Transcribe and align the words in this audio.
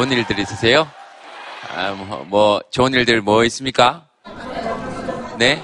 좋은 0.00 0.10
일들 0.12 0.38
있으세요? 0.38 0.88
아, 1.76 1.90
뭐, 1.90 2.24
뭐, 2.26 2.60
좋은 2.70 2.94
일들 2.94 3.20
뭐 3.20 3.44
있습니까? 3.44 4.06
네? 5.36 5.62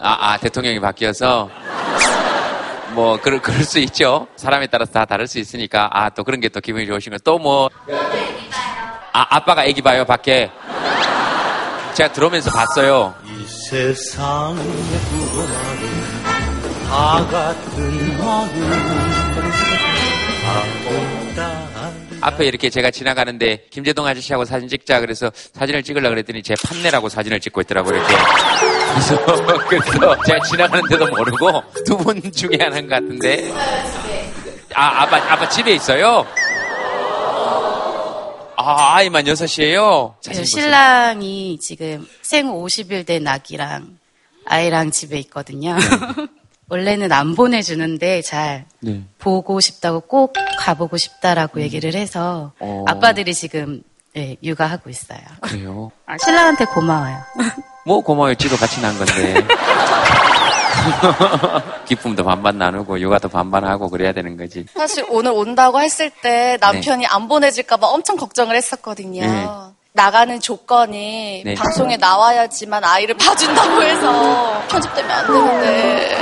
아, 0.00 0.32
아, 0.32 0.36
대통령이 0.36 0.80
바뀌어서. 0.80 1.48
뭐, 2.88 3.20
그럴, 3.20 3.40
그럴 3.40 3.62
수 3.62 3.78
있죠. 3.78 4.26
사람에 4.34 4.66
따라서 4.66 4.90
다 4.90 5.04
다를 5.04 5.28
수 5.28 5.38
있으니까. 5.38 5.88
아, 5.92 6.10
또 6.10 6.24
그런 6.24 6.40
게 6.40 6.48
또 6.48 6.60
기분이 6.60 6.88
좋으신 6.88 7.12
거. 7.12 7.18
또 7.18 7.38
뭐. 7.38 7.70
아, 9.12 9.26
아빠가 9.36 9.64
애기 9.64 9.80
봐요, 9.80 10.04
밖에. 10.04 10.50
제가 11.94 12.12
들어오면서 12.12 12.50
봤어요. 12.50 13.14
이 13.26 13.46
구원은 15.08 15.54
다 16.88 17.24
같은 17.30 18.18
마음. 18.18 18.90
앞에 22.22 22.44
이렇게 22.46 22.68
제가 22.70 22.90
지나가는데 22.90 23.66
김재동 23.70 24.06
아저씨하고 24.06 24.44
사진 24.44 24.68
찍자 24.68 25.00
그래서 25.00 25.30
사진을 25.54 25.82
찍으려고 25.82 26.10
그랬더니 26.14 26.42
제 26.42 26.54
판넬하고 26.64 27.08
사진을 27.08 27.40
찍고 27.40 27.62
있더라고요 27.62 27.96
이렇게. 27.96 28.14
그래서, 28.90 29.24
그래서 29.68 30.22
제가 30.26 30.40
지나가는데도 30.44 31.06
모르고 31.08 31.62
두 31.86 31.96
분 31.96 32.20
중에 32.32 32.58
하나인 32.60 32.88
것 32.88 32.94
같은데. 32.96 33.50
아 34.74 35.02
아빠 35.02 35.16
아빠 35.32 35.48
집에 35.48 35.72
있어요? 35.72 36.26
아 38.56 38.94
아이만 38.96 39.26
여섯이에요? 39.26 40.16
네, 40.26 40.44
신랑이 40.44 41.58
지금 41.60 42.06
생 42.22 42.46
50일 42.52 43.06
된 43.06 43.26
아기랑 43.26 43.96
아이랑 44.46 44.90
집에 44.90 45.18
있거든요. 45.20 45.76
네. 45.76 46.26
원래는 46.70 47.10
안 47.12 47.34
보내주는데 47.34 48.22
잘 48.22 48.64
네. 48.78 49.02
보고 49.18 49.60
싶다고 49.60 50.00
꼭 50.00 50.32
가보고 50.58 50.96
싶다라고 50.96 51.58
음. 51.58 51.62
얘기를 51.62 51.94
해서 51.94 52.52
어... 52.60 52.84
아빠들이 52.86 53.34
지금 53.34 53.82
네, 54.14 54.36
육아하고 54.42 54.88
있어요. 54.88 55.20
그래요? 55.40 55.90
아, 56.06 56.16
신랑한테 56.18 56.64
고마워요. 56.66 57.16
뭐 57.84 58.00
고마워요. 58.00 58.34
지도 58.36 58.56
같이 58.56 58.80
난 58.80 58.96
건데. 58.96 59.34
기쁨도 61.86 62.24
반반 62.24 62.56
나누고 62.56 63.00
육아도 63.00 63.28
반반 63.28 63.64
하고 63.64 63.88
그래야 63.88 64.12
되는 64.12 64.36
거지. 64.36 64.66
사실 64.72 65.04
오늘 65.08 65.32
온다고 65.32 65.80
했을 65.80 66.10
때 66.10 66.56
남편이 66.60 67.02
네. 67.02 67.06
안 67.10 67.26
보내질까봐 67.28 67.86
엄청 67.88 68.16
걱정을 68.16 68.54
했었거든요. 68.56 69.22
네. 69.22 69.46
나가는 69.92 70.38
조건이 70.40 71.42
네. 71.44 71.54
방송에 71.54 71.96
나와야지만 71.96 72.84
아이를 72.84 73.16
봐준다고 73.16 73.82
해서 73.82 74.62
편집되면 74.68 75.10
안 75.10 75.26
되는데 75.26 76.18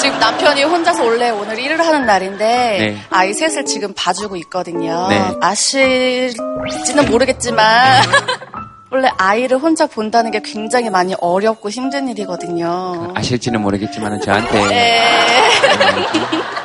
지금 0.00 0.18
남편이 0.18 0.64
혼자서 0.64 1.04
원래 1.04 1.30
오늘 1.30 1.58
일을 1.58 1.78
하는 1.80 2.06
날인데 2.06 2.44
네. 2.44 2.96
아이 3.10 3.32
셋을 3.32 3.64
지금 3.64 3.92
봐주고 3.94 4.36
있거든요. 4.36 5.06
네. 5.08 5.22
아실지는 5.40 7.08
모르겠지만 7.10 8.02
원래 8.90 9.08
아이를 9.16 9.58
혼자 9.58 9.86
본다는 9.86 10.30
게 10.30 10.40
굉장히 10.44 10.90
많이 10.90 11.14
어렵고 11.20 11.70
힘든 11.70 12.08
일이거든요. 12.08 13.12
아실지는 13.14 13.62
모르겠지만 13.62 14.20
저한테 14.20 14.66
네. 14.68 15.08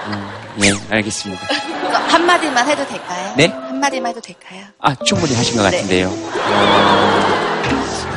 음, 0.07 0.11
음, 0.11 0.29
네, 0.57 0.71
알겠습니다. 0.89 1.47
한마디만 2.09 2.67
해도 2.67 2.85
될까요? 2.87 3.33
네? 3.37 3.53
한마디만 3.77 4.09
해도 4.09 4.19
될까요? 4.21 4.65
아, 4.79 4.95
충분히 5.03 5.35
하신 5.35 5.57
것 5.57 5.63
네. 5.63 5.71
같은데요. 5.71 6.07
어... 6.09 7.47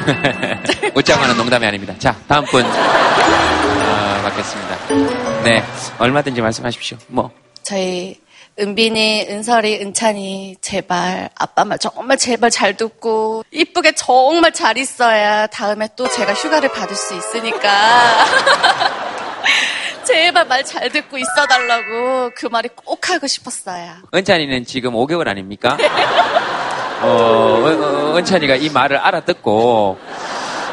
웃자고 0.96 1.22
하는 1.22 1.36
농담이 1.36 1.66
아닙니다. 1.66 1.94
자, 1.98 2.16
다음 2.26 2.44
분. 2.46 2.64
어, 2.64 4.20
받겠습니다. 4.22 5.42
네. 5.44 5.62
얼마든지 5.98 6.40
말씀하십시오. 6.40 6.96
뭐. 7.08 7.30
저희 7.62 8.18
은빈이, 8.58 9.26
은설이, 9.28 9.80
은찬이 9.80 10.56
제발 10.60 11.30
아빠 11.34 11.64
말 11.64 11.78
정말 11.78 12.16
제발 12.16 12.50
잘 12.50 12.76
듣고 12.76 13.44
이쁘게 13.50 13.92
정말 13.92 14.52
잘 14.52 14.76
있어야 14.76 15.46
다음에 15.46 15.88
또 15.96 16.08
제가 16.08 16.34
휴가를 16.34 16.70
받을 16.72 16.96
수 16.96 17.16
있으니까 17.16 17.70
제발 20.12 20.46
말 20.46 20.64
잘 20.64 20.90
듣고 20.90 21.16
있어달라고 21.18 22.30
그 22.36 22.46
말이 22.46 22.68
꼭 22.74 23.08
하고 23.10 23.26
싶었어요. 23.26 23.92
은찬이는 24.14 24.64
지금 24.64 24.92
5개월 24.92 25.28
아닙니까? 25.28 25.76
어, 27.02 28.14
은찬이가 28.16 28.56
이 28.56 28.68
말을 28.70 28.96
알아듣고 28.98 29.98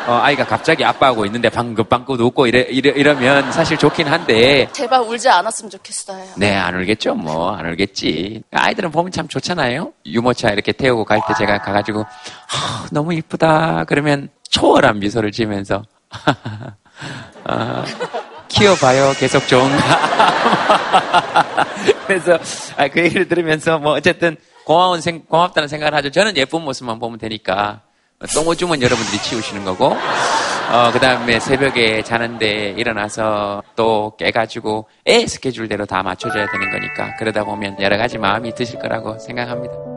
어, 0.07 0.13
아이가 0.23 0.45
갑자기 0.45 0.83
아빠하고 0.85 1.25
있는데 1.25 1.49
방긋방긋 1.49 2.19
웃고 2.21 2.47
이래, 2.47 2.61
이래, 2.69 2.91
이러 2.91 3.13
면 3.15 3.51
사실 3.51 3.77
좋긴 3.77 4.07
한데. 4.07 4.69
제발 4.71 5.01
울지 5.01 5.27
않았으면 5.29 5.69
좋겠어요. 5.69 6.23
네, 6.37 6.55
안 6.55 6.75
울겠죠, 6.75 7.13
뭐. 7.15 7.51
안 7.55 7.65
울겠지. 7.67 8.41
아이들은 8.51 8.91
보면 8.91 9.11
참 9.11 9.27
좋잖아요. 9.27 9.91
유모차 10.05 10.51
이렇게 10.51 10.71
태우고 10.71 11.03
갈 11.03 11.19
때 11.27 11.33
제가 11.37 11.57
가가지고, 11.61 12.05
너무 12.91 13.13
이쁘다. 13.15 13.83
그러면 13.85 14.29
초월한 14.49 14.99
미소를 14.99 15.33
지으면서, 15.33 15.83
어, 17.43 17.83
키워봐요. 18.47 19.13
계속 19.17 19.47
좋은가. 19.47 19.77
그래서, 22.07 22.37
아, 22.77 22.87
그 22.87 23.01
얘기를 23.01 23.27
들으면서, 23.27 23.79
뭐, 23.79 23.93
어쨌든, 23.93 24.37
고마운 24.65 25.01
생, 25.01 25.23
고맙다는 25.25 25.67
생각을 25.67 25.93
하죠. 25.95 26.11
저는 26.11 26.37
예쁜 26.37 26.61
모습만 26.61 26.99
보면 26.99 27.19
되니까. 27.19 27.81
똥 28.33 28.47
오줌은 28.47 28.81
여러분들이 28.81 29.21
치우시는 29.21 29.63
거고, 29.63 29.95
어, 30.69 30.91
그 30.91 30.99
다음에 30.99 31.39
새벽에 31.39 32.01
자는데 32.01 32.73
일어나서 32.77 33.63
또 33.75 34.13
깨가지고 34.17 34.89
애 35.05 35.25
스케줄대로 35.25 35.85
다 35.85 36.03
맞춰줘야 36.03 36.45
되는 36.51 36.71
거니까 36.71 37.15
그러다 37.17 37.45
보면 37.45 37.77
여러 37.79 37.97
가지 37.97 38.17
마음이 38.17 38.53
드실 38.53 38.77
거라고 38.79 39.17
생각합니다. 39.17 39.96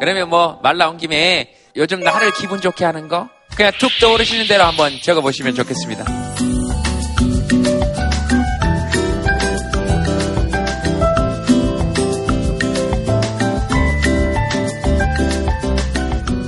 그러면 0.00 0.28
뭐 0.28 0.58
말 0.62 0.76
나온 0.76 0.96
김에 0.96 1.54
요즘 1.76 2.00
나를 2.00 2.32
기분 2.32 2.60
좋게 2.60 2.84
하는 2.84 3.08
거 3.08 3.28
그냥 3.56 3.72
툭 3.78 3.90
떠오르시는 4.00 4.46
대로 4.46 4.64
한번 4.64 4.92
적어 5.02 5.20
보시면 5.20 5.54
좋겠습니다. 5.54 6.04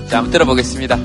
자, 0.09 0.19
한번 0.19 0.31
들어보겠습니다. 0.31 0.97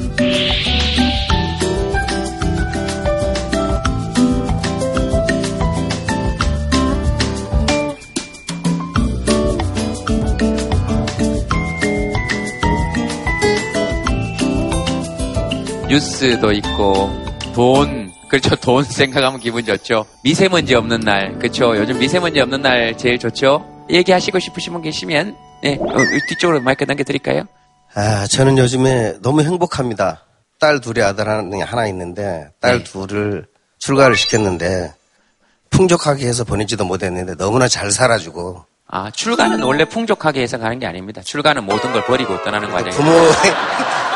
뉴스도 15.94 16.52
있고 16.54 17.12
돈 17.54 18.12
그렇죠 18.28 18.56
돈 18.56 18.84
생각하면 18.90 19.40
기분 19.40 19.64
좋죠 19.64 20.06
미세먼지 20.24 20.74
없는 20.74 21.02
날 21.02 21.38
그렇죠 21.38 21.78
요즘 21.78 22.00
미세먼지 22.00 22.40
없는 22.40 22.64
날 22.64 22.98
제일 22.98 23.20
좋죠 23.20 23.64
얘기하시고 23.92 24.40
싶으신 24.40 24.74
분 24.74 24.82
계시면 24.82 25.36
네 25.62 25.78
어, 25.80 25.96
뒤쪽으로 26.30 26.62
마이크 26.62 26.84
남겨드릴까요? 26.84 27.44
아, 27.96 28.26
저는 28.26 28.58
요즘에 28.58 29.20
너무 29.22 29.44
행복합니다. 29.44 30.24
딸 30.60 30.82
둘이 30.82 31.04
아들 31.04 31.28
하나 31.30 31.88
있는데 31.88 32.50
딸 32.60 32.80
네. 32.80 32.84
둘을 32.84 33.46
출가를 33.78 34.16
시켰는데 34.16 34.94
풍족하게 35.70 36.26
해서 36.26 36.44
보내지도 36.44 36.86
못했는데 36.86 37.36
너무나 37.36 37.68
잘 37.68 37.92
살아주고. 37.92 38.66
아, 38.88 39.12
출가는 39.12 39.62
원래 39.62 39.86
풍족하게 39.86 40.42
해서 40.42 40.58
가는 40.58 40.80
게 40.80 40.88
아닙니다. 40.88 41.22
출가는 41.22 41.64
모든 41.64 41.92
걸 41.94 42.04
버리고 42.06 42.42
떠나는 42.44 42.70
과정이에요. 42.72 42.98
부모의, 43.00 43.32
네, 43.32 43.54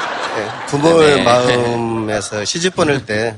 부모의 0.68 1.16
네. 1.18 1.24
마음에서 1.24 2.46
시집 2.46 2.76
보낼 2.76 3.06
때 3.06 3.36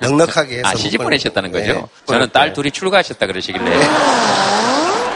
넉넉하게 0.00 0.58
해서. 0.58 0.68
아, 0.68 0.74
시집 0.74 0.98
보내셨다는 1.02 1.52
거죠? 1.52 1.72
네, 1.72 1.84
저는 2.06 2.30
딸 2.32 2.52
둘이 2.52 2.70
출가하셨다 2.70 3.26
그러시길래. 3.26 3.64
네. 3.68 3.86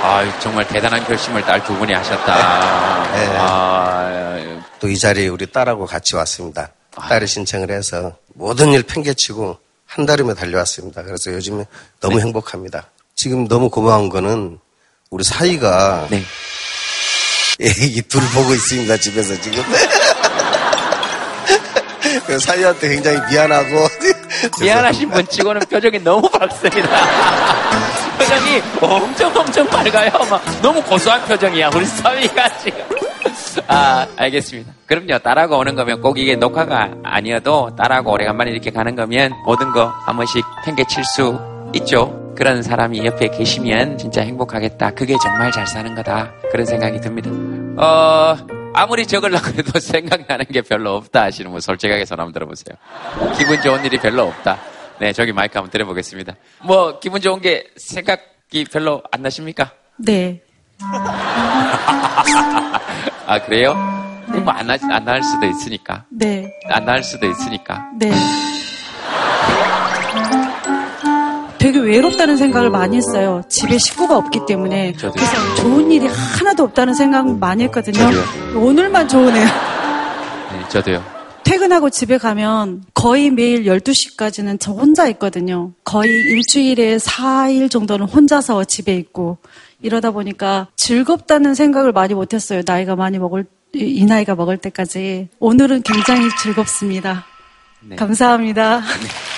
아, 0.04 0.38
정말 0.40 0.66
대단한 0.66 1.04
결심을 1.04 1.42
딸 1.42 1.64
두 1.64 1.74
분이 1.76 1.92
하셨다. 1.92 3.12
네. 3.12 3.36
아, 3.38 4.62
또이 4.80 4.98
자리에 4.98 5.28
우리 5.28 5.46
딸하고 5.46 5.86
같이 5.86 6.16
왔습니다. 6.16 6.70
딸이 7.08 7.26
신청을 7.26 7.70
해서 7.70 8.16
모든 8.34 8.72
일 8.72 8.82
팽개치고 8.82 9.56
한 9.86 10.06
달이면 10.06 10.34
달려왔습니다. 10.36 11.02
그래서 11.02 11.32
요즘에 11.32 11.64
너무 12.00 12.16
네. 12.16 12.22
행복합니다. 12.24 12.90
지금 13.14 13.46
너무 13.46 13.70
고마운 13.70 14.08
거는 14.08 14.58
우리 15.10 15.22
사이가 15.24 16.08
네. 16.10 16.22
애기 17.60 18.02
둘 18.02 18.20
보고 18.34 18.52
있습니다. 18.54 18.96
집에서 18.96 19.40
지금. 19.40 19.62
사이한테 22.38 22.88
굉장히 22.88 23.18
미안하고 23.30 23.68
미안하신 24.60 25.10
분 25.10 25.26
치고는 25.26 25.60
표정이 25.70 25.98
너무 26.00 26.28
밝습니다. 26.30 26.88
표정이 28.18 28.62
엄청 28.80 29.36
엄청 29.36 29.66
밝아요. 29.66 30.10
막 30.30 30.42
너무 30.62 30.82
고소한 30.82 31.22
표정이야. 31.24 31.70
우리 31.74 31.84
사위가 31.84 32.58
지금. 32.58 32.80
아, 33.68 34.06
알겠습니다. 34.16 34.72
그럼요. 34.86 35.18
딸하고 35.18 35.56
오는 35.58 35.74
거면 35.74 36.00
꼭 36.00 36.18
이게 36.18 36.36
녹화가 36.36 36.90
아니어도 37.04 37.74
딸하고 37.76 38.12
오래간만에 38.12 38.50
이렇게 38.50 38.70
가는 38.70 38.94
거면 38.96 39.32
모든 39.44 39.72
거 39.72 39.92
한 40.06 40.16
번씩 40.16 40.44
팽개칠 40.64 41.02
수 41.04 41.38
있죠. 41.74 42.18
그런 42.36 42.62
사람이 42.62 43.04
옆에 43.04 43.28
계시면 43.28 43.98
진짜 43.98 44.22
행복하겠다. 44.22 44.92
그게 44.92 45.14
정말 45.22 45.52
잘 45.52 45.66
사는 45.66 45.94
거다. 45.94 46.30
그런 46.50 46.66
생각이 46.66 47.00
듭니다. 47.00 47.30
어, 47.82 48.36
아무리 48.74 49.06
적으려고 49.06 49.46
해도 49.48 49.78
생각나는 49.80 50.46
게 50.46 50.62
별로 50.62 50.96
없다 50.96 51.24
하시는 51.24 51.50
분 51.50 51.60
솔직하게 51.60 52.04
손 52.04 52.20
한번 52.20 52.32
들어보세요. 52.32 52.76
기분 53.38 53.60
좋은 53.60 53.84
일이 53.84 53.98
별로 53.98 54.24
없다. 54.24 54.58
네, 54.98 55.12
저기 55.12 55.32
마이크 55.32 55.58
한번 55.58 55.70
들어보겠습니다. 55.70 56.34
뭐, 56.64 56.98
기분 57.00 57.20
좋은 57.20 57.40
게 57.40 57.66
생각이 57.76 58.64
별로 58.70 59.02
안 59.10 59.22
나십니까? 59.22 59.72
네. 59.96 60.40
아, 63.26 63.40
그래요? 63.44 63.74
네. 64.32 64.38
뭐안 64.40 64.70
할, 64.70 64.78
안할 64.90 65.22
수도 65.22 65.46
있으니까. 65.46 66.04
네. 66.10 66.48
안할 66.68 67.02
수도 67.02 67.28
있으니까. 67.28 67.84
네. 67.98 68.10
되게 71.62 71.78
외롭다는 71.78 72.36
생각을 72.36 72.70
많이 72.70 72.96
했어요. 72.96 73.42
집에 73.48 73.78
식구가 73.78 74.16
없기 74.16 74.40
때문에. 74.48 74.94
저도요. 74.94 75.12
그래서 75.12 75.54
좋은 75.54 75.92
일이 75.92 76.08
하나도 76.08 76.64
없다는 76.64 76.94
생각 76.94 77.38
많이 77.38 77.62
했거든요. 77.64 77.98
저도요. 77.98 78.60
오늘만 78.60 79.06
좋으네요. 79.06 79.44
네, 79.44 80.68
저도요. 80.68 81.04
퇴근하고 81.44 81.90
집에 81.90 82.18
가면 82.18 82.82
거의 82.94 83.30
매일 83.30 83.64
12시까지는 83.64 84.58
저 84.58 84.72
혼자 84.72 85.06
있거든요. 85.08 85.70
거의 85.84 86.10
일주일에 86.10 86.96
4일 86.96 87.70
정도는 87.70 88.06
혼자서 88.06 88.64
집에 88.64 88.96
있고 88.96 89.38
이러다 89.80 90.10
보니까 90.10 90.66
즐겁다는 90.76 91.54
생각을 91.54 91.92
많이 91.92 92.14
못했어요. 92.14 92.62
나이가 92.66 92.96
많이 92.96 93.18
먹을, 93.20 93.44
이 93.72 94.04
나이가 94.04 94.34
먹을 94.34 94.56
때까지. 94.56 95.28
오늘은 95.38 95.82
굉장히 95.82 96.28
즐겁습니다. 96.42 97.24
네. 97.80 97.94
감사합니다. 97.96 98.80
네. 98.80 99.31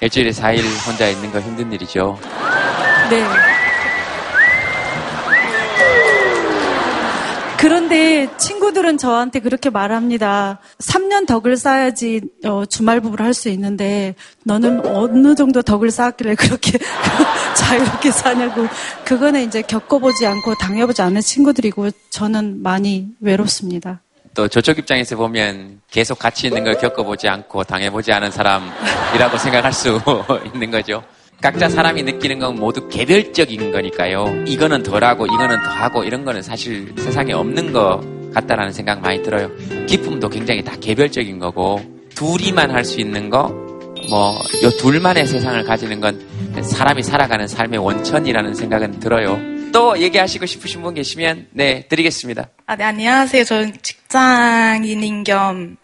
일주일에 0.00 0.30
4일 0.30 0.62
혼자 0.86 1.08
있는 1.08 1.30
거 1.30 1.40
힘든 1.40 1.72
일이죠. 1.72 2.18
네. 3.10 3.22
그런데 7.58 8.26
친구들은 8.38 8.96
저한테 8.96 9.40
그렇게 9.40 9.68
말합니다. 9.68 10.60
3년 10.78 11.26
덕을 11.26 11.58
쌓아야지 11.58 12.22
어, 12.46 12.64
주말 12.64 13.00
부부를 13.02 13.26
할 13.26 13.34
수 13.34 13.50
있는데 13.50 14.14
너는 14.44 14.86
어느 14.86 15.34
정도 15.34 15.60
덕을 15.60 15.90
쌓았길래 15.90 16.36
그렇게 16.36 16.78
자유롭게 17.56 18.10
사냐고. 18.12 18.66
그거는 19.04 19.42
이제 19.44 19.60
겪어보지 19.60 20.26
않고 20.26 20.54
당해보지 20.54 21.02
않은 21.02 21.20
친구들이고 21.20 21.90
저는 22.08 22.62
많이 22.62 23.08
외롭습니다. 23.20 24.00
또 24.40 24.48
저쪽 24.48 24.78
입장에서 24.78 25.16
보면 25.16 25.82
계속 25.90 26.18
같이 26.18 26.46
있는 26.46 26.64
걸 26.64 26.72
겪어보지 26.78 27.28
않고 27.28 27.62
당해보지 27.64 28.10
않은 28.10 28.30
사람이라고 28.30 29.36
생각할 29.36 29.70
수 29.70 30.00
있는 30.54 30.70
거죠. 30.70 31.02
각자 31.42 31.68
사람이 31.68 32.02
느끼는 32.04 32.38
건 32.38 32.54
모두 32.54 32.88
개별적인 32.88 33.70
거니까요. 33.70 34.44
이거는 34.46 34.82
덜하고 34.82 35.26
이거는 35.26 35.60
더하고 35.62 36.04
이런 36.04 36.24
거는 36.24 36.40
사실 36.40 36.94
세상에 36.96 37.34
없는 37.34 37.74
것 37.74 38.00
같다라는 38.32 38.72
생각 38.72 39.02
많이 39.02 39.22
들어요. 39.22 39.50
기쁨도 39.86 40.30
굉장히 40.30 40.64
다 40.64 40.74
개별적인 40.80 41.38
거고 41.38 41.78
둘이만 42.14 42.70
할 42.70 42.82
수 42.82 42.98
있는 42.98 43.28
거, 43.28 43.48
뭐, 44.08 44.38
요 44.62 44.70
둘만의 44.70 45.26
세상을 45.26 45.62
가지는 45.64 46.00
건 46.00 46.18
사람이 46.62 47.02
살아가는 47.02 47.46
삶의 47.46 47.78
원천이라는 47.78 48.54
생각은 48.54 49.00
들어요. 49.00 49.38
또 49.72 49.98
얘기하시고 49.98 50.46
싶으신 50.46 50.82
분 50.82 50.94
계시면, 50.94 51.48
네, 51.52 51.86
드리겠습니다. 51.88 52.48
아, 52.66 52.76
네, 52.76 52.84
안녕하세요. 52.84 53.44
저는 53.44 53.76
직장인인 53.82 55.24
겸 55.24 55.76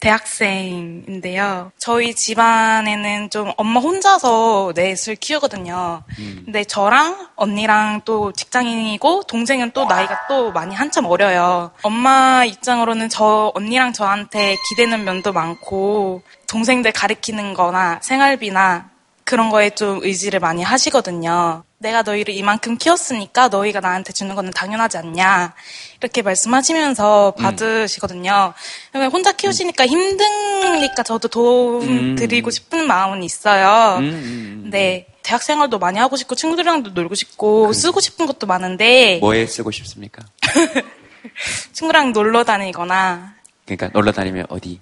대학생인데요. 0.00 1.72
저희 1.76 2.14
집안에는 2.14 3.30
좀 3.30 3.50
엄마 3.56 3.80
혼자서 3.80 4.72
넷을 4.76 5.16
키우거든요. 5.16 6.04
근데 6.44 6.62
저랑 6.62 7.30
언니랑 7.34 8.02
또 8.04 8.30
직장인이고 8.32 9.24
동생은 9.24 9.72
또 9.72 9.86
나이가 9.86 10.26
또 10.28 10.52
많이 10.52 10.74
한참 10.74 11.04
어려요. 11.06 11.72
엄마 11.82 12.44
입장으로는 12.44 13.08
저 13.08 13.50
언니랑 13.56 13.92
저한테 13.92 14.54
기대는 14.68 15.04
면도 15.04 15.32
많고 15.32 16.22
동생들 16.48 16.92
가르치는 16.92 17.54
거나 17.54 17.98
생활비나 18.00 18.90
그런 19.24 19.50
거에 19.50 19.70
좀 19.70 19.98
의지를 20.02 20.38
많이 20.38 20.62
하시거든요. 20.62 21.64
내가 21.78 22.02
너희를 22.02 22.34
이만큼 22.34 22.76
키웠으니까 22.76 23.48
너희가 23.48 23.80
나한테 23.80 24.12
주는 24.12 24.34
거는 24.34 24.50
당연하지 24.52 24.98
않냐. 24.98 25.54
이렇게 26.00 26.22
말씀하시면서 26.22 27.34
받으시거든요. 27.38 28.52
그러면 28.90 29.12
혼자 29.12 29.32
키우시니까 29.32 29.86
힘드니까 29.86 31.04
저도 31.04 31.28
도움 31.28 31.82
음. 31.82 32.16
드리고 32.16 32.50
싶은 32.50 32.86
마음은 32.86 33.22
있어요. 33.22 33.98
음, 33.98 34.04
음, 34.04 34.62
음. 34.64 34.70
네. 34.70 35.06
대학 35.22 35.42
생활도 35.42 35.78
많이 35.78 35.98
하고 35.98 36.16
싶고 36.16 36.34
친구들이랑도 36.34 36.90
놀고 36.90 37.14
싶고 37.14 37.72
쓰고 37.74 38.00
싶은 38.00 38.24
것도 38.26 38.46
많은데 38.46 39.18
뭐에 39.18 39.46
쓰고 39.46 39.70
싶습니까? 39.70 40.22
친구랑 41.74 42.12
놀러 42.12 42.44
다니거나 42.44 43.34
그러니까 43.66 43.90
놀러 43.92 44.10
다니면 44.10 44.46
어디? 44.48 44.80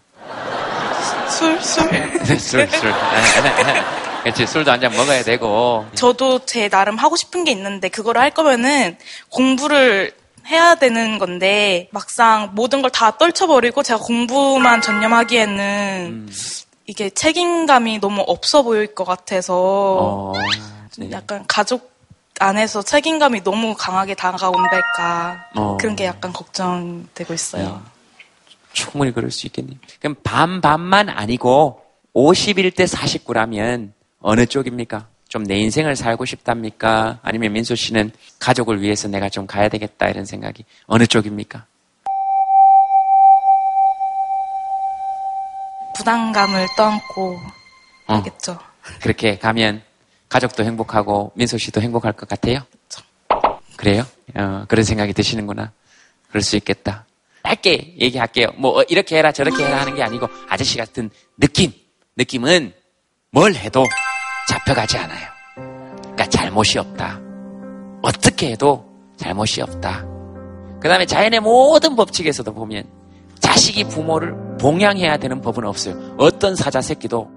술, 1.29 1.61
술. 1.61 1.85
술, 2.39 2.69
술. 2.69 2.95
그렇지, 4.27 4.45
술도 4.47 4.71
한 4.73 4.81
잔 4.81 4.93
먹어야 4.93 5.23
되고. 5.23 5.87
저도 5.95 6.41
제 6.47 6.69
나름 6.69 6.97
하고 6.97 7.15
싶은 7.15 7.45
게 7.45 7.53
있는데 7.53 7.89
그거를 7.89 8.21
할 8.21 8.31
거면은 8.33 8.99
공부를 9.31 10.13
해야 10.49 10.75
되는 10.75 11.19
건데 11.19 11.89
막상 11.93 12.51
모든 12.55 12.83
걸 12.83 12.91
다 12.91 13.17
떨쳐버리고 13.19 13.83
제가 13.85 14.01
공부만 14.01 14.81
전념하기에는 14.81 16.07
음. 16.29 16.33
이게 16.87 17.09
책임감이 17.11 18.01
너무 18.01 18.23
없어 18.27 18.63
보일 18.63 18.95
것 18.95 19.05
같아서 19.05 19.55
어, 19.55 20.33
좀 20.93 21.05
네. 21.09 21.11
약간 21.13 21.45
가족 21.47 21.93
안에서 22.39 22.83
책임감이 22.83 23.43
너무 23.45 23.75
강하게 23.77 24.15
다가온달까 24.15 25.51
어. 25.57 25.77
그런 25.81 25.95
게 25.97 26.05
약간 26.05 26.33
걱정되고 26.33 27.33
있어요. 27.33 27.81
충분히 28.73 29.13
그럴 29.13 29.31
수 29.31 29.47
있겠네. 29.47 29.79
그럼 30.01 30.17
반 30.23 30.61
반만 30.61 31.09
아니고 31.09 31.81
51대 32.15 32.87
49라면 32.89 33.93
어느 34.21 34.47
쪽입니까? 34.47 35.09
좀 35.29 35.43
내 35.45 35.59
인생을 35.59 35.97
살고 35.97 36.25
싶답니까? 36.25 37.19
아니면 37.23 37.53
민수 37.53 37.77
씨는 37.77 38.11
가족을 38.39 38.81
위해서 38.81 39.07
내가 39.09 39.29
좀 39.29 39.47
가야 39.47 39.69
되겠다 39.69 40.09
이런 40.09 40.25
생각이 40.25 40.65
어느 40.87 41.07
쪽입니까? 41.07 41.67
부담감을 45.97 46.67
떠안고 46.77 47.39
어, 48.09 48.15
하겠죠. 48.15 48.59
그렇게 49.03 49.39
가면 49.39 49.83
가족도 50.29 50.65
행복하고 50.65 51.33
민수 51.35 51.59
씨도 51.59 51.81
행복할 51.81 52.13
것 52.13 52.29
같아요? 52.29 52.61
그래요? 53.77 54.07
어, 54.35 54.65
그런 54.69 54.85
생각이 54.85 55.13
드시는구나. 55.13 55.73
그럴 56.29 56.43
수 56.43 56.57
있겠다. 56.57 57.05
짧게 57.45 57.97
얘기할게요. 58.01 58.49
뭐 58.57 58.81
어, 58.81 58.83
이렇게 58.89 59.17
해라 59.19 59.33
저렇게 59.33 59.65
해라 59.65 59.81
하는 59.81 59.95
게 59.95 60.03
아니고 60.03 60.29
아저씨 60.49 60.77
같은 60.79 61.11
느낌. 61.39 61.73
느낌은 62.17 62.73
뭘 63.31 63.55
해도 63.55 63.85
잡혀가지 64.49 64.99
않아요. 64.99 65.29
그러니까 66.01 66.27
잘못이 66.27 66.79
없다. 66.79 67.21
어떻게 68.03 68.53
해도 68.53 68.85
잘못이 69.17 69.63
없다. 69.63 70.05
그 70.81 70.89
다음에 70.89 71.07
자연의 71.07 71.41
모든 71.41 71.97
법칙에서도 71.97 72.53
보면 72.55 72.85
자식이 73.41 73.85
부모를 73.85 74.35
봉양해야 74.61 75.17
되는 75.17 75.41
법은 75.41 75.65
없어요. 75.65 76.15
어떤 76.19 76.55
사자 76.55 76.81
새끼도 76.81 77.31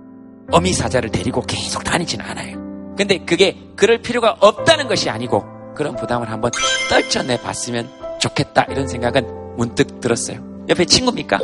어미 0.52 0.74
사자를 0.74 1.10
데리고 1.10 1.42
계속 1.42 1.84
다니지는 1.84 2.26
않아요. 2.26 2.58
근데 2.96 3.18
그게 3.20 3.58
그럴 3.76 4.00
필요가 4.00 4.36
없다는 4.40 4.88
것이 4.88 5.10
아니고 5.10 5.44
그런 5.76 5.96
부담을 5.96 6.30
한번 6.30 6.52
떨쳐내 6.90 7.42
봤으면 7.42 7.90
좋겠다 8.20 8.64
이런 8.70 8.88
생각은 8.88 9.56
문득 9.56 10.02
들었어요. 10.02 10.44
옆에 10.68 10.86
친구입니까? 10.86 11.40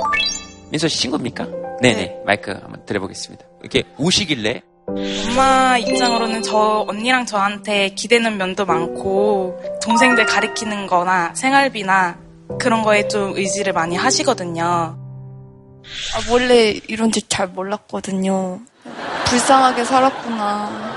민서 0.69 0.88
씨 0.88 1.00
친구입니까? 1.01 1.45
네네 1.81 1.95
네. 1.95 2.22
마이크 2.25 2.51
한번 2.51 2.86
드려보겠습니다. 2.86 3.45
이렇게 3.62 3.84
우시길래 3.98 4.62
엄마 4.87 5.77
입장으로는 5.77 6.43
저 6.43 6.85
언니랑 6.87 7.25
저한테 7.25 7.89
기대는 7.89 8.37
면도 8.37 8.65
많고 8.65 9.59
동생들 9.83 10.25
가르치는 10.25 10.87
거나 10.87 11.33
생활비나 11.33 12.17
그런 12.59 12.83
거에 12.83 13.07
좀 13.07 13.35
의지를 13.35 13.73
많이 13.73 13.95
하시거든요. 13.95 14.63
아, 14.63 14.97
원래 16.31 16.69
이런 16.87 17.11
줄잘 17.11 17.47
몰랐거든요. 17.47 18.59
불쌍하게 19.25 19.83
살았구나. 19.83 20.95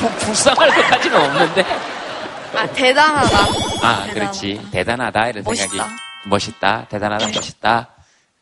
부- 0.00 0.08
불쌍할 0.26 0.68
것까지는 0.68 1.16
없는데 1.20 1.64
아, 2.54 2.66
대단하다. 2.66 3.38
아 3.38 3.46
대단하다. 4.04 4.12
그렇지 4.12 4.60
대단하다 4.72 5.28
이런 5.28 5.44
멋있다. 5.44 5.68
생각이 5.70 5.92
멋있다 6.26 6.86
대단하다 6.88 7.26
멋있다 7.34 7.88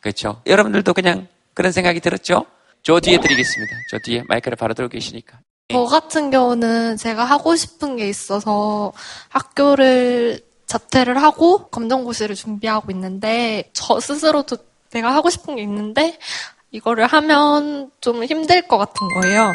그렇죠 0.01 0.41
여러분들도 0.45 0.93
그냥 0.93 1.27
그런 1.55 1.71
생각이 1.71 1.99
들었죠? 1.99 2.45
저 2.83 2.99
뒤에 2.99 3.19
드리겠습니다 3.19 3.75
저 3.89 3.99
뒤에 3.99 4.23
마이크를 4.27 4.55
바로 4.55 4.73
들고 4.73 4.89
계시니까 4.89 5.39
저 5.71 5.85
같은 5.85 6.31
경우는 6.31 6.97
제가 6.97 7.23
하고 7.23 7.55
싶은 7.55 7.95
게 7.95 8.09
있어서 8.09 8.91
학교를 9.29 10.41
자퇴를 10.65 11.21
하고 11.21 11.67
검정고시를 11.67 12.35
준비하고 12.35 12.91
있는데 12.91 13.69
저 13.73 13.99
스스로도 13.99 14.57
내가 14.91 15.13
하고 15.13 15.29
싶은 15.29 15.55
게 15.55 15.61
있는데 15.63 16.17
이거를 16.71 17.05
하면 17.07 17.91
좀 17.99 18.23
힘들 18.23 18.61
것 18.67 18.77
같은 18.77 19.07
거예요. 19.21 19.51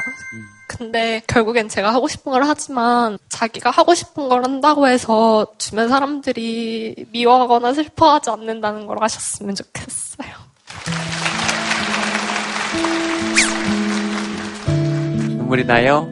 근데 0.68 1.22
결국엔 1.26 1.68
제가 1.68 1.94
하고 1.94 2.08
싶은 2.08 2.32
걸 2.32 2.42
하지만 2.44 3.18
자기가 3.30 3.70
하고 3.70 3.94
싶은 3.94 4.28
걸 4.28 4.44
한다고 4.44 4.88
해서 4.88 5.46
주변 5.56 5.88
사람들이 5.88 7.06
미워하거나 7.12 7.72
슬퍼하지 7.72 8.30
않는다는 8.30 8.86
걸 8.86 9.02
아셨으면 9.02 9.54
좋겠어요. 9.54 10.45
눈물이 15.46 15.64
나요? 15.64 16.08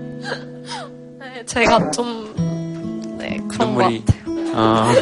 네, 1.18 1.44
제가 1.44 1.90
좀 1.90 3.16
네, 3.18 3.36
그런 3.50 3.74
눈물이... 3.74 4.04
것 4.04 4.14
같아요. 4.14 4.54
어, 4.54 4.92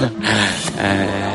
에, 0.78 0.82
에, 0.82 1.32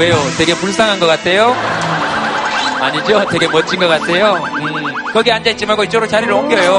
왜요? 0.00 0.16
되게 0.36 0.54
불쌍한 0.56 0.98
것 0.98 1.06
같아요? 1.06 1.54
아니죠? 2.80 3.24
되게 3.30 3.46
멋진 3.46 3.78
것 3.78 3.86
같아요? 3.86 4.34
음, 4.34 5.12
거기 5.12 5.30
앉아있지 5.30 5.64
말고 5.64 5.84
이쪽으로 5.84 6.08
자리를 6.08 6.32
옮겨요. 6.32 6.72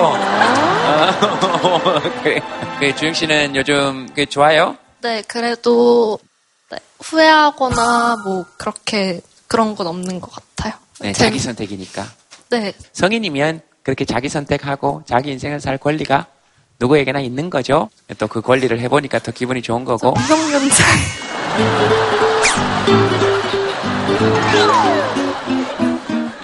어, 0.84 1.80
그래. 2.22 2.42
그 2.82 2.94
주영 2.96 3.14
씨는 3.14 3.56
요즘 3.56 4.10
그 4.14 4.26
좋아요? 4.26 4.76
네, 5.02 5.22
그래도 5.30 6.20
네, 6.70 6.78
후회하거나 7.00 8.18
뭐 8.26 8.44
그렇게 8.58 9.22
그런 9.48 9.76
건 9.78 9.88
없는 9.88 10.20
것 10.20 10.30
같아요. 10.30 10.74
네, 11.02 11.14
자기 11.14 11.40
선택이니까. 11.40 12.06
네. 12.50 12.74
성인이면 12.94 13.62
그렇게 13.84 14.06
자기 14.06 14.28
선택하고 14.30 15.04
자기 15.06 15.32
인생을 15.32 15.60
살 15.60 15.78
권리가 15.78 16.28
누구에게나 16.80 17.20
있는 17.20 17.50
거죠. 17.50 17.90
또 18.18 18.28
그 18.28 18.42
권리를 18.42 18.78
해보니까 18.80 19.20
더 19.20 19.32
기분이 19.32 19.62
좋은 19.62 19.84
거고. 19.86 20.14
미성년자. 20.14 20.84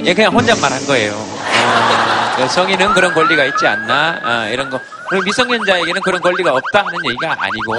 얘 0.05 0.13
그냥 0.13 0.33
혼잣말 0.33 0.71
한 0.71 0.85
거예요. 0.85 1.13
어, 1.13 2.47
성인은 2.47 2.93
그런 2.93 3.13
권리가 3.13 3.45
있지 3.45 3.65
않나 3.65 4.19
어, 4.23 4.49
이런 4.49 4.69
거. 4.69 4.79
미성년자에게는 5.23 6.01
그런 6.01 6.21
권리가 6.21 6.51
없다 6.53 6.79
하는 6.79 6.93
얘기가 7.05 7.35
아니고 7.39 7.75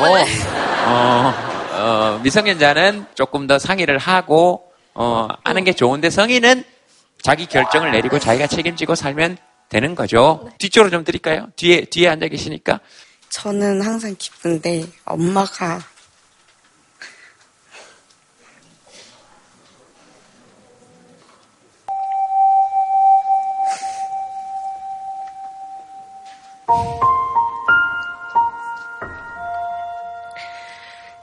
어, 0.87 1.35
어, 1.73 2.21
미성년자는 2.23 3.06
조금 3.14 3.47
더 3.47 3.59
상의를 3.59 3.99
하고 3.99 4.66
어, 4.99 5.29
하는 5.45 5.65
게 5.65 5.75
좋은데 5.75 6.09
성인은 6.09 6.65
자기 7.21 7.47
결정을 7.47 7.93
내리고 7.93 8.19
자기가 8.19 8.47
책임지고 8.47 8.95
살면 8.95 9.37
되는 9.69 9.95
거죠. 9.95 10.45
네. 10.47 10.53
뒤쪽으로 10.59 10.91
좀 10.91 11.05
드릴까요? 11.05 11.49
뒤에 11.57 11.85
뒤에 11.85 12.09
앉아 12.09 12.29
계시니까. 12.29 12.81
저는 13.29 13.83
항상 13.83 14.15
기쁜데 14.19 14.87
엄마가 15.05 15.81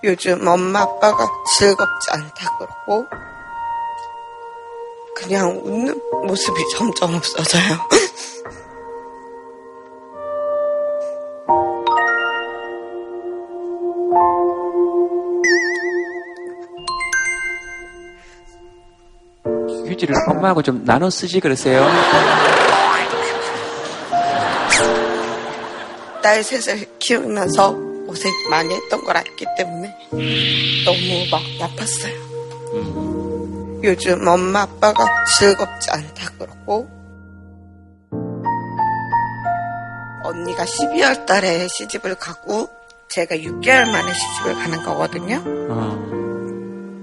요즘 0.03 0.46
엄마 0.46 0.82
아빠가 0.82 1.25
즐겁지 1.58 2.12
않다 2.12 2.58
그러고 2.58 3.08
그냥 5.15 5.62
웃는 5.63 6.00
모습이 6.25 6.60
점점 6.75 7.15
없어져요. 7.15 7.77
휴지를 19.88 20.15
엄마하고 20.29 20.62
좀 20.62 20.84
나눠 20.86 21.10
쓰지 21.10 21.39
그러세요? 21.39 21.86
딸 26.22 26.41
셋을 26.43 26.86
키우면서 27.00 27.75
고생 28.08 28.32
많이 28.50 28.74
했던 28.74 29.03
걸 29.03 29.17
알기 29.17 29.46
때문에 29.58 29.93
너무 30.86 31.25
막 31.29 31.41
아팠어요. 31.60 32.13
음. 32.74 33.23
요즘 33.84 34.25
엄마 34.25 34.62
아빠가 34.62 35.06
즐겁지 35.38 35.92
않다 35.92 36.30
그러고 36.40 36.88
언니가 40.24 40.63
12월 40.63 41.25
달에 41.25 41.68
시집을 41.68 42.16
가고 42.16 42.70
제가 43.10 43.36
6개월 43.36 43.92
만에 43.92 44.13
시집을 44.13 44.56
가는 44.56 44.84
거거든요. 44.84 45.44
어. 45.70 46.08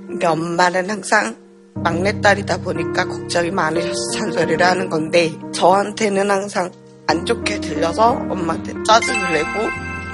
근데 0.08 0.26
엄마는 0.26 0.88
항상 0.88 1.36
막내딸이다 1.74 2.58
보니까 2.58 3.04
걱정이 3.04 3.50
많으셔서 3.50 4.18
잔소리를 4.18 4.64
하는 4.64 4.88
건데 4.88 5.32
저한테는 5.52 6.30
항상 6.30 6.70
안 7.06 7.26
좋게 7.26 7.60
들려서 7.60 8.10
엄마한테 8.12 8.72
짜증을 8.86 9.32
내고 9.34 9.48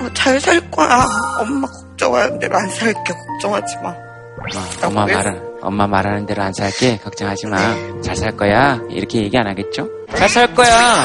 어, 0.00 0.12
잘살 0.14 0.70
거야. 0.70 1.06
엄마 1.40 1.68
걱정하는 1.68 2.38
대로 2.40 2.56
안 2.58 2.68
살게. 2.68 3.14
걱정하지 3.14 3.76
마. 3.76 3.90
어, 3.90 4.86
엄마 4.86 5.06
말은 5.06 5.45
엄마 5.66 5.88
말하는 5.88 6.26
대로 6.26 6.44
안 6.44 6.52
살게. 6.52 6.98
걱정하지 6.98 7.48
마. 7.48 7.56
네. 7.56 8.00
잘살 8.00 8.36
거야. 8.36 8.78
이렇게 8.88 9.18
얘기 9.22 9.36
안 9.36 9.48
하겠죠? 9.48 9.88
잘 10.16 10.28
살 10.28 10.54
거야. 10.54 11.02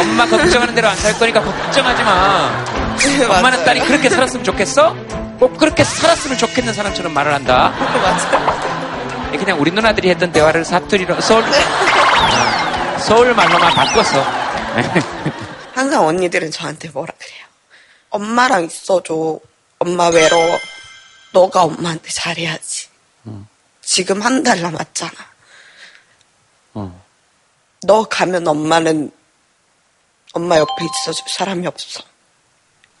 엄마 0.00 0.26
걱정하는 0.26 0.74
대로 0.74 0.88
안 0.88 0.96
살 0.96 1.12
거니까 1.18 1.42
걱정하지 1.42 2.02
마. 2.02 2.64
네, 3.18 3.24
엄마는 3.26 3.62
딸이 3.66 3.80
그렇게 3.80 4.08
살았으면 4.08 4.44
좋겠어? 4.44 4.94
꼭 5.38 5.58
그렇게 5.58 5.84
살았으면 5.84 6.38
좋겠는 6.38 6.72
사람처럼 6.72 7.12
말을 7.12 7.34
한다. 7.34 7.68
맞아요. 7.78 9.38
그냥 9.38 9.60
우리 9.60 9.70
누나들이 9.70 10.08
했던 10.08 10.32
대화를 10.32 10.64
사투리로 10.64 11.20
서울 11.20 11.44
서울 12.98 13.34
말로만 13.34 13.74
바꿨어. 13.74 14.24
항상 15.74 16.06
언니들은 16.06 16.50
저한테 16.50 16.88
뭐라 16.90 17.12
그래요. 17.18 17.44
엄마랑 18.08 18.64
있어줘. 18.64 19.38
엄마 19.78 20.08
외로워. 20.08 20.58
너가 21.32 21.62
엄마한테 21.64 22.08
잘해야지. 22.10 22.88
어. 23.90 23.92
지금 23.92 24.22
한 24.22 24.42
달 24.44 24.60
남았잖아. 24.62 25.12
어. 26.74 27.02
너 27.82 28.04
가면 28.04 28.46
엄마는 28.46 29.10
엄마 30.32 30.56
옆에 30.58 30.72
있어줄 30.84 31.24
사람이 31.28 31.66
없어. 31.66 32.02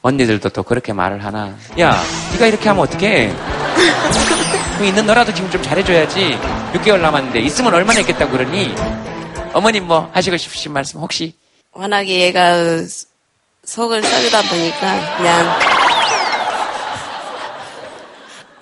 언니들도 0.02 0.48
또 0.48 0.62
그렇게 0.64 0.92
말을 0.92 1.24
하나. 1.24 1.56
야, 1.78 2.02
네가 2.32 2.46
이렇게 2.46 2.68
하면 2.68 2.82
어떡해? 2.84 3.32
있는 4.84 5.06
너라도 5.06 5.32
지금 5.32 5.48
좀 5.50 5.62
잘해줘야지. 5.62 6.38
6개월 6.74 7.00
남았는데 7.00 7.40
있으면 7.40 7.72
얼마나 7.74 8.00
있겠다고 8.00 8.32
그러니? 8.32 8.74
어머님 9.52 9.86
뭐 9.86 10.10
하시고 10.12 10.36
싶으신 10.36 10.72
말씀 10.72 11.00
혹시? 11.00 11.34
워낙에 11.72 12.08
얘가 12.08 12.54
속을 13.64 14.02
썩이다 14.02 14.42
보니까 14.42 15.16
그냥 15.18 15.58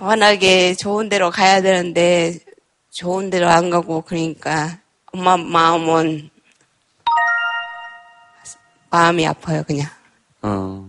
워낙에 0.01 0.75
좋은 0.75 1.09
데로 1.09 1.31
가야 1.31 1.61
되는데 1.61 2.39
좋은 2.91 3.31
데로 3.31 3.49
안 3.49 3.71
가고 3.71 4.03
그러니까 4.03 4.79
엄마 5.13 5.37
마음은 5.37 6.31
마음이 8.91 9.27
아파요 9.27 9.63
그냥. 9.67 9.87
어. 10.43 10.85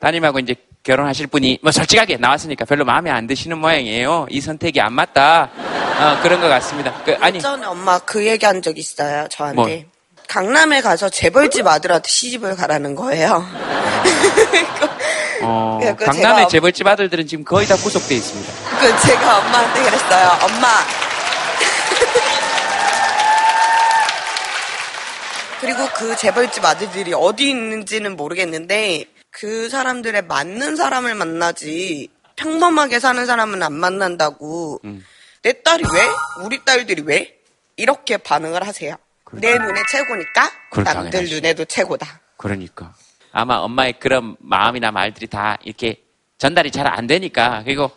따님하고 0.00 0.38
이제 0.40 0.54
결혼하실 0.82 1.28
분이 1.28 1.58
뭐 1.62 1.72
솔직하게 1.72 2.16
나왔으니까 2.16 2.64
별로 2.64 2.84
마음에 2.84 3.10
안 3.10 3.26
드시는 3.26 3.58
모양이에요. 3.58 4.26
이 4.30 4.40
선택이 4.40 4.80
안 4.80 4.92
맞다. 4.92 5.50
어, 5.98 6.22
그런 6.22 6.40
것 6.40 6.48
같습니다. 6.48 6.92
그, 7.04 7.16
아니 7.20 7.40
전에 7.40 7.66
엄마 7.66 7.98
그 7.98 8.26
얘기한 8.26 8.62
적 8.62 8.76
있어요 8.78 9.26
저한테. 9.30 9.56
뭐? 9.56 9.96
강남에 10.28 10.80
가서 10.80 11.08
재벌집 11.08 11.66
아들한테 11.66 12.08
시집을 12.08 12.56
가라는 12.56 12.94
거예요. 12.94 13.44
어, 15.42 15.80
강남의 15.98 16.48
재벌집 16.48 16.86
아들들은 16.86 17.26
지금 17.26 17.44
거의 17.44 17.66
다 17.66 17.76
구속돼 17.76 18.14
있습니다. 18.14 18.52
그 18.80 19.06
제가 19.06 19.38
엄마한테 19.38 19.82
그랬어요. 19.82 20.38
엄마. 20.42 20.68
그리고 25.60 25.86
그 25.94 26.16
재벌집 26.16 26.64
아들들이 26.64 27.12
어디 27.14 27.50
있는지는 27.50 28.16
모르겠는데 28.16 29.06
그 29.30 29.68
사람들의 29.68 30.22
맞는 30.22 30.76
사람을 30.76 31.14
만나지 31.14 32.08
평범하게 32.36 33.00
사는 33.00 33.24
사람은 33.26 33.62
안 33.62 33.72
만난다고 33.72 34.80
음. 34.84 35.04
내 35.42 35.62
딸이 35.62 35.84
왜? 35.92 36.44
우리 36.44 36.64
딸들이 36.64 37.02
왜? 37.02 37.36
이렇게 37.76 38.16
반응을 38.16 38.66
하세요. 38.66 38.96
그러니까. 39.24 39.48
내 39.48 39.58
눈에 39.58 39.80
최고니까 39.90 40.50
남들 40.84 41.28
눈에도 41.28 41.64
최고다. 41.64 42.20
그러니까. 42.36 42.94
아마 43.38 43.56
엄마의 43.56 43.98
그런 43.98 44.34
마음이나 44.40 44.90
말들이 44.90 45.26
다 45.26 45.58
이렇게 45.62 45.96
전달이 46.38 46.70
잘 46.70 46.86
안 46.86 47.06
되니까 47.06 47.60
그리고 47.64 47.90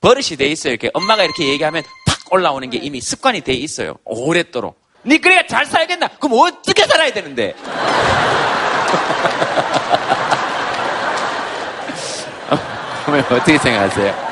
버릇이 0.00 0.36
돼 0.38 0.46
있어요. 0.46 0.72
이렇게 0.72 0.88
엄마가 0.94 1.22
이렇게 1.24 1.48
얘기하면 1.48 1.82
팍 2.06 2.32
올라오는 2.32 2.70
게 2.70 2.78
이미 2.78 3.00
습관이 3.02 3.42
돼 3.42 3.52
있어요. 3.52 3.96
오랫도록. 4.04 4.78
니 5.04 5.18
그래야 5.18 5.46
잘 5.46 5.66
살겠나? 5.66 6.08
그럼 6.18 6.38
어떻게 6.40 6.86
살아야 6.86 7.12
되는데? 7.12 7.54
어머니 13.06 13.22
어떻게 13.22 13.58
생각하세요? 13.58 14.26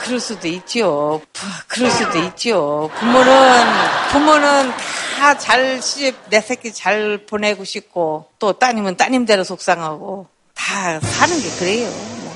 그럴 0.00 0.20
수도 0.20 0.48
있지요. 0.48 1.20
그럴 1.68 1.90
수도 1.90 2.18
있지요. 2.24 2.90
부모는 2.98 3.66
부모는 4.10 4.72
다 5.18 5.34
잘 5.36 5.82
시집 5.82 6.16
내 6.30 6.40
새끼 6.40 6.72
잘 6.72 7.18
보내고 7.26 7.64
싶고 7.64 8.26
또 8.38 8.52
따님은 8.52 8.96
따님대로 8.96 9.44
속상하고 9.44 10.26
다 10.54 11.00
사는 11.00 11.40
게 11.40 11.50
그래요. 11.58 11.88
뭐. 12.22 12.32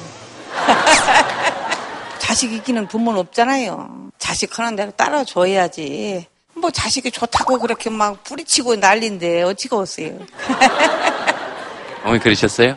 자식 2.18 2.52
이기는 2.52 2.86
부모는 2.88 3.20
없잖아요. 3.20 4.10
자식 4.18 4.58
하는 4.58 4.76
대로 4.76 4.90
따라줘야지. 4.92 6.26
뭐 6.54 6.70
자식이 6.70 7.10
좋다고 7.10 7.58
그렇게 7.58 7.90
막 7.90 8.22
뿌리치고 8.24 8.76
난리인데 8.76 9.42
어찌가 9.42 9.78
없어요. 9.78 10.18
어머니 12.04 12.20
그러셨어요? 12.20 12.76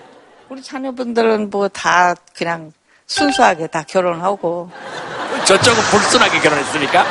우리 0.49 0.61
자녀분들은 0.61 1.49
뭐 1.49 1.67
다 1.69 2.13
그냥 2.35 2.71
순수하게 3.07 3.67
다 3.67 3.83
결혼하고. 3.83 4.69
저쪽은 5.45 5.83
불순하게 5.91 6.39
결혼했으니까? 6.39 7.05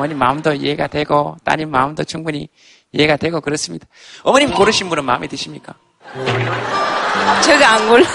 어머님 0.00 0.16
마음도 0.16 0.54
이해가 0.54 0.86
되고, 0.86 1.36
따님 1.44 1.70
마음도 1.70 2.04
충분히 2.04 2.48
이해가 2.92 3.16
되고, 3.18 3.42
그렇습니다. 3.42 3.86
어머님 4.22 4.50
고르신 4.50 4.88
분은 4.88 5.04
마음에 5.04 5.26
드십니까? 5.26 5.74
제가 7.42 7.74
안 7.74 7.86
골라. 7.86 8.06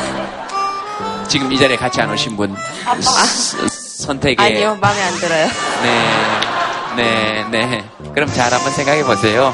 지금 1.27 1.51
이 1.51 1.57
자리에 1.59 1.77
같이 1.77 2.01
안 2.01 2.11
오신 2.11 2.35
분. 2.37 2.55
아, 2.85 2.95
선택에. 2.99 4.41
아니요, 4.41 4.75
마음에 4.81 4.99
안 4.99 5.13
들어요. 5.17 5.47
네, 5.83 6.95
네, 6.95 7.45
네. 7.51 7.85
그럼 8.15 8.27
잘 8.33 8.51
한번 8.51 8.73
생각해 8.73 9.03
보세요. 9.03 9.53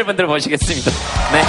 패널 0.00 0.04
분들 0.04 0.26
모시겠습니다. 0.26 0.90
네. 1.32 1.42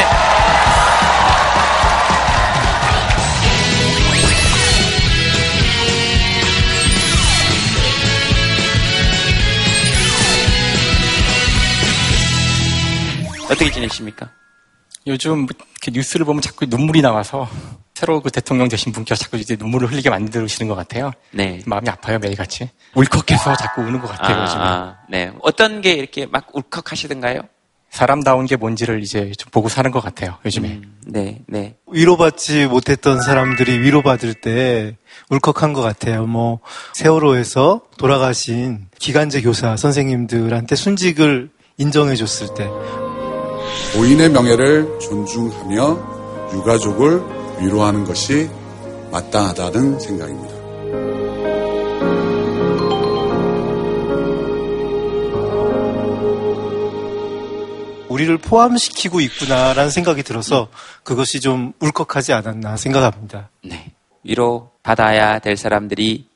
어떻게 13.50 13.72
지내십니까? 13.72 14.29
요즘 15.08 15.48
뉴스를 15.91 16.25
보면 16.25 16.41
자꾸 16.41 16.65
눈물이 16.65 17.01
나와서 17.01 17.50
새로 17.93 18.22
그 18.22 18.31
대통령 18.31 18.67
되신 18.67 18.91
분께서 18.91 19.24
자꾸 19.24 19.38
이제 19.38 19.55
눈물을 19.58 19.91
흘리게 19.91 20.10
만드시는 20.10 20.67
것 20.70 20.75
같아요. 20.75 21.12
네. 21.31 21.62
마음이 21.65 21.89
아파요 21.89 22.20
매일같이. 22.20 22.70
울컥해서 22.96 23.55
자꾸 23.58 23.81
우는 23.81 24.00
것 24.01 24.08
같아요 24.08 24.38
아, 24.38 24.41
요즘에. 24.41 24.62
아, 24.62 24.98
네. 25.10 25.31
어떤 25.41 25.81
게 25.81 25.93
이렇게 25.93 26.25
막 26.25 26.48
울컥하시던가요? 26.53 27.41
사람다운 27.91 28.45
게 28.45 28.55
뭔지를 28.55 29.03
이제 29.03 29.33
좀 29.38 29.51
보고 29.51 29.67
사는 29.67 29.91
것 29.91 30.01
같아요, 30.01 30.38
요즘에. 30.45 30.69
음, 30.69 30.95
네, 31.05 31.41
네. 31.48 31.75
위로받지 31.91 32.65
못했던 32.67 33.21
사람들이 33.21 33.79
위로받을 33.79 34.33
때 34.33 34.95
울컥한 35.29 35.74
것 35.74 35.81
같아요. 35.81 36.25
뭐, 36.25 36.62
세월호에서 36.93 37.81
돌아가신 37.98 38.88
기간제 38.98 39.41
교사 39.41 39.75
선생님들한테 39.75 40.75
순직을 40.75 41.50
인정해 41.77 42.15
줬을 42.15 42.47
때. 42.56 42.69
고인의 43.93 44.30
명예를 44.30 44.99
존중하며 44.99 46.49
유가족을 46.54 47.21
위로하는 47.60 48.06
것이 48.06 48.49
마땅하다는 49.12 49.99
생각입니다. 49.99 50.51
우리를 58.12 58.38
포함시키고 58.38 59.21
있구나라는 59.21 59.89
생각이 59.89 60.24
들어서 60.24 60.69
그것이 61.04 61.39
좀 61.39 61.74
울컥하지 61.80 62.34
않았나 62.34 62.78
생각합니다. 62.78 63.50
네. 63.63 63.91
위로 64.24 64.71
받아야 64.84 65.39
될 65.39 65.58
사람들이 65.58 66.28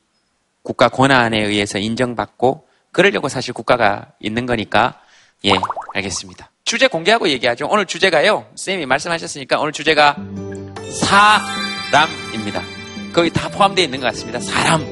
국가 0.62 0.88
권한에 0.88 1.38
의해서 1.44 1.78
인정받고 1.78 2.66
그러려고 2.90 3.28
사실 3.28 3.52
국가가 3.52 4.06
있는 4.20 4.46
거니까 4.46 5.00
예, 5.44 5.52
알겠습니다. 5.94 6.50
주제 6.64 6.88
공개하고 6.88 7.28
얘기하죠. 7.28 7.68
오늘 7.70 7.86
주제가요. 7.86 8.46
쌤이 8.56 8.86
말씀하셨으니까 8.86 9.60
오늘 9.60 9.72
주제가 9.72 10.16
사람입니다. 11.90 12.62
거기 13.12 13.30
다 13.30 13.48
포함되어 13.50 13.84
있는 13.84 14.00
것 14.00 14.06
같습니다. 14.06 14.40
사람. 14.40 14.84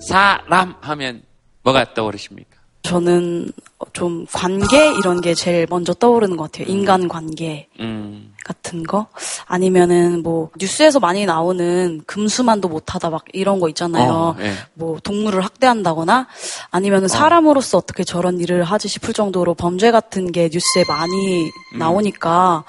사람 0.00 0.74
하면 0.80 1.22
뭐가 1.62 1.94
떠오르십니까? 1.94 2.55
저는 2.86 3.50
좀 3.92 4.26
관계 4.32 4.88
이런 4.98 5.20
게 5.20 5.34
제일 5.34 5.66
먼저 5.68 5.92
떠오르는 5.92 6.36
것 6.36 6.50
같아요. 6.50 6.72
인간 6.72 7.08
관계 7.08 7.68
음. 7.80 8.32
같은 8.44 8.84
거 8.84 9.06
아니면은 9.46 10.22
뭐 10.22 10.50
뉴스에서 10.58 11.00
많이 11.00 11.26
나오는 11.26 12.00
금수만도 12.06 12.68
못하다 12.68 13.10
막 13.10 13.24
이런 13.32 13.58
거 13.58 13.68
있잖아요. 13.68 14.12
어, 14.12 14.34
네. 14.38 14.52
뭐 14.74 14.98
동물을 15.02 15.44
학대한다거나 15.44 16.28
아니면은 16.70 17.06
어. 17.06 17.08
사람으로서 17.08 17.78
어떻게 17.78 18.04
저런 18.04 18.40
일을 18.40 18.62
하지 18.62 18.88
싶을 18.88 19.12
정도로 19.12 19.54
범죄 19.54 19.90
같은 19.90 20.30
게 20.30 20.48
뉴스에 20.52 20.84
많이 20.88 21.46
음. 21.74 21.78
나오니까 21.78 22.64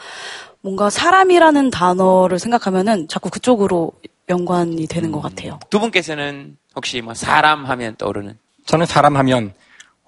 뭔가 0.61 0.89
사람이라는 0.89 1.69
단어를 1.69 2.39
생각하면은 2.39 3.07
자꾸 3.07 3.29
그쪽으로 3.29 3.91
연관이 4.29 4.87
되는 4.87 5.09
음. 5.09 5.11
것 5.11 5.21
같아요. 5.21 5.59
두 5.69 5.79
분께서는 5.79 6.57
혹시 6.75 7.01
뭐 7.01 7.13
사람 7.13 7.65
하면 7.65 7.95
떠오르는? 7.97 8.37
저는 8.65 8.85
사람 8.85 9.15
하면 9.15 9.53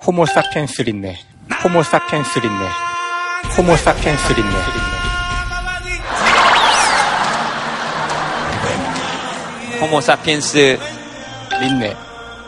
호모 0.06 0.26
사피엔스 0.26 0.82
린네. 0.84 1.18
호모 1.64 1.84
사피엔스 1.84 2.40
린네. 2.40 2.70
호모 3.58 3.76
사피엔스 3.76 4.34
린네. 4.34 4.54
호모 9.82 10.02
사피엔스 10.02 10.80
린네. 11.62 11.96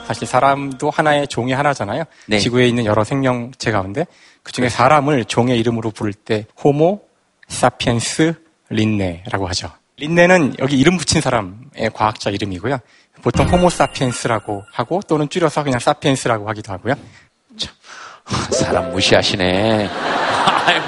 사실 0.07 0.27
사람도 0.27 0.89
하나의 0.89 1.27
종의 1.27 1.55
하나잖아요. 1.55 2.05
네. 2.27 2.39
지구에 2.39 2.67
있는 2.67 2.85
여러 2.85 3.03
생명체 3.03 3.71
가운데 3.71 4.05
그 4.43 4.51
중에 4.51 4.69
사람을 4.69 5.25
종의 5.25 5.59
이름으로 5.59 5.91
부를 5.91 6.13
때 6.13 6.45
호모 6.63 7.01
사피엔스 7.47 8.33
린네라고 8.69 9.47
하죠. 9.49 9.69
린네는 9.97 10.55
여기 10.59 10.79
이름 10.79 10.97
붙인 10.97 11.21
사람의 11.21 11.91
과학자 11.93 12.29
이름이고요. 12.29 12.79
보통 13.21 13.47
호모 13.47 13.69
사피엔스라고 13.69 14.63
하고 14.71 15.01
또는 15.07 15.29
줄여서 15.29 15.63
그냥 15.63 15.79
사피엔스라고 15.79 16.49
하기도 16.49 16.73
하고요. 16.73 16.95
사람 18.51 18.91
무시하시네. 18.91 19.89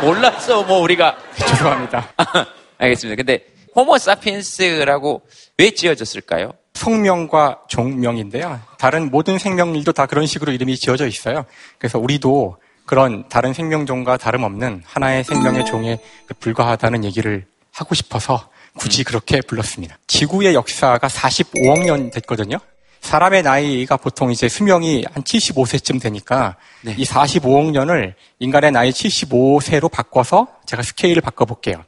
몰랐어, 0.01 0.63
뭐, 0.63 0.79
우리가. 0.79 1.17
죄송합니다. 1.35 2.13
알겠습니다. 2.77 3.15
근데, 3.15 3.45
호모 3.75 3.97
사피엔스라고 3.97 5.21
왜 5.57 5.71
지어졌을까요? 5.71 6.53
성명과 6.73 7.61
종명인데요. 7.67 8.59
다른 8.77 9.09
모든 9.09 9.37
생명일도 9.37 9.93
다 9.93 10.05
그런 10.05 10.25
식으로 10.25 10.51
이름이 10.51 10.77
지어져 10.77 11.07
있어요. 11.07 11.45
그래서 11.77 11.99
우리도 11.99 12.57
그런 12.85 13.27
다른 13.29 13.53
생명종과 13.53 14.17
다름없는 14.17 14.83
하나의 14.85 15.23
생명의 15.23 15.65
종에 15.65 15.99
불과하다는 16.39 17.05
얘기를 17.05 17.45
하고 17.71 17.95
싶어서 17.95 18.49
굳이 18.77 19.03
음. 19.03 19.05
그렇게 19.05 19.41
불렀습니다. 19.41 19.97
지구의 20.07 20.53
역사가 20.55 21.07
45억 21.07 21.85
년 21.85 22.11
됐거든요. 22.11 22.57
사람의 23.03 23.43
나이가 23.43 23.97
보통 23.97 24.31
이제 24.31 24.47
수명이 24.47 25.05
한 25.11 25.23
75세쯤 25.23 26.01
되니까 26.01 26.55
네. 26.81 26.95
이 26.97 27.03
45억 27.03 27.71
년을 27.71 28.15
인간의 28.39 28.71
나이 28.71 28.91
75세로 28.91 29.91
바꿔서 29.91 30.47
제가 30.65 30.81
스케일을 30.81 31.21
바꿔볼게요. 31.21 31.83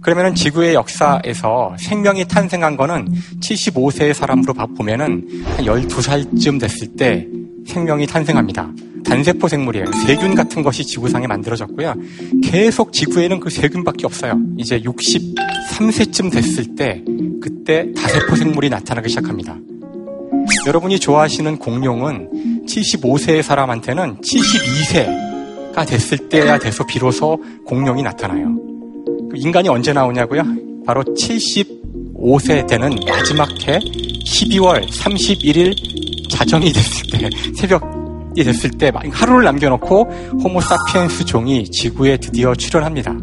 그러면은 0.00 0.34
지구의 0.34 0.74
역사에서 0.74 1.76
생명이 1.78 2.26
탄생한 2.26 2.76
거는 2.76 3.08
75세의 3.40 4.12
사람으로 4.12 4.52
보면은 4.52 5.28
한 5.44 5.64
12살쯤 5.64 6.60
됐을 6.60 6.96
때 6.96 7.26
생명이 7.66 8.08
탄생합니다. 8.08 8.68
단세포 9.04 9.46
생물이에요. 9.46 9.86
세균 10.06 10.34
같은 10.34 10.62
것이 10.62 10.84
지구상에 10.84 11.28
만들어졌고요. 11.28 11.94
계속 12.42 12.92
지구에는 12.92 13.38
그 13.38 13.48
세균밖에 13.48 14.06
없어요. 14.06 14.36
이제 14.58 14.80
63세쯤 14.80 16.32
됐을 16.32 16.74
때 16.74 17.00
그때 17.40 17.92
다세포 17.94 18.34
생물이 18.34 18.68
나타나기 18.70 19.08
시작합니다. 19.08 19.56
여러분이 20.68 20.98
좋아하시는 21.00 21.56
공룡은 21.56 22.66
75세의 22.68 23.42
사람한테는 23.42 24.18
72세가 24.20 25.88
됐을 25.88 26.28
때야 26.28 26.58
돼서 26.58 26.84
비로소 26.84 27.42
공룡이 27.64 28.02
나타나요. 28.02 28.54
그 29.30 29.36
인간이 29.36 29.70
언제 29.70 29.94
나오냐고요? 29.94 30.42
바로 30.84 31.02
75세 31.04 32.68
되는 32.68 32.94
마지막 33.08 33.48
해 33.66 33.78
12월 33.78 34.86
31일 34.90 35.74
자정이 36.30 36.70
됐을 36.70 37.06
때 37.12 37.30
새벽 37.56 38.34
됐을 38.36 38.70
때 38.72 38.92
하루를 39.10 39.44
남겨놓고 39.44 40.02
호모사피엔스 40.44 41.24
종이 41.24 41.64
지구에 41.70 42.18
드디어 42.18 42.54
출현합니다. 42.54 43.16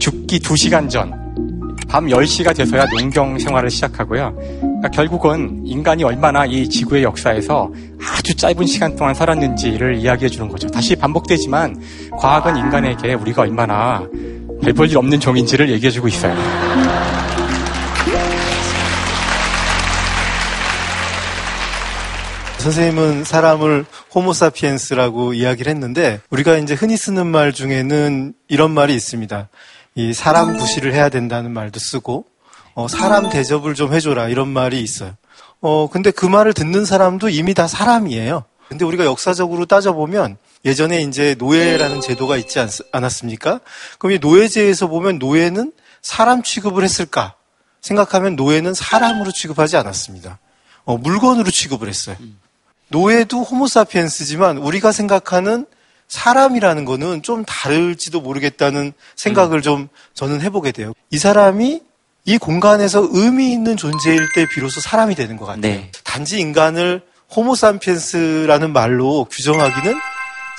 죽기 0.00 0.40
2시간 0.40 0.90
전, 0.90 1.12
밤 1.88 2.06
10시가 2.06 2.56
돼서야 2.56 2.86
농경 2.86 3.38
생활을 3.38 3.70
시작하고요. 3.70 4.67
그러니까 4.78 4.88
결국은 4.90 5.62
인간이 5.64 6.04
얼마나 6.04 6.46
이 6.46 6.68
지구의 6.68 7.02
역사에서 7.02 7.70
아주 8.16 8.34
짧은 8.36 8.64
시간 8.66 8.94
동안 8.94 9.12
살았는지를 9.14 9.96
이야기해 9.96 10.28
주는 10.28 10.48
거죠. 10.48 10.68
다시 10.68 10.94
반복되지만 10.94 11.74
과학은 12.18 12.56
인간에게 12.56 13.14
우리가 13.14 13.42
얼마나 13.42 14.06
별 14.62 14.72
볼 14.74 14.88
일 14.88 14.96
없는 14.98 15.18
종인지를 15.20 15.70
얘기해 15.70 15.90
주고 15.90 16.08
있어요. 16.08 16.34
선생님은 22.58 23.24
사람을 23.24 23.84
호모사피엔스라고 24.14 25.32
이야기를 25.34 25.70
했는데 25.70 26.20
우리가 26.30 26.56
이제 26.56 26.74
흔히 26.74 26.96
쓰는 26.96 27.26
말 27.26 27.52
중에는 27.52 28.34
이런 28.48 28.72
말이 28.72 28.94
있습니다. 28.94 29.48
이 29.94 30.12
사람 30.12 30.56
구실을 30.56 30.92
해야 30.92 31.08
된다는 31.08 31.52
말도 31.52 31.78
쓰고 31.78 32.24
어, 32.78 32.86
사람 32.86 33.28
대접을 33.28 33.74
좀 33.74 33.92
해줘라 33.92 34.28
이런 34.28 34.46
말이 34.46 34.80
있어요. 34.80 35.16
어 35.60 35.88
근데 35.90 36.12
그 36.12 36.24
말을 36.24 36.52
듣는 36.52 36.84
사람도 36.84 37.28
이미 37.28 37.52
다 37.52 37.66
사람이에요. 37.66 38.44
근데 38.68 38.84
우리가 38.84 39.04
역사적으로 39.04 39.66
따져보면 39.66 40.36
예전에 40.64 41.02
이제 41.02 41.34
노예라는 41.40 42.00
제도가 42.00 42.36
있지 42.36 42.60
않, 42.60 42.68
않았습니까? 42.92 43.58
그럼 43.98 44.12
이 44.12 44.18
노예제에서 44.20 44.86
보면 44.86 45.18
노예는 45.18 45.72
사람 46.02 46.44
취급을 46.44 46.84
했을까? 46.84 47.34
생각하면 47.80 48.36
노예는 48.36 48.74
사람으로 48.74 49.32
취급하지 49.32 49.76
않았습니다. 49.76 50.38
어, 50.84 50.96
물건으로 50.98 51.50
취급을 51.50 51.88
했어요. 51.88 52.14
노예도 52.90 53.42
호모사피엔스지만 53.42 54.58
우리가 54.58 54.92
생각하는 54.92 55.66
사람이라는 56.06 56.84
거는 56.84 57.22
좀 57.24 57.44
다를지도 57.44 58.20
모르겠다는 58.20 58.92
생각을 59.16 59.62
좀 59.62 59.88
저는 60.14 60.42
해보게 60.42 60.70
돼요. 60.70 60.92
이 61.10 61.18
사람이 61.18 61.87
이 62.28 62.36
공간에서 62.36 63.08
의미 63.10 63.52
있는 63.52 63.78
존재일 63.78 64.30
때 64.34 64.46
비로소 64.52 64.82
사람이 64.82 65.14
되는 65.14 65.38
것 65.38 65.46
같아요. 65.46 65.62
네. 65.62 65.90
단지 66.04 66.38
인간을 66.38 67.00
호모사피엔스라는 67.34 68.74
말로 68.74 69.24
규정하기는 69.30 69.98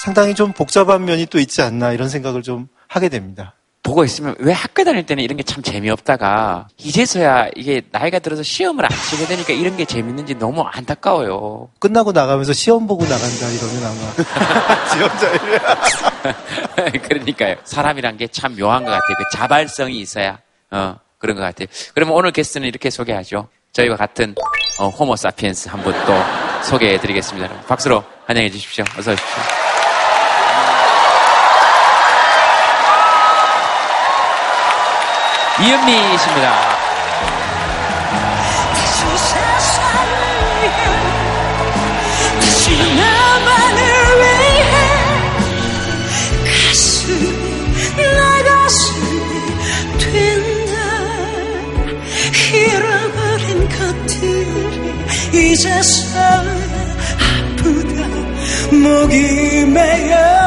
상당히 0.03 0.33
좀 0.33 0.51
복잡한 0.51 1.05
면이 1.05 1.27
또 1.27 1.37
있지 1.37 1.61
않나 1.61 1.91
이런 1.91 2.09
생각을 2.09 2.41
좀 2.41 2.69
하게 2.87 3.07
됩니다. 3.09 3.53
보고 3.83 4.03
있으면 4.03 4.33
왜 4.39 4.51
학교 4.51 4.83
다닐 4.83 5.05
때는 5.05 5.23
이런 5.23 5.37
게 5.37 5.43
참 5.43 5.61
재미없다가 5.61 6.69
이제서야 6.79 7.49
이게 7.55 7.83
나이가 7.91 8.17
들어서 8.17 8.41
시험을 8.41 8.83
안 8.85 8.91
치게 8.91 9.27
되니까 9.27 9.53
이런 9.53 9.77
게 9.77 9.85
재밌는지 9.85 10.39
너무 10.39 10.61
안타까워요. 10.63 11.69
끝나고 11.77 12.13
나가면서 12.13 12.51
시험 12.51 12.87
보고 12.87 13.03
나간다 13.05 13.47
이러면 13.47 13.85
아마 13.85 14.89
시험자이래. 14.89 15.59
그러니까요. 17.07 17.55
사람이란 17.63 18.17
게 18.17 18.27
참 18.27 18.55
묘한 18.55 18.83
것 18.83 18.89
같아요. 18.89 19.15
그 19.17 19.37
자발성이 19.37 19.99
있어야 19.99 20.39
어, 20.71 20.95
그런 21.19 21.35
것 21.35 21.43
같아요. 21.43 21.67
그러면 21.93 22.15
오늘 22.15 22.31
게스트는 22.31 22.67
이렇게 22.67 22.89
소개하죠. 22.89 23.49
저희와 23.73 23.95
같은 23.97 24.33
어, 24.79 24.87
호모 24.87 25.15
사피엔스 25.15 25.69
한 25.69 25.83
분 25.83 25.93
또 26.05 26.13
소개해 26.63 26.99
드리겠습니다. 26.99 27.61
박수로 27.67 28.03
환영해 28.25 28.49
주십시오. 28.49 28.83
어서 28.97 29.11
오십시오. 29.11 29.37
이은미씨입니다. 35.61 36.88
이제서 55.59 56.17
아프다. 57.19 58.07
목이 58.71 59.65
메어 59.65 60.38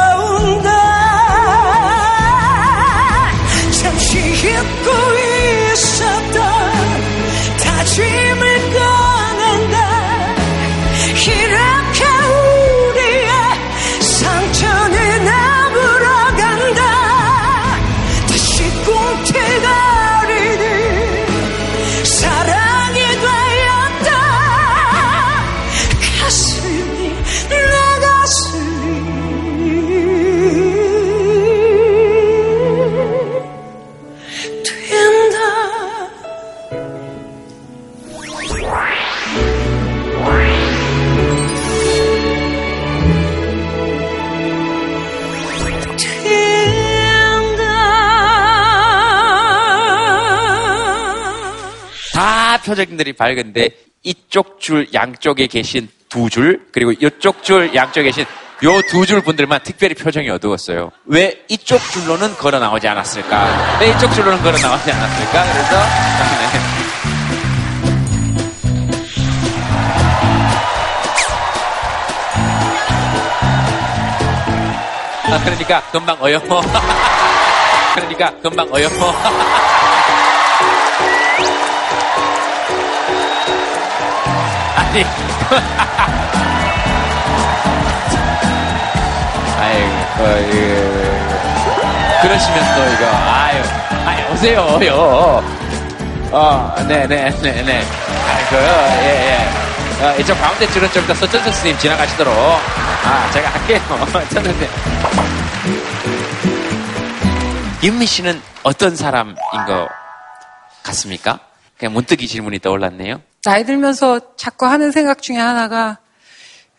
표정들이 52.62 53.12
밝은데 53.14 53.70
이쪽 54.02 54.60
줄 54.60 54.88
양쪽에 54.94 55.46
계신 55.46 55.88
두 56.08 56.28
줄, 56.30 56.66
그리고 56.72 56.92
이쪽 56.92 57.42
줄 57.42 57.74
양쪽에 57.74 58.04
계신 58.08 58.24
요 58.64 58.80
두 58.90 59.04
줄 59.06 59.20
분들만 59.22 59.60
특별히 59.64 59.94
표정이 59.94 60.28
어두웠어요. 60.30 60.90
왜 61.06 61.42
이쪽 61.48 61.78
줄로는 61.90 62.36
걸어 62.36 62.58
나오지 62.60 62.86
않았을까? 62.86 63.78
왜 63.80 63.90
이쪽 63.90 64.12
줄로는 64.14 64.40
걸어 64.42 64.56
나오지 64.58 64.90
않았을까? 64.92 65.52
그래서, 65.52 65.80
네. 65.80 67.22
아, 75.24 75.40
그러니까 75.44 75.82
금방 75.90 76.16
어여. 76.22 76.40
그러니까 77.94 78.30
금방 78.42 78.72
어여. 78.72 78.88
아니. 84.92 85.04
아이고, 89.58 90.22
어, 90.22 90.24
예. 90.52 90.60
그러시면 92.20 92.58
또 92.74 92.78
이거, 92.92 93.06
아유, 93.08 93.62
아유, 94.04 94.32
오세요, 94.32 94.60
어, 96.30 96.74
네네네네. 96.86 97.30
네, 97.40 97.62
네. 97.62 97.82
아이고, 98.28 98.56
예, 99.02 99.08
예. 99.30 100.04
어, 100.04 100.14
이쪽 100.18 100.38
가운데 100.38 100.66
줄은 100.68 100.90
좀더 100.92 101.14
서천석 101.14 101.54
스님 101.54 101.78
지나가시도록. 101.78 102.34
아, 102.34 103.30
제가 103.32 103.48
할게요. 103.48 103.80
네. 104.42 104.68
윤미 107.82 108.06
씨는 108.06 108.42
어떤 108.62 108.94
사람인 108.94 109.36
것 109.66 109.88
같습니까? 110.82 111.38
그냥 111.78 111.94
문득 111.94 112.22
이 112.22 112.28
질문이 112.28 112.58
떠올랐네요. 112.58 113.22
나이 113.44 113.64
들면서 113.64 114.20
자꾸 114.36 114.66
하는 114.66 114.92
생각 114.92 115.20
중에 115.20 115.36
하나가 115.36 115.98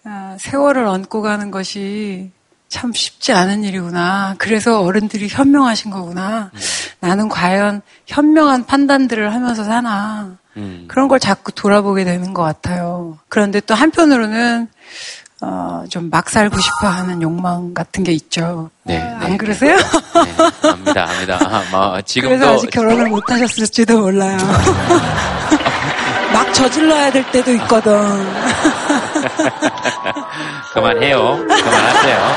아, 0.05 0.35
세월을 0.39 0.85
얹고 0.85 1.21
가는 1.21 1.51
것이 1.51 2.31
참 2.69 2.91
쉽지 2.93 3.33
않은 3.33 3.63
일이구나. 3.63 4.35
그래서 4.37 4.81
어른들이 4.81 5.27
현명하신 5.29 5.91
거구나. 5.91 6.51
음. 6.53 6.59
나는 7.01 7.29
과연 7.29 7.81
현명한 8.07 8.65
판단들을 8.65 9.33
하면서 9.33 9.63
사나. 9.63 10.37
음. 10.57 10.85
그런 10.87 11.07
걸 11.07 11.19
자꾸 11.19 11.51
돌아보게 11.51 12.03
되는 12.03 12.33
것 12.33 12.43
같아요. 12.43 13.17
그런데 13.29 13.59
또 13.59 13.75
한편으로는 13.75 14.67
어, 15.41 15.83
좀 15.89 16.09
막 16.09 16.29
살고 16.29 16.57
싶어 16.57 16.87
하는 16.87 17.21
욕망 17.21 17.73
같은 17.73 18.03
게 18.03 18.13
있죠. 18.13 18.69
네. 18.83 18.99
안 18.99 19.31
네, 19.31 19.37
그러세요? 19.37 19.75
네, 19.75 20.69
압니다, 20.69 21.09
압니다. 21.09 21.39
아, 21.41 21.63
뭐, 21.71 22.01
지금도. 22.01 22.37
그래서 22.37 22.53
아직 22.53 22.69
결혼을 22.69 23.09
못 23.09 23.29
하셨을지도 23.29 23.99
몰라요. 23.99 24.37
막 26.33 26.53
저질러야 26.53 27.11
될 27.11 27.23
때도 27.31 27.51
있거든. 27.53 27.93
그만해요. 30.73 31.37
그만하세요. 31.47 32.35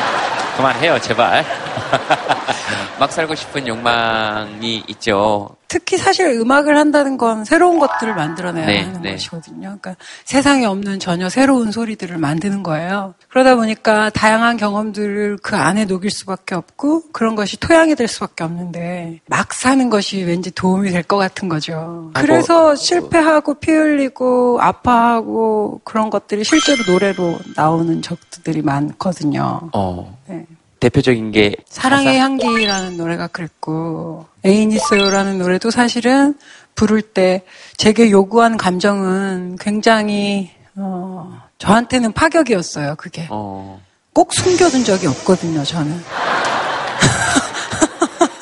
그만해요, 0.57 0.99
제발. 1.01 1.45
막 2.99 3.13
살고 3.13 3.35
싶은 3.35 3.67
욕망이 3.69 4.83
있죠. 4.89 5.51
특히 5.69 5.97
사실 5.99 6.29
음악을 6.29 6.79
한다는 6.79 7.17
건 7.19 7.45
새로운 7.45 7.81
것들을 7.81 8.15
만들어내야 8.15 8.67
네, 8.67 8.83
하는 8.85 9.03
네. 9.03 9.13
것이거든요. 9.13 9.77
그러니까 9.81 9.97
세상에 10.25 10.65
없는 10.65 11.01
전혀 11.01 11.29
새로운 11.29 11.73
소리들을 11.73 12.17
만드는 12.19 12.63
거예요. 12.63 13.15
그러다 13.29 13.57
보니까 13.57 14.09
다양한 14.11 14.59
경험들을 14.59 15.39
그 15.43 15.57
안에 15.57 15.85
녹일 15.87 16.11
수밖에 16.11 16.55
없고 16.55 17.11
그런 17.13 17.35
것이 17.35 17.59
토양이 17.59 17.97
될 17.97 18.07
수밖에 18.07 18.45
없는데 18.45 19.21
막 19.27 19.53
사는 19.53 19.91
것이 19.91 20.23
왠지 20.23 20.51
도움이 20.53 20.91
될 20.91 21.03
것 21.07 21.19
같은 21.19 21.49
거죠. 21.49 22.11
아, 22.15 22.21
그래서 22.21 22.63
뭐, 22.63 22.75
실패하고 22.75 23.55
피 23.55 23.71
흘리고 23.73 24.59
아파하고 24.61 25.81
그런 25.85 26.11
것들이 26.11 26.43
실제로 26.45 26.83
노래로 26.91 27.39
나오는 27.57 28.03
적들이 28.03 28.63
많거든요. 28.63 29.71
어. 29.73 30.19
네. 30.27 30.47
대표적인 30.81 31.33
게 31.33 31.57
사랑의 31.67 32.19
향기라는 32.19 32.97
노래가 32.97 33.27
그랬고 33.29 34.27
애인 34.45 34.73
있어요라는 34.73 35.39
노래도 35.39 35.71
사실은 35.71 36.35
부를 36.75 37.03
때 37.03 37.43
제게 37.77 38.11
요구한 38.11 38.57
감정은 38.57 39.57
굉장히 39.59 40.51
어, 40.75 41.43
저한테는 41.59 42.13
파격이었어요. 42.13 42.97
그게 42.97 43.27
어. 43.31 43.81
꼭 44.13 44.33
숨겨둔 44.35 44.85
적이 44.85 45.09
없거든요. 45.09 45.65
저는. 45.65 46.03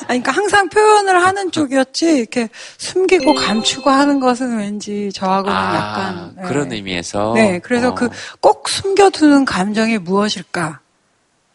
그러니까 0.05 0.31
항상 0.31 0.69
표현을 0.69 1.21
하는 1.25 1.51
쪽이었지 1.51 2.17
이렇게 2.17 2.49
숨기고 2.77 3.33
감추고 3.33 3.89
하는 3.89 4.19
것은 4.19 4.57
왠지 4.57 5.11
저하고는 5.13 5.57
아, 5.57 5.75
약간 5.75 6.35
네. 6.37 6.43
그런 6.43 6.71
의미에서 6.71 7.33
네, 7.35 7.59
그래서 7.59 7.89
어. 7.89 7.95
그꼭 7.95 8.69
숨겨두는 8.69 9.45
감정이 9.45 9.97
무엇일까? 9.97 10.79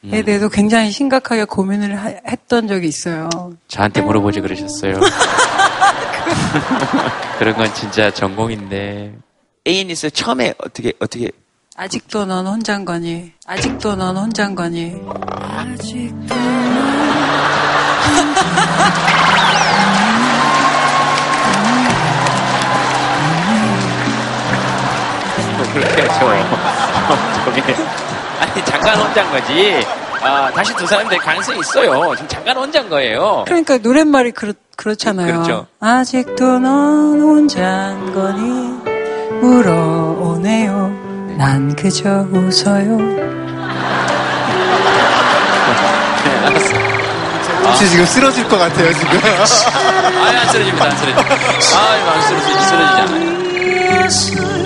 에 0.04 0.20
음. 0.20 0.24
대해서 0.24 0.48
굉장히 0.48 0.90
심각하게 0.90 1.44
고민을 1.44 2.02
하- 2.02 2.14
했던 2.26 2.66
적이 2.66 2.88
있어요. 2.88 3.28
저한테 3.68 4.00
물어보지 4.00 4.40
그러셨어요. 4.40 4.94
그런 7.38 7.54
건 7.56 7.72
진짜 7.74 8.10
전공인데. 8.10 9.14
애인이서 9.68 10.08
처음에 10.10 10.54
어떻게 10.64 10.92
어떻게 11.00 11.30
아직도 11.76 12.24
넌 12.24 12.46
혼잔 12.46 12.86
거니? 12.86 13.32
아직도 13.46 13.94
넌 13.96 14.16
혼잔 14.16 14.54
거니? 14.54 14.94
아직도 15.38 16.34
그렇게 25.72 26.02
하죠. 26.08 26.26
잠깐 28.90 29.06
혼자인 29.06 29.30
거지. 29.30 29.86
아, 30.22 30.50
다시 30.52 30.74
두 30.74 30.86
사람 30.86 31.08
될 31.08 31.18
가능성이 31.18 31.60
있어요. 31.60 32.14
지금 32.14 32.28
잠깐 32.28 32.56
혼자인 32.56 32.88
거예요. 32.88 33.44
그러니까 33.46 33.78
노랫말이 33.78 34.32
그렇, 34.32 34.52
그렇잖아요. 34.76 35.32
그렇죠. 35.32 35.66
아직도 35.80 36.58
넌 36.58 37.20
혼잔 37.20 38.12
거니? 38.12 38.80
물어오네요. 39.40 41.34
난 41.38 41.74
그저 41.76 42.26
웃어요. 42.32 42.96
네. 42.98 43.30
혹시 47.64 47.88
지금 47.88 48.04
쓰러질 48.04 48.48
것 48.48 48.58
같아요, 48.58 48.92
지금. 48.92 49.20
아니, 49.24 50.36
안 50.36 50.48
쓰러집니다, 50.48 50.84
안 50.84 50.96
쓰러집니다. 50.96 51.34
아, 51.76 51.96
이거 51.96 52.10
안 52.10 52.22
쓰러지지, 52.22 52.52
쓰러지지 52.64 53.00
않아요. 53.00 54.59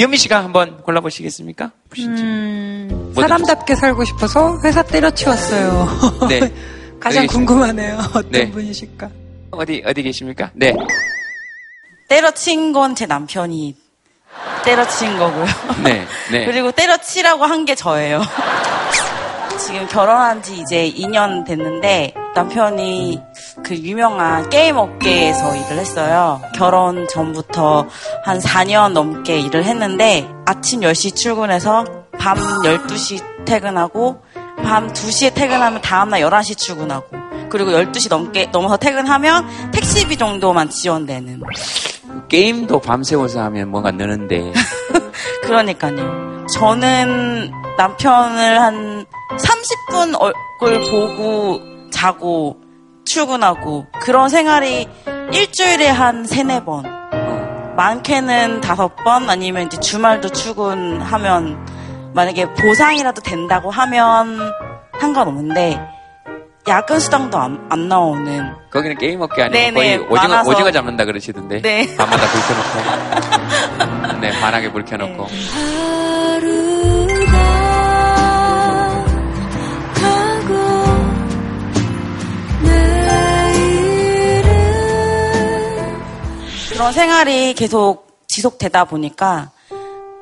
이현미 0.00 0.16
씨가 0.16 0.42
한번 0.42 0.78
골라보시겠습니까? 0.82 1.72
음, 1.98 3.12
사람답게 3.14 3.74
살고 3.74 4.06
싶어서 4.06 4.58
회사 4.64 4.82
때려치웠어요. 4.82 6.26
네. 6.26 6.40
가장? 6.98 7.26
궁금하네요. 7.26 7.98
어떤 8.16 8.30
네. 8.30 8.50
분이실까? 8.50 9.10
어디, 9.50 9.82
어디 9.84 10.02
계십니까? 10.02 10.52
네. 10.54 10.74
때려친 12.08 12.72
건 12.72 12.94
제 12.94 13.04
남편이 13.04 13.76
때려친 14.64 15.18
거고요. 15.18 15.44
네, 15.84 16.06
네. 16.32 16.46
그리고 16.46 16.72
때려치라고 16.72 17.44
한 17.44 17.66
게 17.66 17.74
저예요. 17.74 18.22
지금 19.58 19.86
결혼한 19.86 20.42
지 20.42 20.56
이제 20.62 20.90
2년 20.90 21.44
됐는데 21.46 22.14
남편이 22.34 23.20
그 23.64 23.76
유명한 23.76 24.48
게임 24.50 24.76
업계에서 24.76 25.56
일을 25.56 25.78
했어요. 25.78 26.40
결혼 26.54 27.06
전부터 27.08 27.86
한 28.24 28.38
4년 28.38 28.92
넘게 28.92 29.40
일을 29.40 29.64
했는데 29.64 30.28
아침 30.46 30.80
10시 30.80 31.16
출근해서 31.16 31.84
밤 32.18 32.36
12시 32.36 33.44
퇴근하고 33.44 34.20
밤 34.62 34.92
2시에 34.92 35.34
퇴근하면 35.34 35.80
다음날 35.80 36.20
11시 36.20 36.56
출근하고 36.56 37.06
그리고 37.48 37.70
12시 37.70 38.08
넘게 38.08 38.46
넘어서 38.52 38.76
퇴근하면 38.76 39.70
택시비 39.72 40.16
정도만 40.16 40.70
지원되는 40.70 41.42
게임도 42.28 42.80
밤새워서 42.80 43.42
하면 43.42 43.70
뭔가 43.70 43.90
느는데. 43.90 44.52
그러니까요. 45.42 46.46
저는 46.54 47.50
남편을 47.76 48.60
한 48.60 49.06
30분 49.30 50.16
얼굴 50.20 50.90
보고 50.90 51.60
자고 51.90 52.60
출근하고 53.04 53.86
그런 54.00 54.28
생활이 54.28 54.88
일주일에 55.32 55.88
한 55.88 56.24
세네 56.24 56.64
번. 56.64 56.84
많게는 57.76 58.60
다섯 58.60 58.94
번 58.96 59.28
아니면 59.30 59.66
이제 59.66 59.78
주말도 59.80 60.28
출근하면 60.30 61.66
만약에 62.14 62.52
보상이라도 62.54 63.22
된다고 63.22 63.70
하면 63.70 64.38
상관없는데 65.00 65.80
야근 66.68 67.00
수당도 67.00 67.38
안, 67.38 67.66
안 67.70 67.88
나오는 67.88 68.52
거기는 68.70 68.98
게임 68.98 69.20
업계 69.22 69.42
아니고 69.44 69.54
네네, 69.58 69.72
거의 69.72 69.98
오징어, 69.98 70.28
많아서. 70.28 70.50
오징어 70.50 70.70
잡는다 70.70 71.04
그러시던데. 71.06 71.62
네. 71.62 71.96
밤마다 71.96 72.22
불 72.26 72.40
켜놓고. 72.42 74.20
네, 74.20 74.28
환하게 74.30 74.70
불 74.72 74.84
켜놓고. 74.84 75.26
그런 86.80 86.94
생활이 86.94 87.52
계속 87.52 88.24
지속되다 88.26 88.86
보니까 88.86 89.50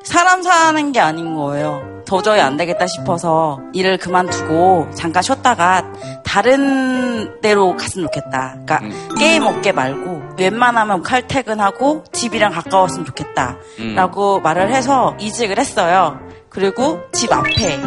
사람 0.03 0.43
사는 0.43 0.91
게 0.91 0.99
아닌 0.99 1.33
거예요. 1.33 2.01
도저히 2.05 2.41
안 2.41 2.57
되겠다 2.57 2.85
싶어서 2.85 3.61
일을 3.71 3.97
그만두고 3.97 4.89
잠깐 4.93 5.23
쉬었다가 5.23 5.85
다른 6.25 7.39
데로 7.39 7.77
갔으면 7.77 8.07
좋겠다. 8.07 8.57
그러니까 8.65 8.81
게임 9.17 9.43
업계 9.45 9.71
말고 9.71 10.35
웬만하면 10.37 11.01
칼퇴근하고 11.01 12.03
집이랑 12.11 12.51
가까웠으면 12.51 13.05
좋겠다. 13.05 13.55
음. 13.79 13.95
라고 13.95 14.41
말을 14.41 14.73
해서 14.73 15.15
이직을 15.17 15.57
했어요. 15.59 16.19
그리고 16.49 16.99
집 17.13 17.31
앞에 17.31 17.79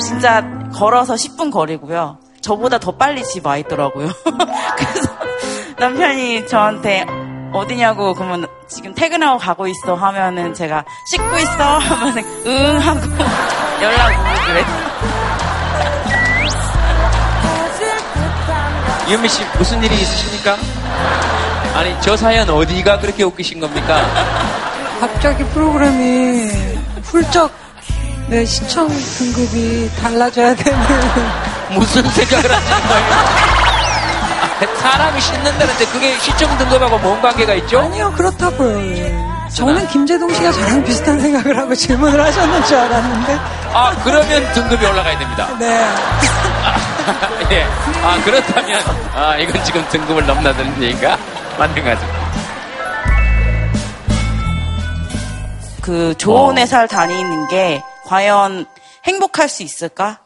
진짜 0.00 0.42
걸어서 0.72 1.12
10분 1.12 1.52
거리고요. 1.52 2.16
저보다 2.40 2.78
더 2.78 2.92
빨리 2.92 3.22
집 3.22 3.44
와 3.44 3.58
있더라고요. 3.58 4.08
그래서 4.78 5.11
남편이 5.78 6.46
저한테 6.46 7.04
어디냐고 7.52 8.14
그러면 8.14 8.46
지금 8.68 8.94
퇴근하고 8.94 9.38
가고 9.38 9.66
있어 9.66 9.94
하면은 9.94 10.54
제가 10.54 10.84
씻고 11.10 11.38
있어 11.38 11.78
하면은 11.78 12.24
응 12.46 12.78
하고 12.78 13.00
연락 13.82 14.10
오고 14.10 14.46
그래. 14.46 14.64
이현미 19.08 19.28
씨 19.28 19.44
무슨 19.58 19.82
일이 19.82 19.94
있으십니까? 19.94 20.56
아니 21.74 21.94
저 22.00 22.16
사연 22.16 22.48
어디가 22.48 22.98
그렇게 23.00 23.24
웃기신 23.24 23.60
겁니까? 23.60 24.00
갑자기 25.00 25.44
프로그램이 25.46 26.50
훌쩍 27.02 27.50
내 28.28 28.44
시청 28.44 28.88
등급이 28.88 29.90
달라져야 30.00 30.54
되는 30.54 30.78
무슨 31.74 32.02
생각을 32.08 32.50
하시는 32.54 32.88
거예요? 32.88 33.71
아, 34.60 34.76
사람이 34.76 35.20
씻는다는데 35.20 35.86
그게 35.86 36.18
시청 36.18 36.56
등급하고 36.58 36.98
뭔 36.98 37.20
관계가 37.20 37.54
있죠? 37.54 37.80
아니요 37.80 38.12
그렇다고요. 38.16 38.96
예. 38.96 39.32
저는 39.54 39.86
김재동 39.88 40.32
씨가 40.32 40.50
저랑 40.52 40.84
비슷한 40.84 41.20
생각을 41.20 41.58
하고 41.58 41.74
질문을 41.74 42.20
하셨는 42.20 42.64
줄 42.64 42.76
알았는데 42.76 43.38
아 43.74 43.94
그러면 44.02 44.52
등급이 44.52 44.84
올라가야 44.84 45.18
됩니다. 45.18 45.56
네. 45.58 45.66
예. 47.52 47.66
아 48.02 48.22
그렇다면 48.24 48.80
아 49.14 49.36
이건 49.36 49.62
지금 49.64 49.86
등급을 49.88 50.26
넘나드는 50.26 50.82
얘기가 50.82 51.18
맞는 51.58 51.84
거죠. 51.84 52.22
그 55.82 56.14
좋은 56.16 56.56
어. 56.56 56.60
회사를 56.60 56.88
다니는 56.88 57.48
게 57.48 57.82
과연 58.06 58.66
행복할 59.04 59.48
수 59.48 59.62
있을까? 59.62 60.20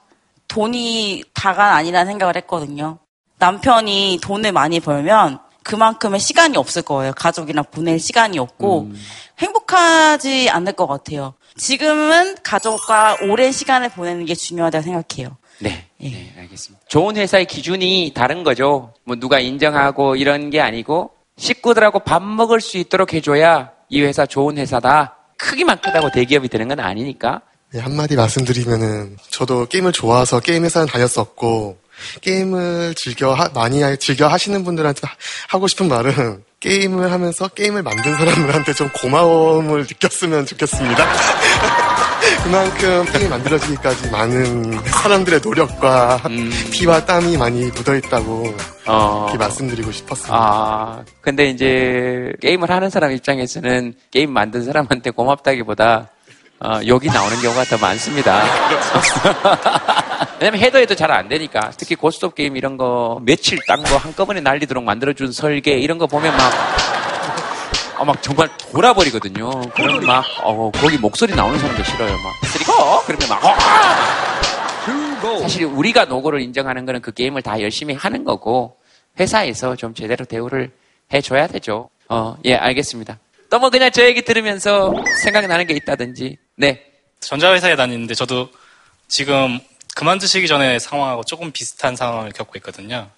돈이 0.48 1.24
다가 1.34 1.74
아니라는 1.74 2.06
생각을 2.12 2.36
했거든요. 2.36 2.98
남편이 3.38 4.20
돈을 4.22 4.52
많이 4.52 4.80
벌면 4.80 5.38
그만큼의 5.62 6.20
시간이 6.20 6.56
없을 6.56 6.82
거예요. 6.82 7.12
가족이랑 7.14 7.64
보낼 7.70 7.98
시간이 7.98 8.38
없고 8.38 8.90
행복하지 9.38 10.48
않을 10.48 10.72
것 10.74 10.86
같아요. 10.86 11.34
지금은 11.56 12.36
가족과 12.42 13.18
오랜 13.22 13.50
시간을 13.50 13.88
보내는 13.90 14.26
게 14.26 14.34
중요하다고 14.34 14.82
생각해요. 14.84 15.36
네. 15.58 15.86
예. 16.00 16.10
네, 16.10 16.34
알겠습니다. 16.38 16.84
좋은 16.88 17.16
회사의 17.16 17.46
기준이 17.46 18.12
다른 18.14 18.44
거죠. 18.44 18.92
뭐 19.04 19.16
누가 19.16 19.40
인정하고 19.40 20.16
이런 20.16 20.50
게 20.50 20.60
아니고 20.60 21.10
식구들하고 21.38 22.00
밥 22.00 22.22
먹을 22.22 22.60
수 22.60 22.78
있도록 22.78 23.14
해줘야 23.14 23.72
이 23.88 24.02
회사 24.02 24.26
좋은 24.26 24.58
회사다. 24.58 25.16
크기만 25.38 25.80
크다고 25.80 26.10
대기업이 26.10 26.48
되는 26.48 26.68
건 26.68 26.80
아니니까. 26.80 27.42
네, 27.72 27.80
한마디 27.80 28.16
말씀드리면은 28.16 29.16
저도 29.30 29.66
게임을 29.66 29.92
좋아서 29.92 30.40
게임 30.40 30.64
회사는 30.64 30.86
다녔었고 30.86 31.78
게임을 32.20 32.94
즐겨 32.94 33.34
하, 33.34 33.48
많이 33.54 33.80
즐겨 33.98 34.28
하시는 34.28 34.62
분들한테 34.64 35.08
하고 35.48 35.66
싶은 35.68 35.88
말은 35.88 36.44
게임을 36.60 37.12
하면서 37.12 37.48
게임을 37.48 37.82
만든 37.82 38.14
사람들한테 38.14 38.72
좀 38.72 38.88
고마움을 38.88 39.80
느꼈으면 39.82 40.46
좋겠습니다. 40.46 41.06
그만큼 42.42 43.04
게임 43.12 43.30
만들어지기까지 43.30 44.10
많은 44.10 44.82
사람들의 44.84 45.40
노력과 45.44 46.22
음. 46.26 46.50
피와 46.72 47.04
땀이 47.04 47.36
많이 47.36 47.66
묻어있다고 47.66 48.54
어. 48.86 49.24
이렇게 49.24 49.38
말씀드리고 49.38 49.92
싶었습니다. 49.92 50.36
아, 50.36 51.04
근데 51.20 51.50
이제 51.50 52.32
게임을 52.40 52.70
하는 52.70 52.90
사람 52.90 53.12
입장에서는 53.12 53.94
게임 54.10 54.32
만든 54.32 54.64
사람한테 54.64 55.10
고맙다기보다 55.10 56.10
어, 56.60 56.80
여기 56.86 57.08
나오는 57.08 57.36
경우가 57.40 57.64
더 57.64 57.76
많습니다. 57.78 58.42
왜냐면 60.40 60.60
해도 60.60 60.78
해도 60.78 60.94
잘 60.94 61.10
안 61.10 61.28
되니까. 61.28 61.70
특히 61.76 61.94
고스톱 61.94 62.34
게임 62.34 62.56
이런 62.56 62.76
거 62.76 63.20
며칠 63.22 63.58
딴 63.66 63.82
거 63.82 63.96
한꺼번에 63.96 64.40
날리도록 64.40 64.82
만들어준 64.84 65.32
설계 65.32 65.78
이런 65.78 65.98
거 65.98 66.06
보면 66.06 66.36
막, 66.36 66.52
어, 67.98 68.04
막 68.04 68.22
정말 68.22 68.48
돌아버리거든요. 68.72 69.50
그럼 69.74 70.04
막, 70.04 70.24
어, 70.42 70.70
거기 70.74 70.98
목소리 70.98 71.34
나오는 71.34 71.58
사람도 71.58 71.82
싫어요. 71.84 72.10
막, 72.18 72.34
그리고, 72.52 72.72
그러면 73.06 73.28
막, 73.28 73.44
어! 73.44 73.56
사실 75.40 75.64
우리가 75.64 76.04
노고를 76.04 76.40
인정하는 76.40 76.84
거는 76.86 77.00
그 77.00 77.12
게임을 77.12 77.42
다 77.42 77.60
열심히 77.60 77.94
하는 77.94 78.24
거고, 78.24 78.76
회사에서 79.18 79.74
좀 79.76 79.94
제대로 79.94 80.24
대우를 80.24 80.70
해줘야 81.12 81.46
되죠. 81.46 81.88
어, 82.08 82.36
예, 82.44 82.54
알겠습니다. 82.54 83.18
또 83.48 83.58
뭐 83.58 83.70
그냥 83.70 83.90
저 83.92 84.04
얘기 84.04 84.22
들으면서 84.22 84.92
생각이 85.22 85.46
나는 85.46 85.66
게 85.66 85.74
있다든지, 85.74 86.36
네. 86.56 86.82
전자회사에 87.20 87.76
다니는데 87.76 88.14
저도 88.14 88.48
지금 89.08 89.58
그만두시기 89.96 90.46
전에 90.46 90.78
상황하고 90.78 91.24
조금 91.24 91.52
비슷한 91.52 91.96
상황을 91.96 92.30
겪고 92.32 92.52
있거든요. 92.56 93.08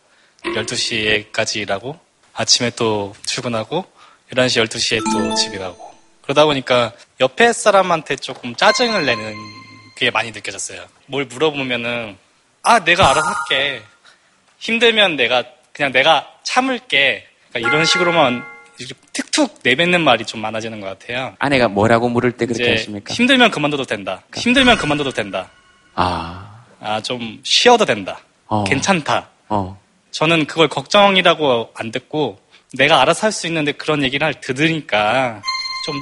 12시에까지 0.45 1.57
일하고 1.57 1.99
아침에 2.33 2.71
또 2.71 3.17
출근하고 3.27 3.85
11시, 4.33 4.65
12시에 4.65 5.13
또 5.13 5.35
집에 5.35 5.59
가고 5.59 5.93
그러다 6.23 6.45
보니까 6.45 6.93
옆에 7.21 7.53
사람한테 7.53 8.15
조금 8.15 8.55
짜증을 8.55 9.05
내는 9.07 9.35
게 9.97 10.13
많이 10.13 10.31
느껴졌어요. 10.31 10.87
뭘 11.07 11.25
물어보면은 11.25 12.17
아 12.63 12.85
내가 12.85 13.11
알아서 13.11 13.27
할게 13.27 13.83
힘들면 14.59 15.17
내가 15.17 15.43
그냥 15.73 15.91
내가 15.91 16.33
참을게 16.45 17.27
그러니까 17.51 17.69
이런 17.69 17.87
식으로만 17.87 18.45
툭툭 19.15 19.59
내뱉는 19.65 20.01
말이 20.01 20.25
좀 20.25 20.41
많아지는 20.41 20.81
것 20.81 20.97
같아요. 20.97 21.35
아내가 21.41 21.67
뭐라고 21.67 22.09
물을 22.09 22.31
때 22.31 22.47
그렇게 22.47 22.71
하십니까? 22.71 23.13
힘들면 23.13 23.51
그만둬도 23.51 23.85
된다. 23.85 24.23
힘들면 24.33 24.77
그만둬도 24.79 25.11
된다. 25.11 25.51
아. 25.97 26.58
아, 26.81 27.01
좀 27.01 27.41
쉬어도 27.43 27.85
된다. 27.85 28.21
어. 28.47 28.65
괜찮다. 28.65 29.29
어. 29.49 29.79
저는 30.11 30.47
그걸 30.47 30.69
걱정이라고 30.69 31.71
안 31.75 31.91
듣고 31.91 32.39
내가 32.77 33.01
알아서 33.01 33.27
할 33.27 33.33
수 33.33 33.47
있는데 33.47 33.73
그런 33.73 34.03
얘기를 34.03 34.33
들으니까 34.41 35.43
좀 35.87 35.95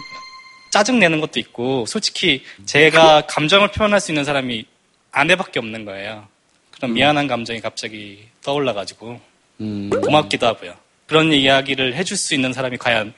짜증내는 0.73 1.21
것도 1.21 1.39
있고 1.41 1.87
솔직히 1.87 2.43
제가 2.65 3.23
감정을 3.27 3.69
표현할 3.73 4.01
수 4.01 4.11
있는 4.11 4.25
사람이 4.25 4.65
아내밖에 5.13 5.59
없는 5.59 5.85
거예요. 5.85 6.27
그런 6.71 6.91
음. 6.91 6.95
미안한 6.95 7.27
감정이 7.27 7.61
갑자기 7.61 8.29
떠올라가지고 8.45 9.21
음. 9.61 9.91
고맙기도 9.91 10.47
하고요. 10.47 10.75
그런 11.07 11.33
이야기를 11.33 11.95
해줄 11.95 12.17
수 12.17 12.35
있는 12.35 12.53
사람이 12.53 12.77
과연 12.79 13.15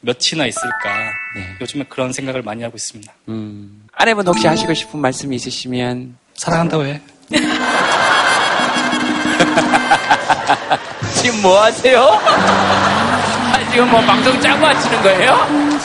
몇이나 0.00 0.46
있을까 0.46 1.12
네. 1.36 1.56
요즘에 1.60 1.84
그런 1.88 2.12
생각을 2.12 2.42
많이 2.42 2.62
하고 2.62 2.76
있습니다. 2.76 3.12
음. 3.28 3.86
아내분 3.92 4.26
혹시 4.26 4.46
하시고 4.46 4.74
싶은 4.74 5.00
말씀이 5.00 5.34
있으시면 5.36 6.16
사랑한다고 6.36 6.84
해. 6.84 7.00
지금 11.14 11.42
뭐 11.42 11.62
하세요? 11.62 12.00
아, 12.02 13.70
지금 13.70 13.90
뭐 13.90 14.00
방송 14.02 14.38
짜고 14.40 14.66
하시는 14.66 15.02
거예요? 15.02 15.32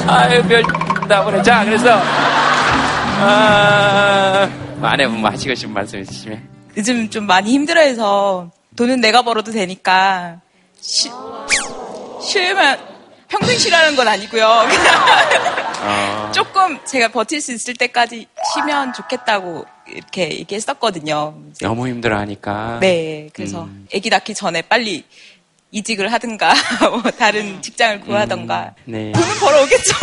아유, 0.07 0.43
별, 0.43 0.63
나 1.07 1.23
보네. 1.23 1.41
자, 1.41 1.63
그래서, 1.63 1.89
아, 3.21 4.49
아내분 4.81 5.21
뭐 5.21 5.29
하시고 5.29 5.55
싶은 5.55 5.73
말씀 5.73 6.01
있으시면. 6.01 6.41
요즘 6.77 7.09
좀 7.09 7.25
많이 7.25 7.51
힘들어해서 7.51 8.51
돈은 8.75 9.01
내가 9.01 9.21
벌어도 9.21 9.51
되니까, 9.51 10.37
쉬, 10.81 11.09
쉬면 12.21 12.77
평생 13.29 13.57
쉬라는 13.57 13.95
건 13.95 14.07
아니고요. 14.07 14.65
그냥 14.67 14.85
아. 15.81 16.31
조금 16.33 16.77
제가 16.83 17.07
버틸 17.09 17.39
수 17.39 17.53
있을 17.53 17.75
때까지 17.75 18.27
쉬면 18.53 18.91
좋겠다고 18.93 19.65
이렇게 19.87 20.31
얘기했었거든요. 20.39 21.35
너무 21.61 21.87
힘들어하니까. 21.87 22.79
네, 22.81 23.29
그래서 23.33 23.63
음. 23.63 23.87
아기 23.95 24.09
낳기 24.09 24.33
전에 24.33 24.61
빨리 24.63 25.05
이직을 25.71 26.11
하든가 26.11 26.53
뭐 26.89 27.01
다른 27.11 27.61
직장을 27.61 28.01
구하던가 28.01 28.73
음, 28.87 28.91
네. 28.91 29.11
돈은 29.11 29.39
벌어오겠죠. 29.39 29.95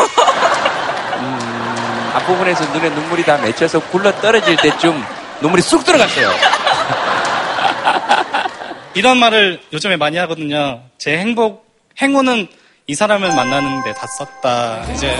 음, 1.18 2.10
앞부분에서 2.14 2.72
눈에 2.72 2.88
눈물이 2.90 3.24
다 3.24 3.36
맺혀서 3.38 3.80
굴러 3.90 4.12
떨어질 4.20 4.56
때쯤 4.56 5.04
눈물이 5.42 5.62
쑥 5.62 5.84
들어갔어요. 5.84 6.30
이런 8.94 9.18
말을 9.18 9.60
요즘에 9.72 9.96
많이 9.96 10.16
하거든요. 10.18 10.82
제 10.96 11.18
행복, 11.18 11.66
행운은 12.00 12.46
이 12.88 12.94
사람을 12.94 13.34
만나는데 13.34 13.94
다 13.94 14.06
썼다. 14.16 14.84
이제 14.92 15.12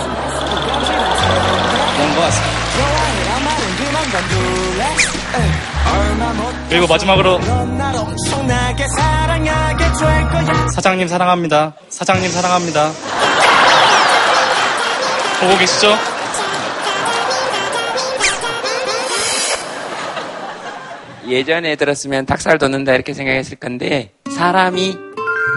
그런 1.97 2.15
것 2.15 2.21
같습니다. 2.21 2.57
그리고 6.69 6.87
마지막으로 6.87 7.41
사장님 10.75 11.09
사랑합니다. 11.09 11.75
사장님 11.89 12.31
사랑합니다. 12.31 12.93
보고 15.41 15.59
계시죠? 15.59 15.93
예전에 21.27 21.75
들었으면 21.75 22.27
닭살 22.27 22.59
돋는다 22.59 22.95
이렇게 22.95 23.13
생각했을 23.13 23.57
건데 23.57 24.13
사람이 24.31 25.06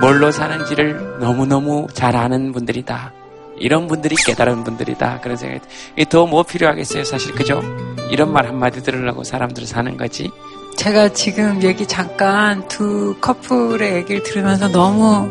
뭘로 0.01 0.31
사는지를 0.31 1.19
너무너무 1.19 1.87
잘 1.93 2.15
아는 2.15 2.51
분들이다. 2.53 3.13
이런 3.57 3.87
분들이 3.87 4.15
깨달은 4.15 4.63
분들이다. 4.63 5.19
그런 5.21 5.35
생각이 5.35 5.65
더 6.09 6.25
뭐 6.25 6.43
필요하겠어요, 6.43 7.03
사실 7.03 7.33
그죠? 7.33 7.61
이런 8.09 8.31
말 8.31 8.47
한마디 8.47 8.81
들으려고 8.81 9.23
사람들은 9.23 9.67
사는 9.67 9.97
거지. 9.97 10.31
제가 10.77 11.09
지금 11.13 11.61
얘기 11.61 11.85
잠깐 11.85 12.65
두 12.69 13.17
커플의 13.19 13.95
얘기를 13.95 14.23
들으면서 14.23 14.69
너무 14.69 15.29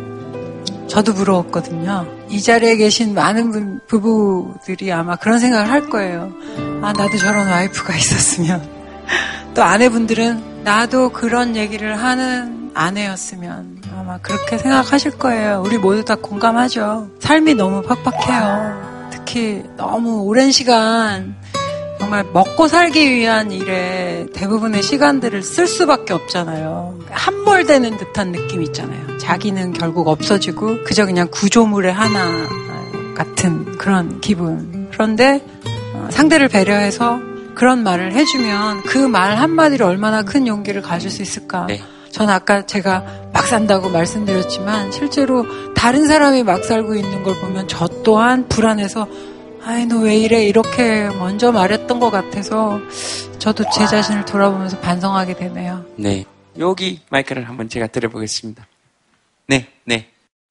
저도 0.88 1.14
부러웠거든요. 1.14 2.07
이 2.29 2.42
자리에 2.42 2.77
계신 2.77 3.14
많은 3.14 3.51
분, 3.51 3.81
부부들이 3.87 4.92
아마 4.92 5.16
그런 5.16 5.38
생각을 5.38 5.71
할 5.71 5.88
거예요. 5.88 6.31
아, 6.83 6.92
나도 6.92 7.16
저런 7.16 7.49
와이프가 7.49 7.97
있었으면. 7.97 8.68
또 9.55 9.62
아내분들은 9.62 10.62
나도 10.64 11.11
그런 11.11 11.57
얘기를 11.57 11.97
하는 11.99 12.71
아내였으면 12.75 13.78
아마 13.96 14.18
그렇게 14.18 14.59
생각하실 14.59 15.12
거예요. 15.18 15.62
우리 15.64 15.79
모두 15.79 16.05
다 16.05 16.14
공감하죠. 16.16 17.09
삶이 17.20 17.55
너무 17.55 17.83
팍팍해요. 17.83 19.09
특히 19.11 19.62
너무 19.77 20.22
오랜 20.22 20.51
시간 20.51 21.37
정말 21.98 22.24
먹고 22.33 22.68
살기 22.68 23.11
위한 23.11 23.51
일에 23.51 24.27
대부분의 24.35 24.83
시간들을 24.83 25.42
쓸 25.42 25.66
수밖에 25.66 26.14
없잖아요. 26.14 26.98
함몰되는 27.11 27.96
듯한 27.98 28.33
느낌 28.33 28.63
있잖아요. 28.63 29.19
자기는 29.19 29.73
결국 29.73 30.08
없어지고 30.08 30.85
그저 30.85 31.04
그냥 31.06 31.29
구조물의 31.31 31.92
하나 31.92 32.48
같은 33.17 33.77
그런 33.79 34.21
기분. 34.21 34.88
그런데 34.92 35.44
어, 35.94 36.08
상대를 36.10 36.48
배려해서 36.48 37.19
그런 37.54 37.83
말을 37.83 38.13
해주면 38.13 38.83
그 38.85 38.98
말 39.08 39.37
한마디로 39.37 39.85
얼마나 39.87 40.23
큰 40.23 40.46
용기를 40.46 40.81
가질 40.83 41.10
수 41.10 41.23
있을까. 41.23 41.67
네. 41.67 41.81
전 42.13 42.31
아까 42.31 42.65
제가 42.65 43.04
막 43.39 43.47
산다고 43.47 43.89
말씀드렸지만 43.89 44.91
실제로 44.91 45.47
다른 45.73 46.09
사람이 46.09 46.43
막 46.43 46.65
살고 46.65 46.97
있는 46.97 47.23
걸 47.23 47.37
보면 47.37 47.69
저 47.69 47.87
또한 48.03 48.49
불안해서 48.49 49.07
아이 49.65 49.87
너 49.87 49.99
왜 50.01 50.17
이래 50.19 50.43
이렇게 50.45 51.09
먼저 51.11 51.53
말했던 51.53 52.01
것 52.01 52.11
같아서 52.11 52.81
저도 53.39 53.63
제 53.73 53.87
자신을 53.87 54.25
돌아보면서 54.25 54.77
반성하게 54.81 55.35
되네요. 55.35 55.85
네. 55.95 56.25
여기 56.59 57.01
마이크를 57.11 57.49
한번 57.49 57.69
제가 57.69 57.87
들어보겠습니다. 57.87 58.67
네, 59.47 59.69
네. 59.85 60.09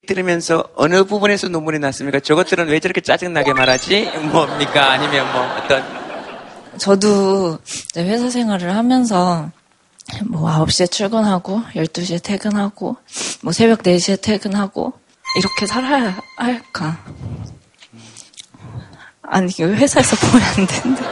들으면서 0.07 0.63
어느 0.75 1.03
부분에서 1.03 1.49
눈물이 1.49 1.79
났습니까? 1.79 2.21
저것들은 2.21 2.69
왜 2.69 2.79
저렇게 2.79 3.01
짜증나게 3.01 3.51
말하지? 3.51 4.11
뭡니까? 4.31 4.91
아니면 4.91 5.29
뭐 5.33 5.41
어떤 5.57 5.83
저도 6.77 7.59
회사 7.97 8.29
생활을 8.29 8.73
하면서 8.73 9.51
뭐 10.25 10.49
9시에 10.65 10.89
출근하고 10.89 11.61
12시에 11.75 12.23
퇴근하고 12.23 12.95
뭐 13.41 13.51
새벽 13.53 13.83
4시에 13.83 14.21
퇴근하고 14.21 14.93
이렇게 15.37 15.67
살아야 15.67 16.17
할까? 16.37 16.97
아니 19.21 19.51
이거 19.51 19.65
회사에서 19.67 20.15
보면 20.27 20.41
안 20.45 20.65
되는데 20.67 21.03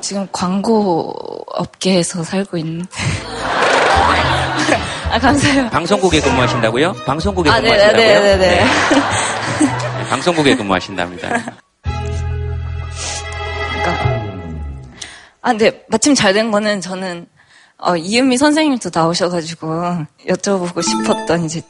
지금 0.00 0.28
광고 0.30 1.12
업계에서 1.54 2.22
살고 2.22 2.58
있는데 2.58 2.88
아 5.10 5.18
감사해요. 5.18 5.68
방송국에 5.70 6.20
근무하신다고요? 6.20 6.92
방송국에 7.06 7.50
아, 7.50 7.58
네, 7.60 7.70
근무하신다고요? 7.70 8.06
네, 8.06 8.20
네, 8.20 8.36
네. 8.36 8.64
네, 8.64 8.66
방송국에 10.10 10.54
근무하신답니다. 10.56 11.28
아, 15.44 15.50
근데 15.50 15.84
마침 15.88 16.14
잘 16.14 16.32
된 16.32 16.50
거는 16.50 16.80
저는 16.80 17.26
어, 17.76 17.96
이은미 17.96 18.38
선생님도 18.38 18.90
나오셔가지고 18.94 19.66
여쭤보고 20.26 20.82
싶었던 20.82 21.44
이제 21.44 21.60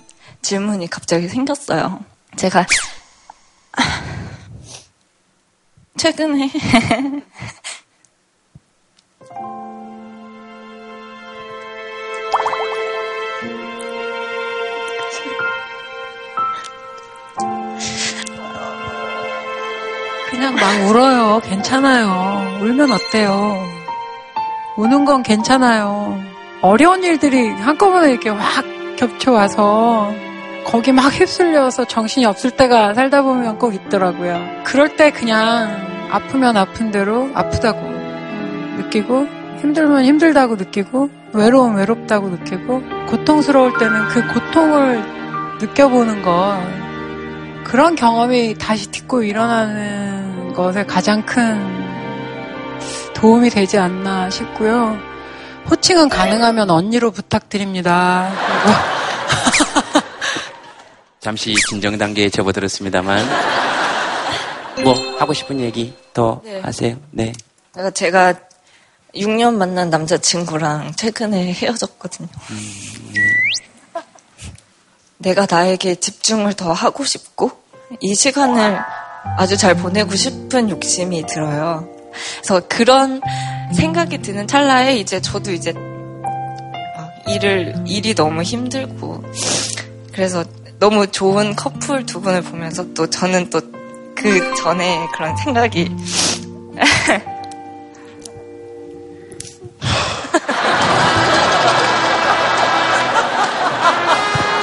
질문이 0.42 0.88
갑자기 0.88 1.26
생겼어요. 1.28 1.98
제가 2.36 2.64
최근에 5.96 6.50
그냥 20.44 20.56
막 20.56 20.90
울어요. 20.90 21.40
괜찮아요. 21.42 22.60
울면 22.60 22.92
어때요? 22.92 23.56
우는 24.76 25.06
건 25.06 25.22
괜찮아요. 25.22 26.20
어려운 26.60 27.02
일들이 27.02 27.48
한꺼번에 27.48 28.10
이렇게 28.10 28.28
확 28.28 28.62
겹쳐와서 28.96 30.12
거기 30.66 30.92
막 30.92 31.08
휩쓸려서 31.08 31.86
정신이 31.86 32.26
없을 32.26 32.50
때가 32.50 32.92
살다 32.92 33.22
보면 33.22 33.58
꼭 33.58 33.74
있더라고요. 33.74 34.38
그럴 34.64 34.94
때 34.96 35.10
그냥 35.10 35.70
아프면 36.10 36.58
아픈 36.58 36.90
대로 36.90 37.30
아프다고 37.32 37.80
느끼고 38.76 39.26
힘들면 39.62 40.04
힘들다고 40.04 40.56
느끼고 40.56 41.08
외로우면 41.32 41.78
외롭다고 41.78 42.28
느끼고 42.28 42.82
고통스러울 43.06 43.78
때는 43.78 44.08
그 44.08 44.20
고통을 44.34 45.02
느껴보는 45.58 46.20
것 46.20 46.60
그런 47.64 47.94
경험이 47.94 48.56
다시 48.58 48.90
딛고 48.90 49.22
일어나는 49.22 50.23
것에 50.54 50.84
가장 50.84 51.24
큰 51.26 51.84
도움이 53.14 53.50
되지 53.50 53.78
않나 53.78 54.30
싶고요. 54.30 54.96
호칭은 55.70 56.08
가능하면 56.08 56.70
언니로 56.70 57.10
부탁드립니다. 57.10 58.32
잠시 61.20 61.54
진정 61.68 61.98
단계에 61.98 62.28
접어들었습니다만 62.28 63.26
뭐 64.82 64.94
하고 65.18 65.32
싶은 65.32 65.60
얘기 65.60 65.94
더 66.12 66.40
네. 66.44 66.60
하세요. 66.60 66.96
네. 67.10 67.32
제가 67.74 67.90
제가 67.90 68.34
6년 69.14 69.54
만난 69.54 69.90
남자친구랑 69.90 70.94
최근에 70.96 71.52
헤어졌거든요. 71.52 72.28
내가 75.18 75.46
나에게 75.50 75.94
집중을 75.94 76.54
더 76.54 76.72
하고 76.72 77.04
싶고 77.04 77.52
이 78.00 78.14
시간을 78.14 78.78
아주 79.36 79.56
잘 79.56 79.74
보내고 79.74 80.14
싶은 80.14 80.70
욕심이 80.70 81.24
들어요. 81.26 81.88
그래서 82.36 82.60
그런 82.68 83.20
생각이 83.72 84.18
드는 84.18 84.46
찰나에 84.46 84.96
이제 84.96 85.20
저도 85.20 85.52
이제 85.52 85.72
막 85.72 87.10
일을 87.28 87.74
일이 87.86 88.14
너무 88.14 88.42
힘들고 88.42 89.24
그래서 90.12 90.44
너무 90.78 91.06
좋은 91.06 91.56
커플 91.56 92.04
두 92.06 92.20
분을 92.20 92.42
보면서 92.42 92.84
또 92.94 93.08
저는 93.08 93.50
또 93.50 93.60
그 94.24 94.54
전에 94.54 95.06
그런 95.12 95.36
생각이 95.36 95.84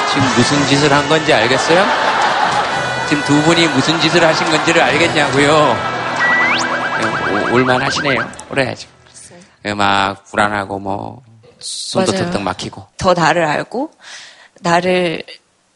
지금 0.09 0.27
무슨 0.35 0.65
짓을 0.67 0.91
한 0.91 1.07
건지 1.07 1.31
알겠어요? 1.31 2.10
지금 3.11 3.25
두 3.25 3.41
분이 3.43 3.67
무슨 3.67 3.99
짓을 3.99 4.25
하신 4.25 4.47
건지를 4.49 4.81
알겠냐고요? 4.83 5.75
오- 7.51 7.55
올만 7.55 7.81
하시네요. 7.81 8.25
그래야죠. 8.47 8.87
예, 9.65 9.73
막 9.73 10.23
불안하고 10.31 10.79
뭐 10.79 11.21
손도. 11.59 12.13
턱턱 12.13 12.41
막히고. 12.41 12.87
더 12.97 13.13
나를 13.13 13.43
알고 13.43 13.91
나를 14.61 15.23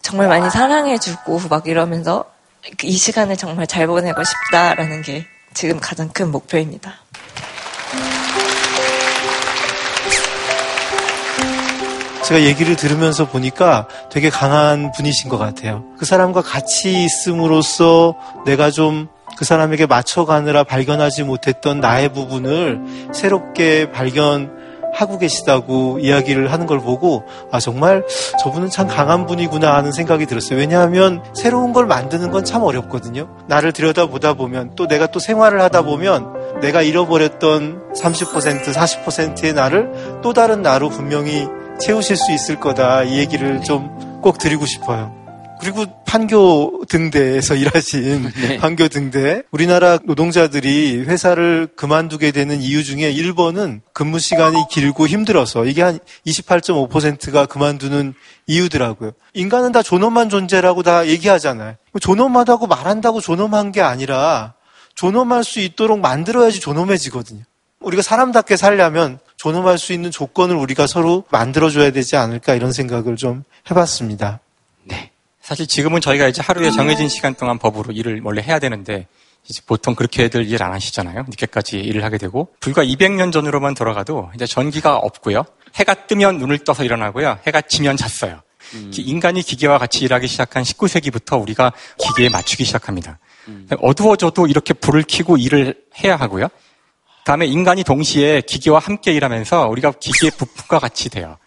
정말 0.01 0.29
많이 0.29 0.49
사랑해주고 0.49 1.41
막 1.49 1.67
이러면서 1.67 2.23
이 2.83 2.93
시간을 2.93 3.35
정말 3.35 3.67
잘 3.67 3.85
보내고 3.85 4.23
싶다라는 4.23 5.01
게 5.01 5.27
지금 5.53 5.81
가장 5.81 6.07
큰 6.07 6.31
목표입니다. 6.31 6.93
제가 12.25 12.41
얘기를 12.41 12.75
들으면서 12.75 13.27
보니까 13.27 13.87
되게 14.09 14.29
강한 14.29 14.91
분이신 14.91 15.29
것 15.29 15.37
같아요. 15.37 15.83
그 15.97 16.05
사람과 16.05 16.41
같이 16.41 17.03
있음으로써 17.05 18.15
내가 18.45 18.71
좀 18.71 19.07
그 19.37 19.43
사람에게 19.43 19.85
맞춰가느라 19.85 20.63
발견하지 20.63 21.23
못했던 21.23 21.79
나의 21.79 22.09
부분을 22.13 22.79
새롭게 23.13 23.91
발견하고 23.91 25.17
계시다고 25.19 25.99
이야기를 25.99 26.51
하는 26.51 26.65
걸 26.65 26.79
보고 26.79 27.23
아 27.51 27.59
정말 27.59 28.05
저분은 28.39 28.69
참 28.69 28.87
강한 28.87 29.25
분이구나 29.25 29.75
하는 29.75 29.91
생각이 29.91 30.25
들었어요. 30.25 30.57
왜냐하면 30.57 31.21
새로운 31.33 31.73
걸 31.73 31.85
만드는 31.85 32.31
건 32.31 32.45
참 32.45 32.63
어렵거든요. 32.63 33.27
나를 33.47 33.71
들여다보다 33.71 34.35
보면 34.35 34.75
또 34.75 34.87
내가 34.87 35.07
또 35.07 35.19
생활을 35.19 35.61
하다 35.61 35.81
보면 35.81 36.59
내가 36.61 36.81
잃어버렸던 36.83 37.93
30% 37.93 38.73
40%의 38.73 39.53
나를 39.53 40.21
또 40.21 40.31
다른 40.31 40.61
나로 40.61 40.89
분명히 40.89 41.47
채우실 41.79 42.15
수 42.15 42.31
있을 42.31 42.59
거다. 42.59 43.03
이 43.03 43.17
얘기를 43.17 43.61
좀 43.61 44.05
꼭 44.25 44.39
드리고 44.39 44.65
싶어요. 44.65 45.13
그리고 45.59 45.85
판교 46.05 46.85
등대에서 46.89 47.53
일하신 47.61 48.31
판교 48.59 48.87
등대 48.87 49.43
우리나라 49.51 49.99
노동자들이 50.03 51.03
회사를 51.05 51.67
그만두게 51.75 52.31
되는 52.31 52.59
이유 52.59 52.83
중에 52.83 53.13
1번은 53.13 53.81
근무 53.93 54.17
시간이 54.17 54.65
길고 54.71 55.05
힘들어서 55.05 55.65
이게 55.65 55.83
한 55.83 55.99
28.5%가 56.25 57.45
그만두는 57.45 58.15
이유더라고요. 58.47 59.11
인간은 59.35 59.71
다 59.71 59.83
존엄한 59.83 60.29
존재라고 60.29 60.81
다 60.81 61.05
얘기하잖아요. 61.05 61.75
존엄하다고 62.01 62.65
말한다고 62.65 63.21
존엄한 63.21 63.71
게 63.71 63.81
아니라 63.81 64.55
존엄할 64.95 65.43
수 65.43 65.59
있도록 65.59 65.99
만들어야지 65.99 66.59
존엄해지거든요. 66.61 67.43
우리가 67.79 68.01
사람답게 68.01 68.57
살려면 68.57 69.19
존엄할 69.45 69.77
수 69.77 69.93
있는 69.93 70.09
조건을 70.09 70.55
우리가 70.55 70.87
서로 70.87 71.23
만들어줘야 71.29 71.91
되지 71.91 72.15
않을까 72.15 72.55
이런 72.55 72.71
생각을 72.71 73.15
좀 73.15 73.43
해봤습니다. 73.69 74.39
사실 75.39 75.67
지금은 75.67 76.01
저희가 76.01 76.27
이제 76.27 76.41
하루에 76.41 76.71
정해진 76.71 77.07
시간 77.07 77.35
동안 77.35 77.59
법으로 77.59 77.93
일을 77.93 78.21
원래 78.23 78.41
해야 78.41 78.57
되는데 78.57 79.05
이제 79.47 79.61
보통 79.67 79.93
그렇게들 79.93 80.47
일 80.47 80.63
안 80.63 80.73
하시잖아요. 80.73 81.25
늦게까지 81.29 81.77
일을 81.77 82.03
하게 82.03 82.17
되고 82.17 82.47
불과 82.59 82.83
200년 82.83 83.31
전으로만 83.31 83.75
돌아가도 83.75 84.31
이제 84.33 84.47
전기가 84.47 84.95
없고요. 84.97 85.43
해가 85.75 86.07
뜨면 86.07 86.39
눈을 86.39 86.63
떠서 86.63 86.83
일어나고요. 86.83 87.37
해가 87.45 87.61
지면 87.61 87.95
잤어요. 87.97 88.41
기- 88.89 89.03
인간이 89.03 89.43
기계와 89.43 89.77
같이 89.77 89.99
일하기 89.99 90.25
시작한 90.27 90.63
19세기부터 90.63 91.39
우리가 91.39 91.71
기계에 91.99 92.29
맞추기 92.29 92.63
시작합니다. 92.65 93.19
어두워져도 93.79 94.47
이렇게 94.47 94.73
불을 94.73 95.03
켜고 95.07 95.37
일을 95.37 95.75
해야 96.03 96.15
하고요. 96.15 96.47
다음에 97.25 97.47
인간이 97.47 97.83
동시에 97.83 98.41
기계와 98.41 98.77
함께 98.79 99.11
일하면서 99.11 99.67
우리가 99.67 99.93
기계의 99.99 100.31
부품과 100.37 100.77
같이 100.77 101.09
돼요. 101.09 101.37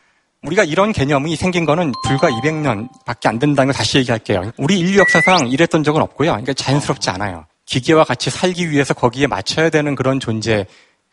우리가 0.43 0.64
이런 0.64 0.93
개념이 0.93 1.37
생긴 1.37 1.64
거는 1.64 1.93
불과 2.05 2.29
200년밖에 2.29 3.26
안 3.26 3.39
된다는 3.39 3.72
걸 3.72 3.74
다시 3.74 3.99
얘기할게요. 3.99 4.51
우리 4.57 4.79
인류 4.79 4.99
역사상 4.99 5.49
이랬던 5.49 5.85
적은 5.85 6.03
없고요. 6.03 6.31
그러니까 6.31 6.53
자연스럽지 6.53 7.11
않아요. 7.11 7.47
기계와 7.64 8.05
같이 8.05 8.29
살기 8.29 8.70
위해서 8.70 8.93
거기에 8.93 9.29
맞춰야 9.29 9.70
되는 9.70 9.95
그런 9.95 10.18
존재가 10.18 10.66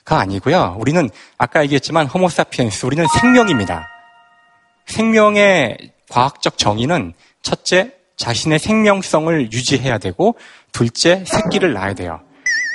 아니고요. 0.07 0.77
우리는 0.79 1.09
아까 1.37 1.61
얘기했지만 1.63 2.07
호모사피엔스, 2.07 2.87
우리는 2.87 3.05
생명입니다. 3.19 3.87
생명의 4.87 5.77
과학적 6.09 6.57
정의는 6.57 7.13
첫째, 7.43 7.91
자신의 8.17 8.59
생명성을 8.59 9.51
유지해야 9.51 9.97
되고, 9.99 10.35
둘째, 10.71 11.23
새끼를 11.25 11.73
낳아야 11.73 11.93
돼요. 11.93 12.21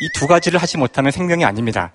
이 0.01 0.09
두 0.15 0.27
가지를 0.27 0.61
하지 0.63 0.79
못하면 0.79 1.13
생명이 1.13 1.45
아닙니다. 1.45 1.93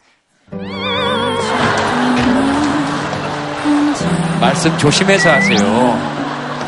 말씀 4.39 4.77
조심해서 4.77 5.29
하세요. 5.31 6.15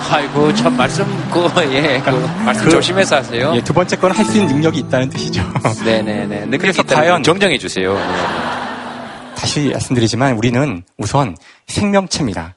아이고 0.09 0.53
참 0.55 0.75
말씀 0.77 1.05
그 1.29 1.39
예 1.61 2.01
그 2.01 2.09
말씀 2.45 2.63
그- 2.65 2.69
조심해서 2.71 3.17
하세요. 3.17 3.51
예, 3.55 3.61
두 3.61 3.73
번째 3.73 3.95
건 3.97 4.11
할 4.11 4.25
수 4.25 4.37
있는 4.37 4.53
능력이 4.55 4.79
있다는 4.79 5.09
뜻이죠. 5.09 5.43
네네네. 5.85 6.45
그래서 6.57 6.81
그래서 6.81 6.83
과연 6.83 7.21
과연- 7.21 7.23
정정해 7.23 7.57
주세요. 7.57 7.93
네. 7.93 8.15
다시 9.35 9.69
말씀드리지만 9.71 10.33
우리는 10.33 10.83
우선 10.97 11.35
생명체입니다. 11.67 12.55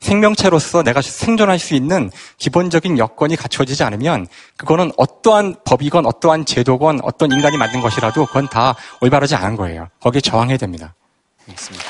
생명체로서 0.00 0.82
내가 0.82 1.02
생존할 1.02 1.58
수 1.58 1.74
있는 1.74 2.10
기본적인 2.38 2.98
여건이 2.98 3.36
갖춰지지 3.36 3.84
않으면 3.84 4.26
그거는 4.56 4.92
어떠한 4.96 5.56
법이건 5.64 6.06
어떠한 6.06 6.46
제도건 6.46 7.00
어떤 7.02 7.30
인간이 7.30 7.56
만든 7.58 7.80
것이라도 7.80 8.26
그건 8.26 8.48
다 8.48 8.74
올바르지 9.00 9.34
않은 9.34 9.56
거예요. 9.56 9.88
거기에 10.00 10.20
저항해야 10.22 10.56
됩니다. 10.56 10.94
알겠습니다. 11.46 11.84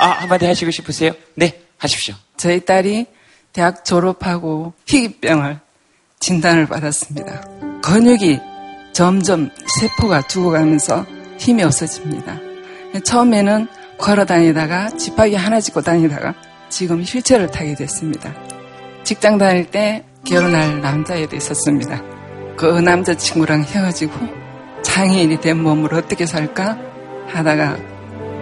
아, 0.00 0.06
한마디 0.06 0.46
하시고 0.46 0.70
싶으세요? 0.72 1.12
네, 1.36 1.62
하십시오. 1.78 2.16
저희 2.36 2.64
딸이 2.64 3.06
대학 3.52 3.84
졸업하고 3.84 4.72
희귀병을 4.86 5.60
진단을 6.18 6.66
받았습니다. 6.66 7.42
근육이 7.84 8.40
점점 8.92 9.48
세포가 9.80 10.22
죽어가면서 10.22 11.06
힘이 11.38 11.62
없어집니다. 11.62 12.38
처음에는 13.04 13.68
걸어 13.98 14.24
다니다가 14.24 14.90
지팡이 14.90 15.34
하나 15.34 15.60
짚고 15.60 15.82
다니다가 15.82 16.34
지금 16.68 17.02
휠체어를 17.02 17.50
타게 17.50 17.74
됐습니다. 17.74 18.32
직장 19.04 19.38
다닐 19.38 19.70
때 19.70 20.04
결혼할 20.26 20.80
남자애도 20.80 21.36
있었습니다. 21.36 22.02
그 22.56 22.66
남자친구랑 22.80 23.64
헤어지고 23.64 24.12
장애인이 24.82 25.40
된 25.40 25.62
몸으로 25.62 25.98
어떻게 25.98 26.26
살까 26.26 26.78
하다가 27.28 27.76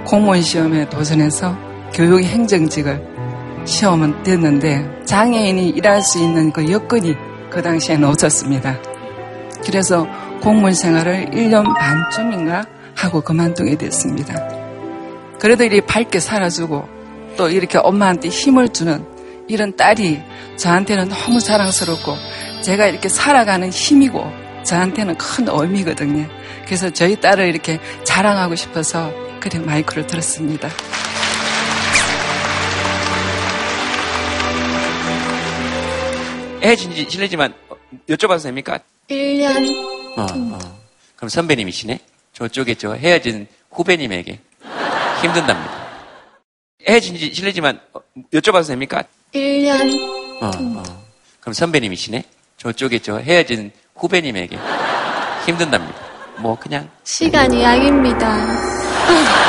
공무원 0.07 0.42
시험에 0.42 0.88
도전해서 0.88 1.57
교육 1.92 2.22
행정직을 2.22 3.64
시험은 3.64 4.22
됐는데 4.22 5.05
장애인이 5.05 5.70
일할 5.70 6.03
수 6.03 6.18
있는 6.18 6.53
그 6.53 6.70
여건이 6.70 7.14
그 7.51 7.62
당시에는 7.62 8.09
없었습니다. 8.09 8.78
그래서 9.64 10.07
공무원 10.40 10.72
생활을 10.72 11.30
1년 11.30 11.74
반쯤인가 11.74 12.64
하고 12.96 13.20
그만두게 13.20 13.76
됐습니다. 13.76 14.59
그래도 15.41 15.64
이렇게 15.64 15.80
밝게 15.80 16.20
살아주고 16.20 16.86
또 17.36 17.49
이렇게 17.49 17.78
엄마한테 17.78 18.28
힘을 18.28 18.68
주는 18.68 19.05
이런 19.49 19.74
딸이 19.74 20.20
저한테는 20.57 21.09
너무 21.09 21.41
자랑스럽고 21.41 22.14
제가 22.62 22.86
이렇게 22.86 23.09
살아가는 23.09 23.70
힘이고 23.70 24.22
저한테는 24.64 25.16
큰 25.16 25.49
의미거든요. 25.49 26.28
그래서 26.66 26.91
저희 26.91 27.18
딸을 27.18 27.49
이렇게 27.49 27.80
자랑하고 28.05 28.55
싶어서 28.55 29.12
그래 29.41 29.59
마이크를 29.59 30.07
들었습니다. 30.07 30.68
해준지 36.62 37.07
실례지만 37.09 37.55
여쭤봐도 38.11 38.43
됩니까? 38.43 38.78
1년. 39.09 40.18
어, 40.18 40.22
어. 40.22 40.59
그럼 41.16 41.28
선배님이시네? 41.30 41.99
저쪽에 42.34 42.74
저 42.74 42.93
헤어진 42.93 43.47
후배님에게 43.70 44.38
힘든답니다. 45.22 45.80
해준지 46.88 47.32
실례지만 47.34 47.80
여쭤봐도 48.32 48.66
됩니까? 48.66 49.02
1년. 49.34 50.42
어, 50.42 50.46
어. 50.46 50.82
그럼 51.40 51.52
선배님이시네? 51.52 52.24
저쪽에 52.56 52.98
저 53.00 53.18
헤어진 53.18 53.70
후배님에게 53.96 54.58
힘든답니다. 55.46 56.00
뭐 56.38 56.56
그냥 56.58 56.88
시간이 57.04 57.62
약입니다. 57.62 59.40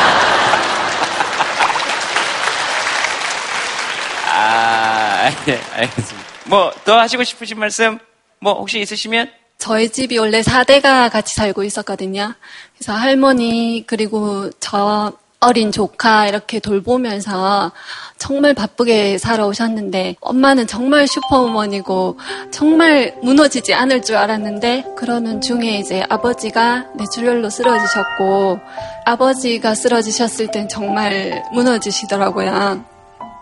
아, 4.34 5.30
예, 5.48 5.60
알겠습니다. 5.76 6.28
뭐 6.46 6.72
더 6.86 7.00
하시고 7.00 7.24
싶으신 7.24 7.60
말씀 7.60 8.00
뭐 8.40 8.54
혹시 8.54 8.80
있으시면 8.80 9.30
저희 9.58 9.90
집이 9.90 10.18
원래 10.18 10.42
4대가 10.42 11.10
같이 11.12 11.36
살고 11.36 11.64
있었거든요. 11.64 12.34
그래서 12.76 12.94
할머니 12.94 13.84
그리고 13.86 14.50
저 14.60 15.14
어린 15.44 15.72
조카 15.72 16.28
이렇게 16.28 16.60
돌보면서 16.60 17.72
정말 18.20 18.54
바쁘게 18.54 19.18
살아오셨는데 19.18 20.18
엄마는 20.22 20.68
정말 20.68 21.08
슈퍼우먼이고 21.08 22.20
정말 22.52 23.18
무너지지 23.24 23.74
않을 23.74 24.04
줄 24.04 24.18
알았는데 24.18 24.86
그러는 24.96 25.42
중에 25.42 25.80
이제 25.80 26.06
아버지가 26.10 26.86
뇌출혈로 26.96 27.50
쓰러지셨고 27.50 28.60
아버지가 29.06 29.74
쓰러지셨을 29.74 30.52
땐 30.52 30.70
정말 30.70 31.44
무너지시더라고요. 31.52 32.86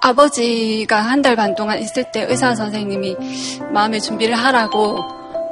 아버지가 0.01 1.01
한 1.01 1.21
달 1.21 1.35
반 1.35 1.53
동안 1.53 1.79
있을 1.79 2.09
때 2.13 2.25
의사 2.29 2.55
선생님이 2.55 3.17
마음의 3.73 3.99
준비를 3.99 4.35
하라고 4.35 4.99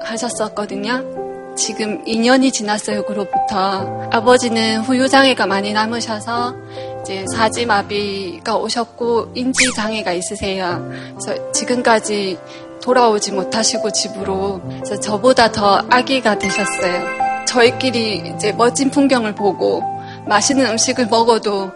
하셨었거든요. 0.01 1.26
지금 1.57 2.03
2년이 2.05 2.53
지났어요, 2.53 3.03
그로부터. 3.03 4.07
아버지는 4.11 4.81
후유장애가 4.81 5.47
많이 5.47 5.73
남으셔서 5.73 6.55
이제 7.01 7.25
사지마비가 7.33 8.55
오셨고 8.55 9.31
인지장애가 9.33 10.13
있으세요. 10.13 10.87
그래서 11.19 11.51
지금까지 11.51 12.37
돌아오지 12.81 13.31
못하시고 13.31 13.91
집으로 13.91 14.61
그래서 14.61 14.99
저보다 14.99 15.51
더 15.51 15.83
아기가 15.89 16.37
되셨어요. 16.37 17.45
저희끼리 17.47 18.33
이제 18.35 18.51
멋진 18.51 18.91
풍경을 18.91 19.33
보고 19.33 19.81
맛있는 20.27 20.67
음식을 20.67 21.07
먹어도 21.07 21.71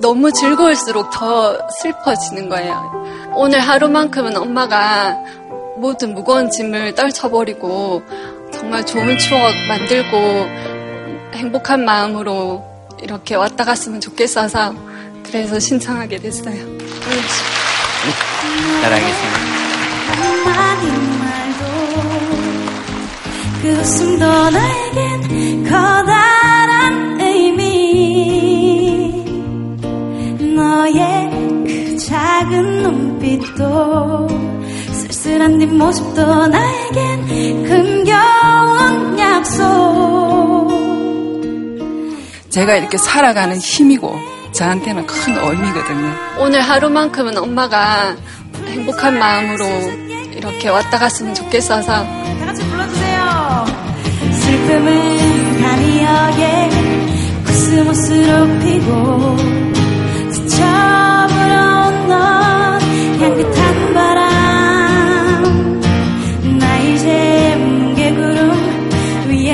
너무 0.00 0.32
즐거울수록 0.32 1.10
더 1.10 1.68
슬퍼지는 1.80 2.48
거예요. 2.48 3.06
오늘 3.34 3.60
하루만큼은 3.60 4.36
엄마가 4.36 5.16
모든 5.76 6.14
무거운 6.14 6.50
짐을 6.50 6.94
떨쳐버리고 6.94 8.02
정말 8.52 8.84
좋은 8.84 9.16
추억 9.18 9.54
만들고 9.68 10.16
행복한 11.34 11.84
마음으로 11.84 12.64
이렇게 13.02 13.34
왔다 13.34 13.64
갔으면 13.64 14.00
좋겠어서 14.00 14.74
그래서 15.24 15.58
신청하게 15.58 16.18
됐어요. 16.18 16.56
한마디 20.10 20.86
말도 21.18 21.64
그 23.62 23.68
웃음도 23.68 24.50
나에겐 24.50 25.64
커다란 25.64 27.20
의미. 27.20 29.12
너의 30.56 31.30
그 31.66 31.96
작은 31.98 32.82
눈빛도 32.82 34.28
쓸쓸한 34.92 35.58
뒷모습도 35.58 36.46
나에겐 36.46 37.22
흥겨운 37.66 38.07
약속. 39.38 40.68
제가 42.50 42.76
이렇게 42.76 42.98
살아가는 42.98 43.56
힘이고 43.56 44.18
저한테는 44.52 45.06
큰 45.06 45.36
의미거든요. 45.36 46.12
오늘 46.40 46.60
하루만큼은 46.60 47.38
엄마가 47.38 48.16
행복한 48.66 49.18
마음으로 49.18 49.64
이렇게 50.32 50.68
왔다 50.68 50.98
갔으면 50.98 51.34
좋겠어서. 51.34 52.04
다 52.04 52.46
같이 52.46 52.64
불러주세요. 52.64 53.66
슬픔은 54.40 55.60
가미역에 55.62 56.70
코스모스로 57.46 58.58
피고 58.58 59.36
스쳐 60.32 60.64
불어온 61.28 62.08
넌 62.08 62.80
향긋한 63.20 63.67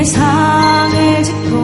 성을 0.05 1.23
짓고 1.23 1.55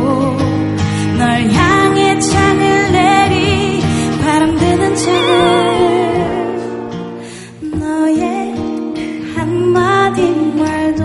널 1.18 1.51
향해 1.53 2.18
창을 2.18 2.93
내리 2.93 3.80
바람 4.22 4.57
드는 4.57 4.97
창을 4.97 6.11
너의 7.78 8.55
그 8.95 9.32
한마디 9.36 10.22
말도 10.57 11.05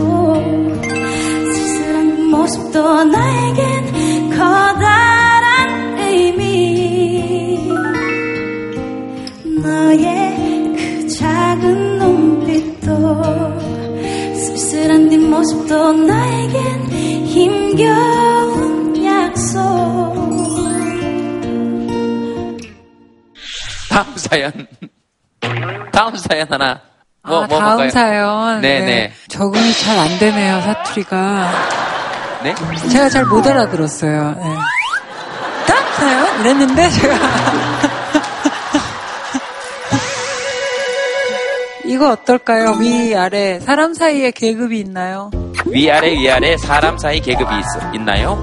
쓸쓸한 1.53 2.29
모습도 2.29 3.03
나에겐 3.03 4.29
커다란 4.29 5.97
의미. 5.99 7.59
너의 9.61 10.73
그 10.77 11.07
작은 11.07 11.97
눈빛도 11.97 12.87
쓸쓸한 14.35 15.09
뒷모습도 15.09 15.91
나에겐 15.93 16.94
힘겨운 17.75 19.05
약속 19.05 19.53
다음 23.89 24.15
사연. 24.15 24.67
다음 25.91 26.15
사연 26.15 26.47
하나. 26.51 26.79
뭐, 27.27 27.43
아, 27.43 27.47
뭐 27.47 27.59
다음 27.59 27.77
볼까요? 27.77 27.89
사연. 27.89 28.61
네네. 28.61 29.11
적응이 29.27 29.73
잘 29.73 29.97
안 29.97 30.17
되네요, 30.19 30.61
사투리가. 30.61 31.51
네? 32.43 32.55
제가 32.91 33.09
잘 33.09 33.25
못 33.25 33.45
알아들었어요. 33.45 34.35
네. 34.37 34.43
다음 35.67 35.93
사연? 35.97 36.39
이랬는데, 36.41 36.89
제가. 36.89 37.15
이거 41.85 42.11
어떨까요? 42.11 42.71
위, 42.79 43.15
아래. 43.15 43.59
사람 43.59 43.93
사이에 43.93 44.31
계급이 44.31 44.79
있나요? 44.79 45.29
위아래 45.67 46.11
위아래 46.13 46.57
사람 46.57 46.97
사이 46.97 47.19
계급이 47.19 47.49
있, 47.55 47.95
있나요? 47.95 48.33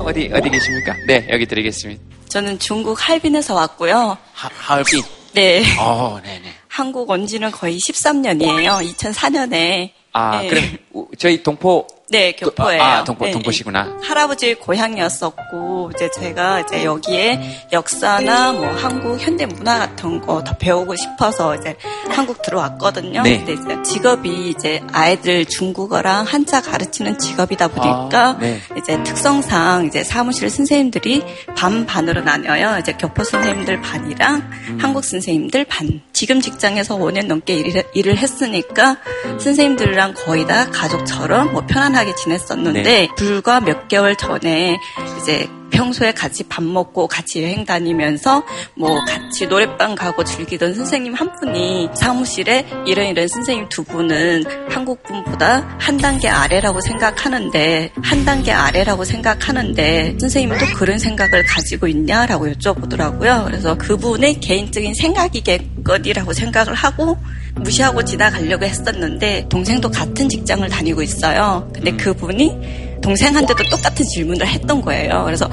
어디, 0.00 0.30
어디 0.32 0.50
계십니까? 0.50 0.94
네, 1.06 1.26
여기 1.30 1.46
드리겠습니다. 1.46 2.02
저는 2.28 2.58
중국 2.58 2.96
할빈에서 3.08 3.54
왔고요. 3.54 4.16
하, 4.32 4.50
하얼빈? 4.56 5.02
네. 5.34 5.62
어, 5.78 6.20
네 6.22 6.40
네. 6.40 6.52
한국 6.68 7.10
온 7.10 7.26
지는 7.26 7.50
거의 7.50 7.78
13년이에요. 7.78 8.94
2004년에. 8.96 9.90
아, 10.12 10.42
네. 10.42 10.48
그럼 10.48 11.06
저희 11.18 11.42
동포 11.42 11.86
네, 12.10 12.32
교포예요. 12.32 12.82
아, 12.82 13.04
동포, 13.04 13.26
네, 13.26 13.30
동포시구나. 13.32 13.98
할아버지 14.02 14.54
고향이었었고 14.54 15.92
이제 15.94 16.10
제가 16.10 16.60
이제 16.60 16.84
여기에 16.84 17.66
역사나 17.72 18.52
뭐 18.52 18.66
한국 18.74 19.20
현대 19.20 19.46
문화 19.46 19.78
같은 19.78 20.20
거 20.20 20.40
더 20.44 20.56
배우고 20.56 20.96
싶어서 20.96 21.54
이제 21.56 21.76
한국 22.08 22.42
들어왔거든요. 22.42 23.22
네. 23.22 23.38
근데 23.38 23.52
이제 23.52 23.82
직업이 23.82 24.50
이제 24.50 24.80
아이들 24.92 25.44
중국어랑 25.44 26.24
한자 26.24 26.60
가르치는 26.60 27.18
직업이다 27.18 27.68
보니까 27.68 28.30
아, 28.30 28.36
네. 28.38 28.60
이제 28.76 29.02
특성상 29.02 29.86
이제 29.86 30.02
사무실 30.04 30.50
선생님들이 30.50 31.22
반 31.56 31.86
반으로 31.86 32.22
나뉘어요. 32.22 32.78
이제 32.80 32.92
교포 32.92 33.24
선생님들 33.24 33.80
반이랑 33.82 34.36
음. 34.68 34.78
한국 34.80 35.04
선생님들 35.04 35.64
반. 35.66 36.00
지금 36.12 36.40
직장에서 36.40 36.96
5년 36.98 37.26
넘게 37.26 37.54
일을, 37.54 37.84
일을 37.94 38.18
했으니까 38.18 38.98
선생님들이랑 39.38 40.14
거의 40.14 40.46
다 40.46 40.66
가족처럼 40.70 41.52
뭐 41.52 41.64
편안 41.66 41.94
하게 42.00 42.14
지냈었는데 42.14 42.82
네. 42.82 43.08
불과 43.16 43.60
몇 43.60 43.88
개월 43.88 44.16
전에 44.16 44.78
이제 45.20 45.48
평소에 45.70 46.12
같이 46.12 46.44
밥 46.44 46.64
먹고 46.64 47.06
같이 47.06 47.42
여행 47.42 47.64
다니면서 47.64 48.42
뭐 48.74 48.98
같이 49.06 49.46
노래방 49.46 49.94
가고 49.94 50.24
즐기던 50.24 50.74
선생님 50.74 51.14
한 51.14 51.32
분이 51.36 51.90
사무실에 51.94 52.66
이런 52.86 53.06
이런 53.06 53.28
선생님 53.28 53.68
두 53.68 53.84
분은 53.84 54.44
한국 54.68 55.02
분보다 55.04 55.76
한 55.78 55.96
단계 55.96 56.28
아래라고 56.28 56.80
생각하는데 56.80 57.92
한 58.02 58.24
단계 58.24 58.50
아래라고 58.50 59.04
생각하는데 59.04 60.16
선생님도 60.18 60.74
그런 60.76 60.98
생각을 60.98 61.44
가지고 61.46 61.86
있냐라고 61.86 62.48
여쭤보더라고요. 62.48 63.44
그래서 63.44 63.76
그분의 63.76 64.40
개인적인 64.40 64.94
생각이겠거니라고 64.94 66.32
생각을 66.32 66.74
하고 66.74 67.16
무시하고 67.56 68.04
지나가려고 68.04 68.64
했었는데 68.64 69.46
동생도 69.48 69.90
같은 69.90 70.28
직장을 70.28 70.68
다니고 70.68 71.02
있어요. 71.02 71.68
근데 71.74 71.92
그분이 71.92 72.98
동생한테도 73.02 73.64
똑같은 73.70 74.04
질문을 74.06 74.46
했던 74.46 74.80
거예요. 74.80 75.22
그래서 75.24 75.50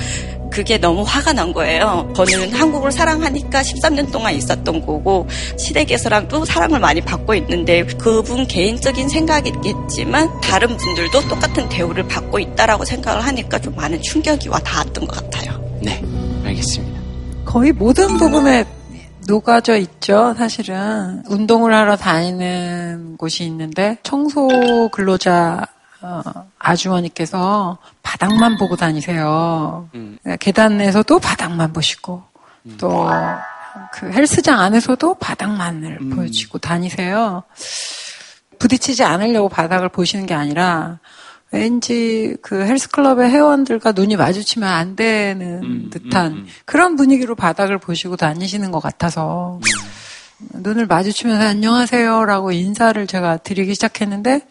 그게 0.51 0.77
너무 0.77 1.03
화가 1.05 1.33
난 1.33 1.53
거예요. 1.53 2.11
저는 2.15 2.53
한국을 2.53 2.91
사랑하니까 2.91 3.61
13년 3.61 4.11
동안 4.11 4.33
있었던 4.33 4.85
거고 4.85 5.27
시댁에서랑도 5.57 6.45
사랑을 6.45 6.79
많이 6.79 7.01
받고 7.01 7.35
있는데 7.35 7.83
그분 7.85 8.47
개인적인 8.47 9.09
생각이겠지만 9.09 10.41
다른 10.41 10.75
분들도 10.77 11.27
똑같은 11.27 11.69
대우를 11.69 12.07
받고 12.07 12.39
있다라고 12.39 12.85
생각을 12.85 13.25
하니까 13.25 13.59
좀 13.59 13.75
많은 13.75 14.01
충격이 14.01 14.49
와 14.49 14.59
닿았던 14.59 15.05
것 15.05 15.15
같아요. 15.15 15.61
네, 15.81 16.01
알겠습니다. 16.43 17.01
거의 17.45 17.71
모든 17.71 18.17
부분에 18.17 18.65
녹아져 19.27 19.75
있죠, 19.77 20.33
사실은. 20.37 21.21
운동을 21.27 21.73
하러 21.73 21.95
다니는 21.97 23.17
곳이 23.17 23.43
있는데, 23.43 23.97
청소 24.01 24.89
근로자, 24.91 25.65
어, 26.01 26.21
아주머니께서 26.57 27.77
바닥만 28.01 28.57
보고 28.57 28.75
다니세요. 28.75 29.89
그러니까 29.91 30.35
계단에서도 30.37 31.19
바닥만 31.19 31.73
보시고, 31.73 32.23
또, 32.79 33.07
그 33.91 34.11
헬스장 34.11 34.59
안에서도 34.59 35.15
바닥만을 35.15 35.99
보여주고 36.15 36.57
다니세요. 36.57 37.43
부딪히지 38.59 39.03
않으려고 39.03 39.49
바닥을 39.49 39.89
보시는 39.89 40.25
게 40.25 40.33
아니라, 40.33 40.99
왠지 41.51 42.35
그 42.41 42.61
헬스클럽의 42.65 43.29
회원들과 43.29 43.93
눈이 43.93 44.17
마주치면 44.17 44.67
안 44.67 44.95
되는 44.95 45.89
듯한 45.89 46.45
그런 46.65 46.95
분위기로 46.95 47.35
바닥을 47.35 47.77
보시고 47.77 48.17
다니시는 48.17 48.71
것 48.71 48.79
같아서 48.79 49.59
눈을 50.53 50.87
마주치면서 50.87 51.47
안녕하세요라고 51.47 52.51
인사를 52.51 53.07
제가 53.07 53.37
드리기 53.37 53.73
시작했는데 53.75 54.41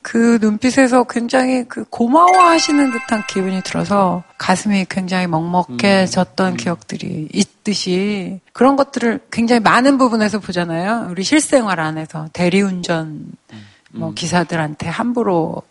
그 0.00 0.38
눈빛에서 0.40 1.04
굉장히 1.04 1.64
그 1.66 1.84
고마워하시는 1.84 2.92
듯한 2.92 3.24
기분이 3.28 3.62
들어서 3.62 4.22
가슴이 4.38 4.86
굉장히 4.88 5.26
먹먹해졌던 5.26 6.56
기억들이 6.56 7.28
있듯이 7.32 8.40
그런 8.52 8.76
것들을 8.76 9.20
굉장히 9.30 9.60
많은 9.60 9.98
부분에서 9.98 10.38
보잖아요. 10.38 11.08
우리 11.10 11.24
실생활 11.24 11.80
안에서 11.80 12.28
대리운전 12.32 13.26
뭐 13.90 14.12
기사들한테 14.12 14.88
함부로 14.88 15.62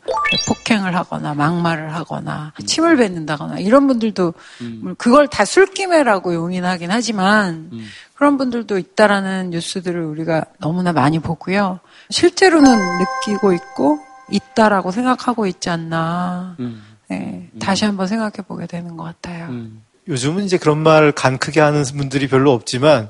폭행을 0.48 0.96
하거나 0.96 1.34
막말을 1.34 1.94
하거나 1.94 2.52
침을 2.66 2.96
뱉는다거나 2.98 3.60
이런 3.60 3.88
분들도 3.88 4.34
뭐 4.82 4.94
그걸 4.98 5.28
다 5.28 5.46
술김에라고 5.46 6.34
용인하긴 6.34 6.90
하지만 6.92 7.70
그런 8.16 8.38
분들도 8.38 8.78
있다라는 8.78 9.52
뉴스들을 9.52 10.02
우리가 10.04 10.46
너무나 10.60 10.94
많이 10.94 11.20
보고요. 11.20 11.80
실제로는 12.10 12.76
느끼고 12.98 13.54
있고 13.54 14.00
있다라고 14.32 14.92
생각하고 14.92 15.46
있지 15.46 15.70
않나. 15.70 16.56
네, 17.10 17.50
다시 17.60 17.86
한번 17.86 18.08
생각해 18.08 18.38
보게 18.48 18.66
되는 18.68 18.98
것 18.98 19.04
같아요. 19.04 19.48
요즘은 20.10 20.44
이제 20.46 20.58
그런 20.58 20.80
말 20.80 21.12
간 21.12 21.38
크게 21.38 21.60
하는 21.62 21.84
분들이 21.84 22.28
별로 22.28 22.52
없지만 22.54 23.10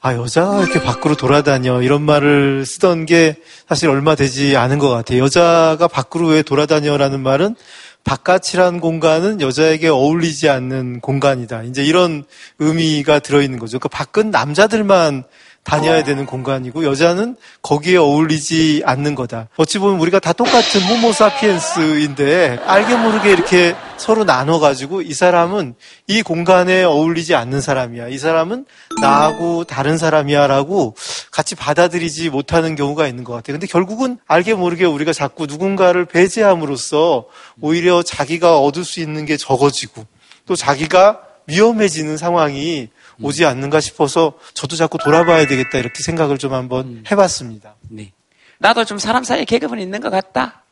아, 0.00 0.14
여자가 0.14 0.62
이렇게 0.62 0.80
밖으로 0.80 1.16
돌아다녀. 1.16 1.82
이런 1.82 2.02
말을 2.02 2.64
쓰던 2.64 3.04
게 3.04 3.36
사실 3.68 3.88
얼마 3.88 4.14
되지 4.14 4.56
않은 4.56 4.78
것 4.78 4.88
같아요. 4.90 5.22
여자가 5.24 5.88
밖으로 5.88 6.28
왜 6.28 6.42
돌아다녀라는 6.42 7.20
말은 7.20 7.56
바깥이란 8.04 8.80
공간은 8.80 9.40
여자에게 9.40 9.88
어울리지 9.88 10.48
않는 10.48 11.00
공간이다. 11.00 11.64
이제 11.64 11.82
이런 11.84 12.24
의미가 12.60 13.18
들어있는 13.18 13.58
거죠. 13.58 13.80
그러니까 13.80 13.88
밖은 14.04 14.30
남자들만 14.30 15.24
다녀야 15.64 16.02
되는 16.02 16.24
공간이고 16.24 16.84
여자는 16.84 17.36
거기에 17.60 17.98
어울리지 17.98 18.82
않는 18.86 19.14
거다. 19.14 19.48
어찌 19.56 19.78
보면 19.78 20.00
우리가 20.00 20.18
다 20.18 20.32
똑같은 20.32 20.80
호모사피엔스인데 20.80 22.60
알게 22.64 22.96
모르게 22.96 23.32
이렇게 23.32 23.76
서로 23.98 24.24
나눠가지고 24.24 25.02
이 25.02 25.12
사람은 25.12 25.74
이 26.06 26.22
공간에 26.22 26.84
어울리지 26.84 27.34
않는 27.34 27.60
사람이야. 27.60 28.08
이 28.08 28.16
사람은 28.16 28.64
나하고 29.02 29.64
다른 29.64 29.98
사람이야라고 29.98 30.96
같이 31.30 31.54
받아들이지 31.54 32.30
못하는 32.30 32.74
경우가 32.74 33.06
있는 33.06 33.24
것 33.24 33.34
같아요. 33.34 33.54
근데 33.54 33.66
결국은 33.66 34.18
알게 34.26 34.54
모르게 34.54 34.86
우리가 34.86 35.12
자꾸 35.12 35.44
누군가를 35.44 36.06
배제함으로써 36.06 37.26
오히려 37.60 38.02
자기가 38.02 38.58
얻을 38.58 38.84
수 38.84 39.00
있는 39.00 39.26
게 39.26 39.36
적어지고 39.36 40.06
또 40.46 40.56
자기가 40.56 41.20
위험해지는 41.46 42.16
상황이 42.16 42.88
오지 43.22 43.44
않는가 43.44 43.80
싶어서 43.80 44.34
저도 44.54 44.76
자꾸 44.76 44.98
돌아봐야 44.98 45.46
되겠다 45.46 45.78
이렇게 45.78 46.02
생각을 46.02 46.38
좀 46.38 46.52
한번 46.52 47.04
해봤습니다. 47.10 47.76
네. 47.88 48.12
나도 48.58 48.84
좀 48.84 48.98
사람 48.98 49.24
사이에 49.24 49.44
계급은 49.44 49.78
있는 49.78 50.00
것 50.00 50.10
같다. 50.10 50.62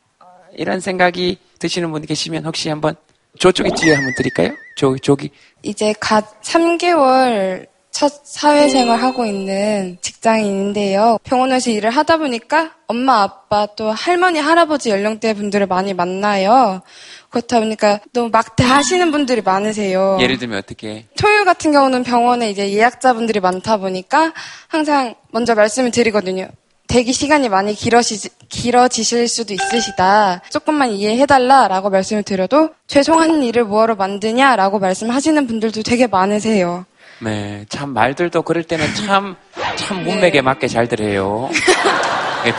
이런 0.53 0.79
생각이 0.79 1.37
드시는 1.59 1.91
분 1.91 2.05
계시면 2.05 2.45
혹시 2.45 2.69
한번 2.69 2.95
저쪽에 3.39 3.69
뒤에 3.75 3.93
한번 3.93 4.13
드릴까요? 4.15 4.55
저, 4.77 4.95
저기. 5.01 5.29
이제 5.63 5.93
갓 5.99 6.41
3개월 6.41 7.67
첫 7.97 8.13
사회생활 8.23 9.01
하고 9.01 9.25
있는 9.25 9.97
직장인인데요. 10.01 11.17
병원에서 11.23 11.71
일을 11.71 11.89
하다 11.89 12.17
보니까 12.17 12.73
엄마, 12.85 13.23
아빠 13.23 13.65
또 13.75 13.89
할머니, 13.89 14.37
할아버지 14.37 14.91
연령대 14.91 15.33
분들을 15.33 15.65
많이 15.65 15.95
만나요. 15.95 16.83
그렇다 17.31 17.59
보니까 17.59 17.99
너무 18.13 18.29
막대하시는 18.29 19.11
분들이 19.11 19.41
많으세요. 19.41 20.19
예를 20.21 20.37
들면 20.37 20.59
어떻게? 20.59 21.07
토요일 21.17 21.43
같은 21.43 21.71
경우는 21.71 22.03
병원에 22.03 22.51
이제 22.51 22.71
예약자분들이 22.71 23.39
많다 23.39 23.77
보니까 23.77 24.31
항상 24.67 25.15
먼저 25.31 25.55
말씀을 25.55 25.89
드리거든요. 25.89 26.49
대기 26.85 27.11
시간이 27.11 27.49
많이 27.49 27.73
길어지, 27.73 28.29
길어지실 28.47 29.27
수도 29.27 29.55
있으시다. 29.55 30.43
조금만 30.51 30.91
이해해달라라고 30.91 31.89
말씀을 31.89 32.21
드려도 32.21 32.69
죄송한 32.85 33.41
일을 33.41 33.65
뭐하러 33.65 33.95
만드냐라고 33.95 34.77
말씀하시는 34.77 35.47
분들도 35.47 35.81
되게 35.81 36.05
많으세요. 36.05 36.85
네, 37.19 37.65
참 37.69 37.89
말들도 37.93 38.41
그럴 38.43 38.63
때는 38.63 38.85
참, 38.95 39.35
참 39.75 40.03
문맥에 40.03 40.41
맞게 40.41 40.67
잘들 40.67 41.01
해요. 41.01 41.49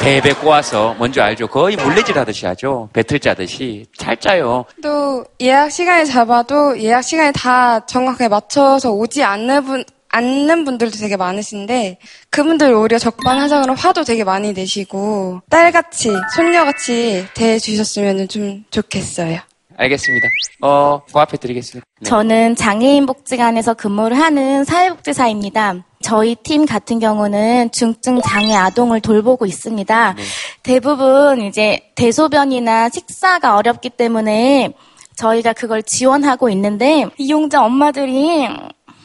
배배 0.00 0.34
꼬아서, 0.34 0.94
뭔지 0.98 1.20
알죠? 1.20 1.46
거의 1.46 1.76
물레질 1.76 2.18
하듯이 2.18 2.44
하죠. 2.46 2.90
배틀 2.92 3.20
짜듯이. 3.20 3.86
잘 3.96 4.16
짜요. 4.16 4.64
또 4.82 5.24
예약 5.40 5.70
시간을 5.70 6.04
잡아도 6.04 6.78
예약 6.78 7.02
시간에 7.02 7.32
다 7.32 7.86
정확하게 7.86 8.28
맞춰서 8.28 8.90
오지 8.90 9.22
않는 9.22 9.64
분, 9.64 9.84
않는 10.10 10.64
분들도 10.64 10.98
되게 10.98 11.16
많으신데 11.16 11.98
그분들 12.30 12.72
오히려 12.74 12.98
적반하장으로 12.98 13.74
화도 13.74 14.04
되게 14.04 14.24
많이 14.24 14.52
내시고 14.52 15.40
딸같이 15.48 16.10
손녀같이 16.34 17.26
대해주셨으면 17.34 18.28
좀 18.28 18.64
좋겠어요. 18.70 19.38
알겠습니다. 19.78 20.28
어, 20.62 21.00
그 21.10 21.18
앞에 21.18 21.36
드리겠습니다. 21.36 21.86
네. 22.00 22.08
저는 22.08 22.56
장애인 22.56 23.06
복지관에서 23.06 23.74
근무를 23.74 24.18
하는 24.18 24.64
사회복지사입니다. 24.64 25.76
저희 26.02 26.34
팀 26.36 26.66
같은 26.66 26.98
경우는 26.98 27.70
중증 27.72 28.20
장애 28.20 28.54
아동을 28.54 29.00
돌보고 29.00 29.46
있습니다. 29.46 30.14
대부분 30.62 31.40
이제 31.42 31.80
대소변이나 31.96 32.88
식사가 32.88 33.56
어렵기 33.56 33.90
때문에 33.90 34.72
저희가 35.16 35.52
그걸 35.52 35.82
지원하고 35.82 36.48
있는데 36.50 37.06
이용자 37.16 37.64
엄마들이 37.64 38.46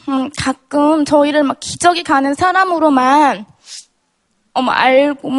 음, 0.08 0.30
가끔 0.36 1.04
저희를 1.04 1.42
막 1.42 1.58
기적이 1.60 2.02
가는 2.04 2.34
사람으로만 2.34 3.46
어머 4.54 4.70
알고 4.70 5.30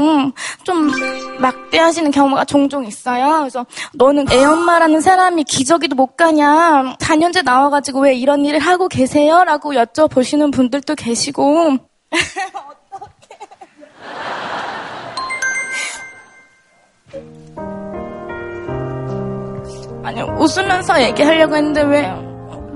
좀 0.63 0.91
막대하시는 1.39 2.11
경우가 2.11 2.45
종종 2.45 2.85
있어요. 2.85 3.39
그래서 3.39 3.65
너는 3.93 4.29
애 4.29 4.43
엄마라는 4.43 4.99
사람이 4.99 5.45
기저귀도 5.45 5.95
못 5.95 6.17
가냐? 6.17 6.97
4년째 6.99 7.43
나와가지고 7.43 8.01
왜 8.01 8.13
이런 8.13 8.45
일을 8.45 8.59
하고 8.59 8.89
계세요? 8.89 9.45
라고 9.45 9.73
여쭤보시는 9.73 10.51
분들도 10.53 10.95
계시고 10.95 11.77
아니 20.03 20.21
웃으면서 20.21 21.01
얘기하려고 21.01 21.55
했는데 21.55 21.81
왜 21.83 22.01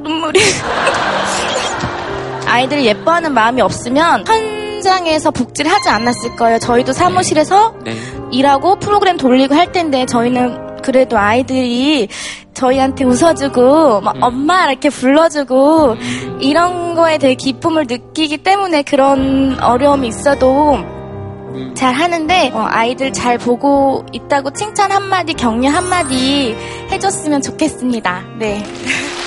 눈물이 0.04 0.40
아이들을 2.48 2.86
예뻐하는 2.86 3.34
마음이 3.34 3.62
없으면 3.62 4.24
현장에서 4.80 5.32
복지를 5.32 5.72
하지 5.72 5.90
않았을 5.90 6.36
거예요. 6.38 6.58
저희도 6.60 6.94
사무실에서 6.94 7.74
네. 7.84 7.96
일하고 8.32 8.80
프로그램 8.80 9.18
돌리고 9.18 9.54
할 9.54 9.72
텐데 9.72 10.06
저희는 10.06 10.82
그래도 10.82 11.18
아이들이 11.18 12.08
저희한테 12.54 13.04
웃어주고 13.04 14.02
막 14.02 14.16
엄마 14.22 14.70
이렇게 14.70 14.90
불러주고 14.90 15.98
이런 16.40 16.96
거에 16.96 17.18
되게 17.18 17.36
기쁨을 17.36 17.88
느끼기 17.88 18.38
때문에 18.38 18.84
그런 18.84 19.58
어려움이 19.62 20.08
있어도 20.08 20.78
잘 21.74 21.94
하는데 21.94 22.52
어, 22.54 22.66
아이들 22.70 23.12
잘 23.12 23.38
보고 23.38 24.06
있다고 24.14 24.52
칭찬 24.52 24.92
한마디 24.92 25.34
격려 25.34 25.70
한마디 25.70 26.56
해줬으면 26.90 27.42
좋겠습니다. 27.42 28.24
네. 28.38 28.64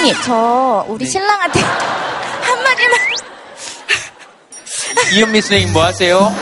선생님 0.00 0.14
저 0.24 0.84
우리 0.88 1.06
신랑한테 1.06 1.60
한마디만. 2.42 2.98
이은미 5.12 5.40
선생님 5.42 5.72
뭐 5.74 5.84
하세요? 5.84 6.18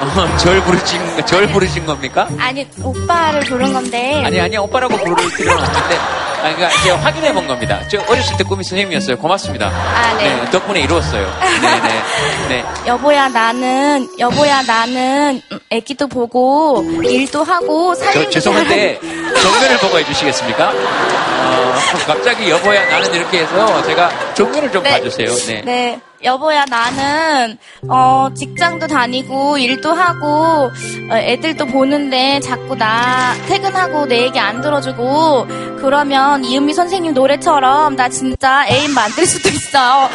어, 0.00 0.36
절 0.38 0.62
부르신, 0.62 1.26
절 1.26 1.46
부르신 1.48 1.84
겁니까? 1.84 2.28
아니 2.38 2.66
오빠를 2.82 3.40
부른 3.40 3.72
건데. 3.72 4.22
아니, 4.24 4.40
아니, 4.40 4.56
오빠라고 4.56 4.96
부를 4.96 5.28
필요는 5.36 5.62
없는데, 5.62 5.98
아니, 6.42 6.54
그러니까 6.54 6.82
제가 6.82 6.96
확인해 6.98 7.32
본 7.32 7.46
겁니다. 7.46 7.80
저 7.90 8.00
어렸을 8.08 8.36
때 8.36 8.44
꿈이 8.44 8.62
선생님이었어요. 8.64 9.18
고맙습니다. 9.18 9.66
아, 9.68 10.16
네. 10.18 10.50
덕분에 10.50 10.80
이루었어요. 10.80 11.26
네, 11.60 11.80
네. 11.80 12.02
네. 12.48 12.64
여보야 12.86 13.28
나는 13.28 14.08
여보야 14.18 14.62
나는 14.62 15.42
애기도 15.70 16.06
보고 16.06 16.84
일도 17.02 17.42
하고 17.44 17.94
저, 17.94 18.04
살림도 18.04 18.30
죄송한데, 18.30 19.00
정면을 19.00 19.78
보고 19.78 19.98
해주시겠습니까? 19.98 20.70
어, 20.70 21.74
갑자기 22.06 22.50
여보야 22.50 22.86
나는 22.86 23.14
이렇게 23.14 23.40
해서 23.40 23.82
제가 23.82 24.34
정면을 24.34 24.70
좀 24.70 24.82
네. 24.82 24.90
봐주세요. 24.90 25.34
네. 25.46 25.62
네. 25.64 26.00
여보야, 26.24 26.64
나는, 26.64 27.58
어, 27.88 28.28
직장도 28.34 28.88
다니고, 28.88 29.58
일도 29.58 29.92
하고, 29.92 30.70
어, 31.10 31.14
애들도 31.14 31.66
보는데, 31.66 32.40
자꾸 32.40 32.74
나 32.76 33.34
퇴근하고 33.46 34.06
내 34.06 34.22
얘기 34.22 34.40
안 34.40 34.60
들어주고, 34.60 35.46
그러면 35.80 36.44
이은미 36.44 36.74
선생님 36.74 37.14
노래처럼 37.14 37.94
나 37.94 38.08
진짜 38.08 38.66
애인 38.68 38.92
만들 38.94 39.26
수도 39.26 39.48
있어. 39.48 40.08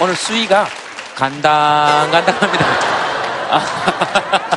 오늘 0.00 0.16
수위가 0.16 0.66
간당간당합니다. 1.14 2.66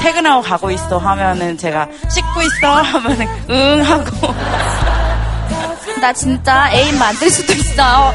퇴근하고 0.00 0.42
가고 0.42 0.70
있어 0.70 0.98
하면은 0.98 1.56
제가 1.56 1.88
씻고 2.08 2.42
있어 2.42 2.68
하면은 2.82 3.26
응 3.50 3.82
하고 3.82 4.34
나 6.00 6.12
진짜 6.12 6.72
애인 6.72 6.98
만들 6.98 7.28
수도 7.30 7.52
있어. 7.52 8.12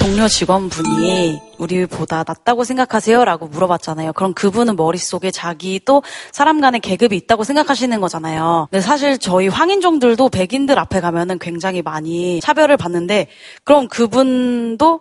동료 0.00 0.26
직원분이 0.26 1.40
우리보다 1.58 2.24
낫다고 2.26 2.64
생각하세요? 2.64 3.24
라고 3.24 3.46
물어봤잖아요. 3.46 4.12
그럼 4.14 4.34
그분은 4.34 4.74
머릿속에 4.74 5.30
자기도 5.30 6.02
사람 6.32 6.60
간의 6.60 6.80
계급이 6.80 7.16
있다고 7.16 7.44
생각하시는 7.44 8.00
거잖아요. 8.00 8.66
근데 8.70 8.80
사실 8.82 9.18
저희 9.18 9.46
황인종들도 9.46 10.28
백인들 10.28 10.76
앞에 10.80 11.00
가면은 11.00 11.38
굉장히 11.38 11.82
많이 11.82 12.40
차별을 12.40 12.76
받는데 12.76 13.28
그럼 13.62 13.86
그분도 13.86 15.00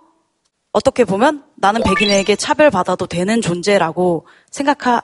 어떻게 0.72 1.04
보면 1.04 1.44
나는 1.58 1.82
백인에게 1.82 2.36
차별받아도 2.36 3.08
되는 3.08 3.42
존재라고 3.42 4.28
생각하 4.52 5.02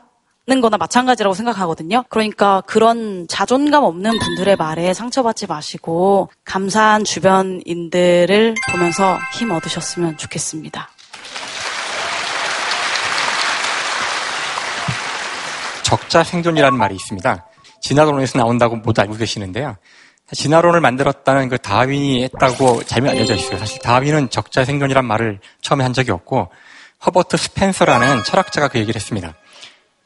는 0.49 0.61
거나 0.61 0.77
마찬가지라고 0.77 1.33
생각하거든요. 1.33 2.05
그러니까 2.07 2.61
그런 2.65 3.27
자존감 3.27 3.83
없는 3.83 4.17
분들의 4.17 4.55
말에 4.55 4.93
상처받지 4.93 5.45
마시고 5.45 6.29
감사한 6.45 7.03
주변인들을 7.03 8.55
보면서 8.71 9.17
힘 9.33 9.51
얻으셨으면 9.51 10.15
좋겠습니다. 10.15 10.87
적자 15.83 16.23
생존이라는 16.23 16.77
말이 16.77 16.95
있습니다. 16.95 17.45
진화론에서 17.81 18.39
나온다고 18.39 18.77
모두 18.77 19.01
알고 19.01 19.17
계시는데요. 19.17 19.75
진화론을 20.31 20.79
만들었다는 20.79 21.49
그 21.49 21.57
다윈이 21.57 22.23
했다고 22.23 22.83
잘못 22.83 23.09
알려져 23.09 23.35
있어요. 23.35 23.57
사실 23.59 23.81
다윈은 23.81 24.29
적자 24.29 24.63
생존이란 24.63 25.03
말을 25.03 25.41
처음에 25.59 25.83
한 25.83 25.91
적이 25.91 26.11
없고 26.11 26.49
허버트 27.05 27.35
스펜서라는 27.35 28.23
철학자가 28.23 28.69
그 28.69 28.79
얘기를 28.79 28.95
했습니다. 28.95 29.35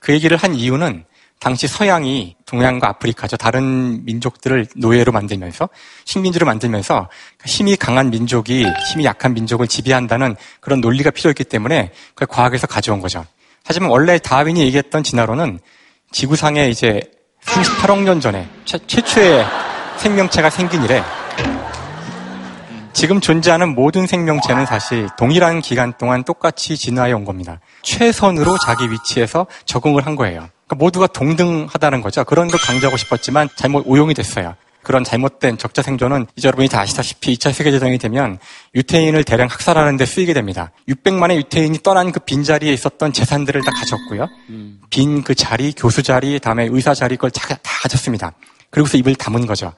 그 0.01 0.11
얘기를 0.11 0.35
한 0.35 0.55
이유는 0.55 1.05
당시 1.39 1.67
서양이 1.67 2.35
동양과 2.45 2.87
아프리카죠. 2.89 3.37
다른 3.37 4.03
민족들을 4.05 4.67
노예로 4.75 5.11
만들면서 5.11 5.69
식민지로 6.05 6.45
만들면서 6.45 7.09
힘이 7.45 7.77
강한 7.77 8.09
민족이 8.09 8.65
힘이 8.91 9.05
약한 9.05 9.33
민족을 9.33 9.67
지배한다는 9.67 10.35
그런 10.59 10.81
논리가 10.81 11.11
필요했기 11.11 11.45
때문에 11.45 11.91
그걸 12.13 12.27
과학에서 12.27 12.67
가져온 12.67 12.99
거죠. 12.99 13.25
하지만 13.63 13.89
원래 13.89 14.19
다윈이 14.19 14.59
얘기했던 14.61 15.01
진화론은 15.03 15.59
지구상에 16.11 16.69
이제 16.69 16.99
38억 17.43 18.03
년 18.03 18.19
전에 18.19 18.47
최, 18.65 18.77
최초의 18.85 19.45
생명체가 19.97 20.49
생긴 20.49 20.83
이래 20.83 21.01
지금 22.93 23.21
존재하는 23.21 23.73
모든 23.73 24.05
생명체는 24.07 24.65
사실 24.65 25.07
동일한 25.17 25.61
기간 25.61 25.93
동안 25.97 26.23
똑같이 26.23 26.77
진화해 26.77 27.13
온 27.13 27.25
겁니다. 27.25 27.59
최선으로 27.83 28.57
자기 28.59 28.89
위치에서 28.91 29.47
적응을 29.65 30.05
한 30.05 30.15
거예요. 30.15 30.49
그러니까 30.67 30.75
모두가 30.77 31.07
동등하다는 31.07 32.01
거죠. 32.01 32.23
그런 32.23 32.47
걸 32.47 32.59
강조하고 32.59 32.97
싶었지만 32.97 33.49
잘못 33.55 33.83
오용이 33.87 34.13
됐어요. 34.13 34.55
그런 34.83 35.03
잘못된 35.03 35.59
적자 35.59 35.83
생존은 35.83 36.25
이제 36.35 36.47
여러분이 36.47 36.67
다 36.67 36.81
아시다시피 36.81 37.33
2차 37.35 37.53
세계대전이 37.53 37.99
되면 37.99 38.39
유태인을 38.73 39.23
대량 39.25 39.47
학살하는 39.47 39.95
데 39.95 40.05
쓰이게 40.05 40.33
됩니다. 40.33 40.71
600만의 40.89 41.35
유태인이 41.35 41.79
떠난 41.83 42.11
그 42.11 42.19
빈자리에 42.19 42.73
있었던 42.73 43.13
재산들을 43.13 43.61
다 43.61 43.71
가졌고요. 43.71 44.27
빈 44.89 45.23
그 45.23 45.35
자리, 45.35 45.71
교수 45.73 46.01
자리, 46.01 46.39
다음에 46.39 46.67
의사 46.71 46.95
자리 46.95 47.15
걸 47.15 47.29
다, 47.29 47.47
다 47.47 47.71
가졌습니다. 47.83 48.33
그리고서 48.71 48.97
입을 48.97 49.15
담은 49.15 49.45
거죠. 49.45 49.71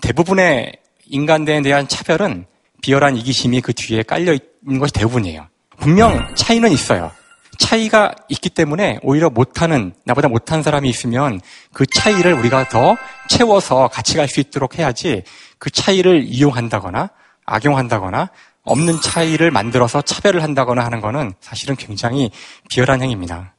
대부분의 0.00 0.72
인간대에 1.06 1.62
대한 1.62 1.88
차별은 1.88 2.46
비열한 2.82 3.16
이기심이 3.16 3.60
그 3.60 3.72
뒤에 3.72 4.02
깔려 4.02 4.32
있는 4.32 4.78
것이 4.78 4.92
대부분이에요. 4.92 5.46
분명 5.78 6.34
차이는 6.34 6.70
있어요. 6.70 7.10
차이가 7.58 8.12
있기 8.28 8.50
때문에 8.50 8.98
오히려 9.02 9.30
못하는, 9.30 9.94
나보다 10.04 10.28
못한 10.28 10.62
사람이 10.62 10.88
있으면 10.88 11.40
그 11.72 11.86
차이를 11.86 12.32
우리가 12.34 12.68
더 12.68 12.96
채워서 13.28 13.88
같이 13.88 14.16
갈 14.16 14.28
수 14.28 14.40
있도록 14.40 14.78
해야지 14.78 15.22
그 15.58 15.70
차이를 15.70 16.24
이용한다거나 16.24 17.10
악용한다거나 17.46 18.30
없는 18.62 19.00
차이를 19.00 19.50
만들어서 19.50 20.02
차별을 20.02 20.42
한다거나 20.42 20.84
하는 20.84 21.00
거는 21.00 21.34
사실은 21.40 21.76
굉장히 21.76 22.30
비열한 22.68 23.02
행위입니다. 23.02 23.54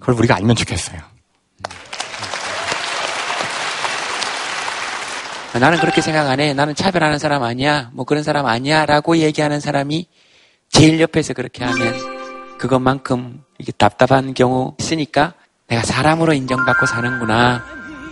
그걸 0.00 0.14
우리가 0.16 0.36
알면 0.36 0.54
좋겠어요. 0.56 1.00
나는 5.54 5.78
그렇게 5.78 6.00
생각 6.00 6.28
안 6.28 6.40
해. 6.40 6.52
나는 6.54 6.74
차별하는 6.74 7.18
사람 7.18 7.42
아니야. 7.42 7.90
뭐 7.92 8.04
그런 8.04 8.22
사람 8.22 8.46
아니야. 8.46 8.86
라고 8.86 9.16
얘기하는 9.16 9.60
사람이 9.60 10.06
제일 10.70 11.00
옆에서 11.00 11.32
그렇게 11.32 11.64
하면 11.64 12.58
그것만큼 12.58 13.42
이게 13.58 13.72
답답한 13.72 14.34
경우 14.34 14.74
있으니까 14.78 15.34
내가 15.68 15.82
사람으로 15.82 16.32
인정받고 16.32 16.86
사는구나. 16.86 17.64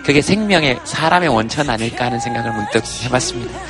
그게 0.05 0.23
생명의, 0.23 0.79
사람의 0.85 1.29
원천 1.29 1.69
아닐까 1.69 2.07
하는 2.07 2.21
생각을 2.21 2.53
문득 2.53 2.83
해봤습니다. 3.05 3.61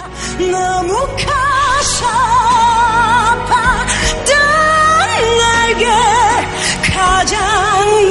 가장 6.93 8.09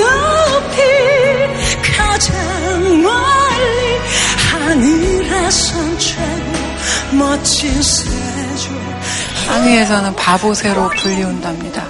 항해에서는 9.47 10.16
바보새로 10.16 10.89
불리운답니다. 10.89 11.84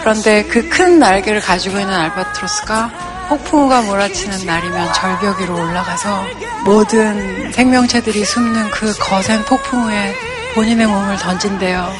그런데 0.00 0.44
그 0.44 0.68
큰 0.68 0.98
날개를 1.00 1.40
가지고 1.40 1.80
있는 1.80 1.92
알바트로스가 1.92 2.90
폭풍우가 3.28 3.82
몰아치는 3.82 4.46
날이면 4.46 4.92
절벽 4.92 5.40
위로 5.40 5.54
올라가서 5.54 6.24
모든 6.64 7.50
생명체들이 7.52 8.24
숨는 8.24 8.70
그 8.70 8.94
거센 8.98 9.42
폭풍우에 9.46 10.14
본인의 10.54 10.86
몸을 10.86 11.16
던진대요. 11.16 11.92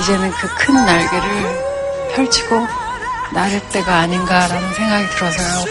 이제는 0.00 0.30
그 0.32 0.48
큰 0.56 0.74
날개를 0.86 1.70
펼치고 2.14 2.66
나를 3.34 3.60
때가 3.72 3.94
아닌가라는 3.96 4.74
생각이 4.74 5.10
들어서요. 5.10 5.64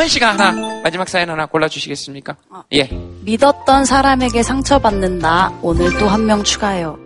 성은 0.00 0.08
씨가 0.08 0.30
하나 0.30 0.80
마지막 0.82 1.08
사연 1.10 1.28
하나 1.28 1.44
골라주시겠습니까? 1.46 2.34
예. 2.72 2.84
믿었던 3.22 3.84
사람에게 3.84 4.42
상처받는 4.42 5.18
나 5.18 5.52
오늘 5.60 5.90
또 5.98 6.08
한 6.08 6.24
명 6.24 6.42
추가해요. 6.42 6.98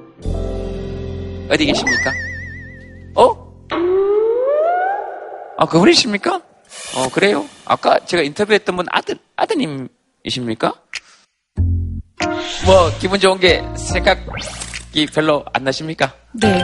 어디 1.51 1.67
계십니까? 1.67 2.13
어? 3.17 3.53
아, 5.59 5.67
그분이십니까? 5.67 6.37
어, 6.97 7.09
그래요? 7.13 7.45
아까 7.65 7.99
제가 8.05 8.23
인터뷰했던 8.23 8.77
분 8.77 8.87
아들, 8.91 9.19
아드님이십니까? 9.37 10.75
뭐, 12.65 12.91
기분 13.01 13.19
좋은 13.19 13.41
게 13.41 13.63
생각이 13.77 15.07
별로 15.13 15.45
안 15.53 15.65
나십니까? 15.65 16.15
네. 16.35 16.63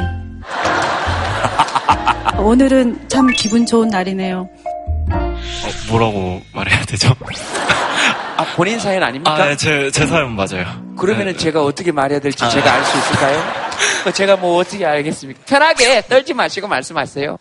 오늘은 2.38 3.08
참 3.08 3.26
기분 3.36 3.66
좋은 3.66 3.88
날이네요. 3.88 4.48
어, 5.64 5.90
뭐라고 5.90 6.42
말해야 6.52 6.84
되죠? 6.84 7.14
아, 8.36 8.44
본인 8.56 8.78
사연 8.78 9.02
아닙니까? 9.02 9.34
아, 9.34 9.46
네, 9.48 9.56
제, 9.56 9.90
제 9.90 10.06
사연 10.06 10.34
맞아요. 10.34 10.64
그러면은 10.96 11.32
네, 11.32 11.38
제가 11.38 11.62
어떻게 11.62 11.92
말해야 11.92 12.20
될지 12.20 12.42
아. 12.44 12.48
제가 12.48 12.72
알 12.72 12.84
수 12.84 12.96
있을까요? 12.98 13.42
어, 14.06 14.10
제가 14.12 14.36
뭐 14.36 14.58
어떻게 14.58 14.84
알겠습니까? 14.86 15.40
편하게 15.46 16.02
떨지 16.08 16.32
마시고 16.32 16.66
말씀하세요. 16.68 17.36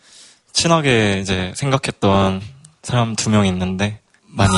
친하게 0.51 1.19
이제 1.19 1.53
생각했던 1.55 2.41
사람 2.83 3.15
두 3.15 3.29
명 3.29 3.45
있는데 3.47 3.99
많이 4.27 4.53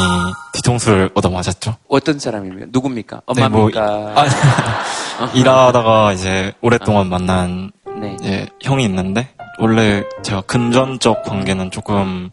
뒤통수를 0.54 1.12
얻어맞았죠. 1.14 1.78
어떤 1.88 2.20
사람입니까? 2.20 2.68
누굽니까? 2.72 3.22
네, 3.36 3.48
뭐, 3.48 3.68
엄마입니까? 3.70 3.82
아, 4.16 5.30
일하다가 5.34 6.14
이제 6.14 6.54
오랫동안 6.62 7.08
만난 7.08 7.72
네. 8.00 8.16
이제 8.20 8.48
형이 8.64 8.84
있는데 8.86 9.30
원래 9.60 10.04
제가 10.24 10.41
금전적 10.41 11.24
관계는 11.24 11.72
조금 11.72 12.30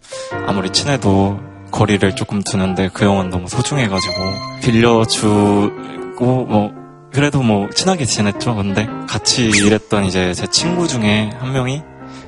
아무리 0.47 0.71
친해도 0.71 1.41
거리를 1.71 2.17
조금 2.17 2.43
두는데 2.43 2.89
그 2.93 3.05
형은 3.05 3.31
너무 3.31 3.49
소중해가지고 3.49 4.15
빌려주고 4.63 6.47
뭐 6.47 6.73
그래도 7.13 7.43
뭐 7.43 7.69
친하게 7.71 8.05
지냈죠. 8.05 8.55
근데 8.55 8.87
같이 9.09 9.49
일했던 9.49 10.05
이제 10.05 10.35
제 10.35 10.47
친구 10.47 10.87
중에 10.89 11.31
한 11.39 11.53
명이 11.53 11.83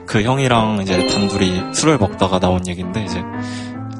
그 0.06 0.22
형이랑 0.22 0.80
이제 0.82 1.06
단둘이 1.08 1.74
술을 1.74 1.98
먹다가 1.98 2.38
나온 2.38 2.66
얘기인데 2.66 3.04
이제 3.04 3.22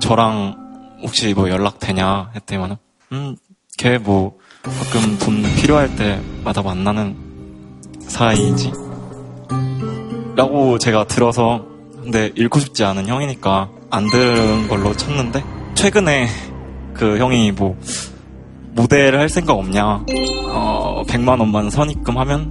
저랑 0.01 0.99
혹시 1.03 1.33
뭐 1.35 1.49
연락 1.51 1.79
되냐 1.79 2.31
했더니만은 2.35 2.77
음걔 3.13 3.99
뭐 3.99 4.39
가끔 4.63 5.19
돈 5.19 5.43
필요할 5.57 5.97
때마다 5.97 6.63
만나는 6.63 7.17
사이지 8.09 8.73
라고 10.41 10.79
제가 10.79 11.05
들어서 11.05 11.67
근데 12.03 12.33
잃고 12.35 12.61
싶지 12.61 12.83
않은 12.83 13.07
형이니까 13.07 13.69
안 13.91 14.07
들은 14.09 14.69
걸로 14.69 14.97
쳤는데 14.97 15.45
최근에 15.75 16.29
그 16.95 17.19
형이 17.19 17.53
뭐 17.53 17.79
모델을 18.73 19.21
할 19.21 19.29
생각 19.29 19.53
없냐? 19.59 20.07
어 20.49 21.03
100만 21.07 21.39
원만 21.41 21.69
선입금 21.69 22.17
하면 22.17 22.51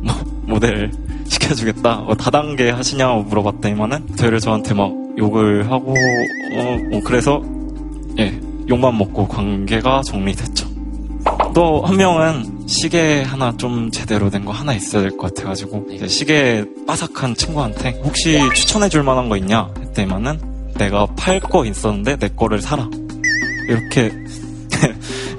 뭐 0.00 0.14
모델 0.46 0.90
시켜주겠다. 1.26 1.96
뭐 1.96 2.14
다단계 2.14 2.70
하시냐고 2.70 3.22
물어봤더니만은 3.24 4.16
저희를 4.16 4.40
저한테 4.40 4.72
막 4.72 4.90
욕을 5.18 5.70
하고 5.70 5.90
어, 5.90 6.78
뭐 6.90 7.02
그래서 7.04 7.42
예 8.18 8.40
욕만 8.70 8.96
먹고 8.96 9.28
관계가 9.28 10.00
정리됐죠 10.06 10.69
또 11.54 11.82
한 11.82 11.96
명은 11.96 12.66
시계 12.68 13.22
하나 13.22 13.56
좀 13.56 13.90
제대로 13.90 14.30
된 14.30 14.44
거 14.44 14.52
하나 14.52 14.72
있어야 14.74 15.02
될 15.02 15.10
것 15.16 15.34
같아가지고 15.34 15.86
이제 15.90 16.06
시계 16.08 16.64
빠삭한 16.86 17.34
친구한테 17.34 18.00
혹시 18.04 18.38
추천해줄 18.54 19.02
만한 19.02 19.28
거 19.28 19.36
있냐? 19.36 19.68
했더니만은 19.78 20.40
내가 20.76 21.06
팔 21.16 21.40
거 21.40 21.64
있었는데 21.66 22.16
내 22.16 22.28
거를 22.28 22.60
사라. 22.62 22.88
이렇게 23.68 24.12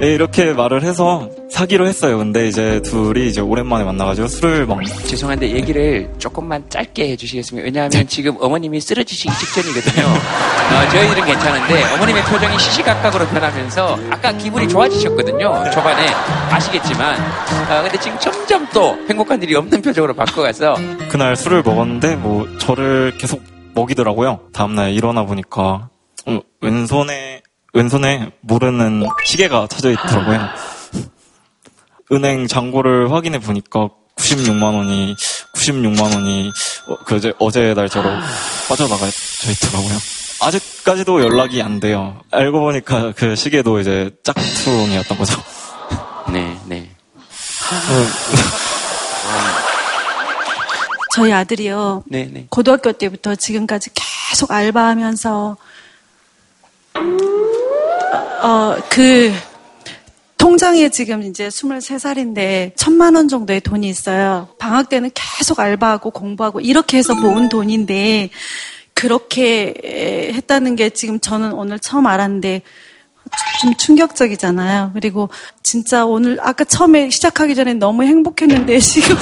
예, 0.02 0.08
이렇게 0.14 0.54
말을 0.54 0.84
해서 0.84 1.30
사기로 1.62 1.86
했어요. 1.86 2.18
근데 2.18 2.48
이제 2.48 2.82
둘이 2.84 3.28
이제 3.28 3.40
오랜만에 3.40 3.84
만나가지고 3.84 4.28
술을 4.28 4.66
먹. 4.66 4.84
죄송한데 4.84 5.52
얘기를 5.52 6.12
조금만 6.18 6.68
짧게 6.70 7.10
해주시겠습니까? 7.12 7.66
왜냐하면 7.66 8.08
지금 8.08 8.36
어머님이 8.40 8.82
쓰러지시기 8.82 9.32
직전이거든요. 9.32 10.08
어, 10.08 10.90
저희들은 10.90 11.24
괜찮은데 11.24 11.84
어머님의 11.94 12.24
표정이 12.24 12.58
시시각각으로 12.58 13.28
변하면서 13.28 14.00
아까 14.10 14.32
기분이 14.32 14.68
좋아지셨거든요. 14.70 15.70
초반에 15.72 16.08
아시겠지만, 16.50 17.20
어, 17.70 17.84
근데 17.84 18.00
지금 18.00 18.18
점점 18.20 18.68
또 18.74 18.98
행복한 19.08 19.42
일이 19.44 19.54
없는 19.54 19.84
표정으로 19.84 20.16
바꿔가서 20.16 20.78
그날 21.10 21.36
술을 21.36 21.62
먹었는데 21.62 22.16
뭐 22.16 22.48
저를 22.58 23.14
계속 23.20 23.44
먹이더라고요. 23.76 24.48
다음날 24.52 24.94
일어나 24.94 25.26
보니까 25.26 25.90
어, 26.26 26.40
왼손에 26.62 27.44
왼손에 27.74 28.32
모르는 28.42 29.08
시계가 29.26 29.68
쳐져 29.68 29.92
있더라고요. 29.92 30.40
은행 32.12 32.48
잔고를 32.48 33.12
확인해 33.12 33.40
보니까 33.40 33.90
96만 34.18 34.76
원이 34.76 35.16
96만 35.56 36.14
원이 36.14 36.52
어, 36.88 36.98
그 37.06 37.16
어제 37.16 37.34
어제 37.40 37.74
날짜로 37.74 38.10
빠져나가 38.68 39.08
있더라고요. 39.08 39.98
아직까지도 40.42 41.22
연락이 41.22 41.62
안 41.62 41.80
돼요. 41.80 42.20
알고 42.32 42.60
보니까 42.60 43.14
그 43.16 43.36
시계도 43.36 43.80
이제 43.80 44.10
짝퉁이었던 44.24 45.18
거죠. 45.18 45.42
네, 46.32 46.58
네. 46.66 46.90
저희 51.16 51.32
아들이요. 51.32 52.04
네, 52.08 52.28
네. 52.32 52.48
고등학교 52.50 52.92
때부터 52.92 53.36
지금까지 53.36 53.92
계속 53.94 54.52
알바하면서 54.52 55.58
어, 58.44 58.76
그 58.90 59.32
통장에 60.42 60.90
지금 60.90 61.22
이제 61.22 61.50
23살인데 61.50 62.72
천만 62.76 63.14
원 63.16 63.28
정도의 63.28 63.62
돈이 63.62 63.88
있어요. 63.88 64.50
방학 64.58 64.90
때는 64.90 65.12
계속 65.14 65.60
알바하고 65.60 66.10
공부하고 66.10 66.62
이렇게 66.62 66.98
해서 66.98 67.14
모은 67.14 67.48
돈인데 67.48 68.32
그렇게 68.96 70.32
했다는 70.34 70.76
게 70.76 70.90
지금 70.90 71.20
저는 71.20 71.54
오늘 71.54 71.78
처음 71.78 72.08
알았는데 72.08 72.64
좀 73.62 73.76
충격적이잖아요. 73.76 74.92
그리고 74.96 75.30
진짜 75.62 76.06
오늘 76.06 76.40
아까 76.42 76.64
처음에 76.64 77.12
시작하기 77.12 77.54
전에 77.54 77.76
너무 77.76 78.04
행복했는데 78.04 78.80
지금 78.80 79.16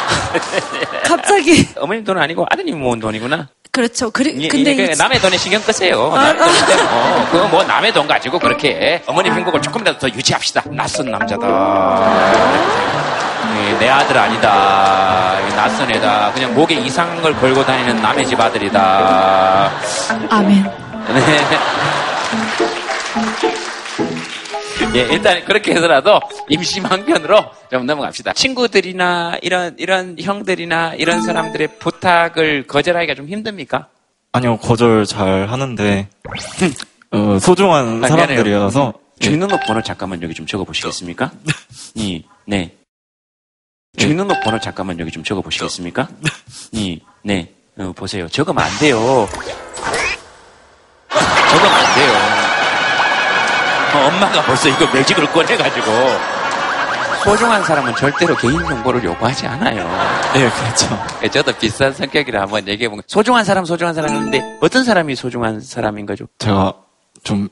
갑자기 1.04 1.68
어머님 1.76 2.02
돈 2.02 2.16
아니고 2.16 2.46
아드님 2.48 2.80
모은 2.80 2.98
돈이구나. 2.98 3.50
그렇죠. 3.72 4.10
그리, 4.10 4.34
예, 4.42 4.48
근데 4.48 4.72
예, 4.72 4.86
그 4.86 4.92
이- 4.92 4.96
남의 4.96 5.20
돈에 5.20 5.36
신경 5.36 5.62
끄세요. 5.62 6.12
아, 6.12 6.32
남의 6.32 6.38
돈인데 6.38 6.82
뭐, 6.84 7.28
그거 7.30 7.48
뭐 7.48 7.62
남의 7.64 7.92
돈 7.92 8.06
가지고 8.08 8.38
그렇게 8.38 9.02
어머님 9.06 9.32
행복을 9.32 9.62
조금이라도 9.62 9.98
더 9.98 10.08
유지합시다. 10.08 10.62
낯선 10.70 11.10
남자다. 11.10 11.46
예, 13.56 13.78
내 13.78 13.88
아들 13.88 14.18
아니다. 14.18 15.36
예, 15.46 15.54
낯선 15.54 15.90
애다. 15.90 16.32
그냥 16.32 16.52
목에 16.54 16.74
이상한 16.74 17.22
걸 17.22 17.34
걸고 17.36 17.64
다니는 17.64 18.02
남의 18.02 18.26
집 18.26 18.40
아들이다. 18.40 19.70
아멘. 20.30 20.64
네. 21.14 21.40
예, 24.94 25.00
일단 25.12 25.44
그렇게 25.44 25.72
해서라도 25.72 26.20
임시망편으로 26.48 27.44
좀 27.70 27.86
넘어갑시다. 27.86 28.32
친구들이나 28.32 29.38
이런 29.42 29.74
이런 29.78 30.16
형들이나 30.20 30.94
이런 30.94 31.22
사람들의 31.22 31.78
부탁을 31.78 32.66
거절하기가 32.66 33.14
좀 33.14 33.28
힘듭니까? 33.28 33.88
아니요 34.32 34.56
거절 34.58 35.06
잘 35.06 35.48
하는데 35.48 36.08
어, 37.12 37.38
소중한 37.40 38.04
아, 38.04 38.08
사람들이어서 38.08 38.92
주민등록 39.18 39.60
번호 39.66 39.82
잠깐만 39.82 40.22
여기 40.22 40.34
좀 40.34 40.46
적어 40.46 40.64
보시겠습니까? 40.64 41.30
이, 41.94 42.24
네. 42.46 42.74
주민등록 43.96 44.40
번호 44.42 44.58
잠깐만 44.60 44.98
여기 44.98 45.10
좀 45.10 45.22
적어 45.22 45.42
보시겠습니까? 45.42 46.08
이, 46.72 47.00
네. 47.22 47.52
어, 47.76 47.92
보세요. 47.94 48.28
적으면 48.28 48.62
안 48.64 48.78
돼요. 48.78 49.28
적으면 51.08 51.74
안 51.74 51.94
돼요. 51.94 52.29
어, 53.94 53.98
엄마가 54.08 54.42
벌써 54.42 54.68
이거 54.68 54.86
매직을 54.92 55.26
꺼내가지고 55.32 55.90
소중한 57.24 57.62
사람은 57.62 57.94
절대로 57.96 58.34
개인정보를 58.36 59.04
요구하지 59.04 59.46
않아요. 59.46 59.84
네, 60.32 60.50
그렇죠. 60.50 61.04
예, 61.22 61.28
저도 61.28 61.52
비슷한 61.52 61.92
성격이라 61.92 62.40
한번 62.42 62.66
얘기해보면 62.66 63.02
소중한 63.06 63.44
사람, 63.44 63.64
소중한 63.64 63.94
사람인데 63.94 64.58
어떤 64.60 64.84
사람이 64.84 65.14
소중한 65.16 65.60
사람인 65.60 66.06
거죠? 66.06 66.26
제가 66.38 66.72
좀 67.22 67.48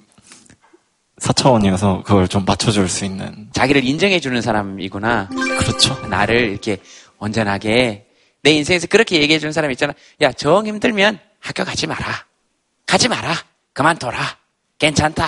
사차원이어서 1.18 2.02
그걸 2.04 2.28
좀 2.28 2.44
맞춰줄 2.46 2.88
수 2.88 3.04
있는. 3.04 3.48
자기를 3.52 3.84
인정해주는 3.84 4.40
사람이구나. 4.40 5.28
그렇죠. 5.58 5.94
나를 6.08 6.50
이렇게 6.50 6.78
온전하게 7.18 8.06
내 8.42 8.50
인생에서 8.52 8.86
그렇게 8.86 9.20
얘기해주는 9.20 9.52
사람 9.52 9.70
있잖아. 9.72 9.92
야, 10.22 10.32
정 10.32 10.66
힘들면 10.66 11.18
학교 11.40 11.64
가지 11.64 11.86
마라. 11.86 12.24
가지 12.86 13.08
마라. 13.08 13.34
그만둬라. 13.74 14.18
괜찮다. 14.78 15.26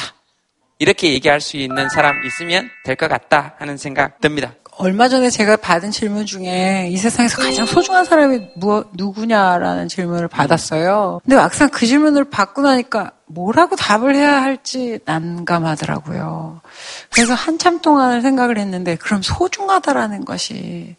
이렇게 0.81 1.13
얘기할 1.13 1.41
수 1.41 1.57
있는 1.59 1.89
사람 1.91 2.17
있으면 2.25 2.69
될 2.85 2.97
것 2.97 3.07
같다 3.09 3.55
하는 3.59 3.77
생각 3.77 4.21
듭니다. 4.21 4.55
얼마 4.79 5.09
전에 5.09 5.29
제가 5.29 5.57
받은 5.57 5.91
질문 5.91 6.25
중에 6.25 6.89
이 6.91 6.97
세상에서 6.97 7.43
가장 7.43 7.67
소중한 7.67 8.05
사람이 8.07 8.41
무 8.57 8.83
누구냐라는 8.95 9.89
질문을 9.89 10.27
받았어요. 10.29 11.21
근데 11.23 11.37
막상 11.37 11.69
그 11.69 11.85
질문을 11.87 12.25
받고 12.31 12.63
나니까 12.63 13.13
뭐라고 13.33 13.77
답을 13.77 14.15
해야 14.15 14.43
할지 14.43 14.99
난감하더라고요. 15.05 16.61
그래서 17.11 17.35
한참 17.35 17.81
동안을 17.81 18.23
생각을 18.23 18.59
했는데 18.59 18.97
그럼 18.97 19.23
소중하다라는 19.23 20.25
것이 20.25 20.97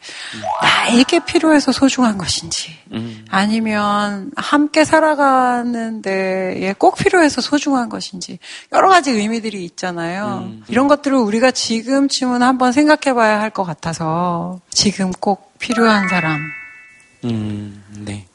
나에게 0.62 1.26
필요해서 1.26 1.72
소중한 1.72 2.18
것인지 2.18 2.78
음. 2.92 3.26
아니면 3.30 4.32
함께 4.36 4.84
살아가는 4.86 6.02
데에 6.02 6.74
꼭 6.78 6.96
필요해서 6.96 7.42
소중한 7.42 7.90
것인지 7.90 8.40
여러 8.72 8.90
가지 8.90 9.12
의미들이 9.12 9.64
있잖아요. 9.66 10.46
음. 10.46 10.64
이런 10.68 10.88
것들을 10.88 11.16
우리가 11.18 11.52
지금쯤은 11.52 12.42
한번 12.42 12.72
생각해 12.72 13.14
봐야 13.14 13.40
할 13.40 13.52
것 13.52 13.66
같아서 13.66 14.62
지금 14.70 15.12
꼭 15.12 15.52
필요한 15.60 16.08
사람. 16.08 16.40
음, 17.26 17.84
네. 18.06 18.26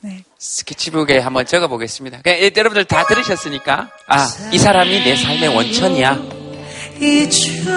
스케치북에 0.49 1.19
한번 1.19 1.45
적어 1.45 1.67
보겠습니다. 1.67 2.21
그냥 2.23 2.39
여러분들 2.57 2.85
다 2.85 3.05
들으셨으니까 3.07 3.91
아, 4.07 4.29
이 4.53 4.59
사람이 4.59 5.03
내 5.03 5.17
삶의 5.17 5.49
원천이야. 5.49 6.19
잊혀 7.01 7.73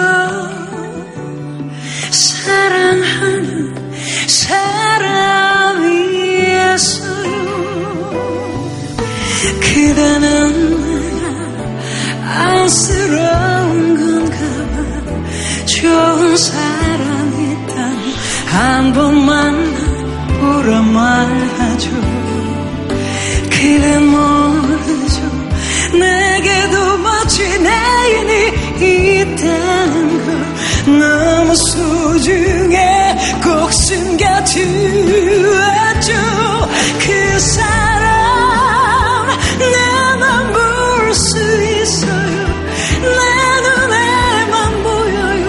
사랑하는 2.10 3.74
사람이었어요 5.60 6.20
그대는 9.60 10.80
안쓰러운 12.24 13.96
건가 13.98 14.38
봐 14.74 15.66
좋은 15.66 16.36
사람 16.36 17.32
있다면 17.66 18.12
한 18.46 18.92
번만 18.92 19.74
보라 20.40 20.80
말하죠 20.82 22.39
그댄 23.60 24.06
모르죠 24.06 25.20
내게도 25.98 26.98
멋진 26.98 27.66
애인이 27.66 29.20
있다는 29.20 30.26
걸 30.26 30.98
너무 30.98 31.54
소중해 31.56 33.16
꼭 33.42 33.72
숨겨두었죠. 33.72 34.60
그 37.00 37.38
사람 37.40 39.26
나만 39.72 40.52
볼 40.52 41.14
수 41.14 41.36
있어요. 41.62 42.46
내 43.02 43.60
눈에만 43.66 44.82
보여요. 44.82 45.44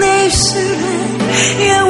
내 0.00 0.26
입술에 0.26 1.80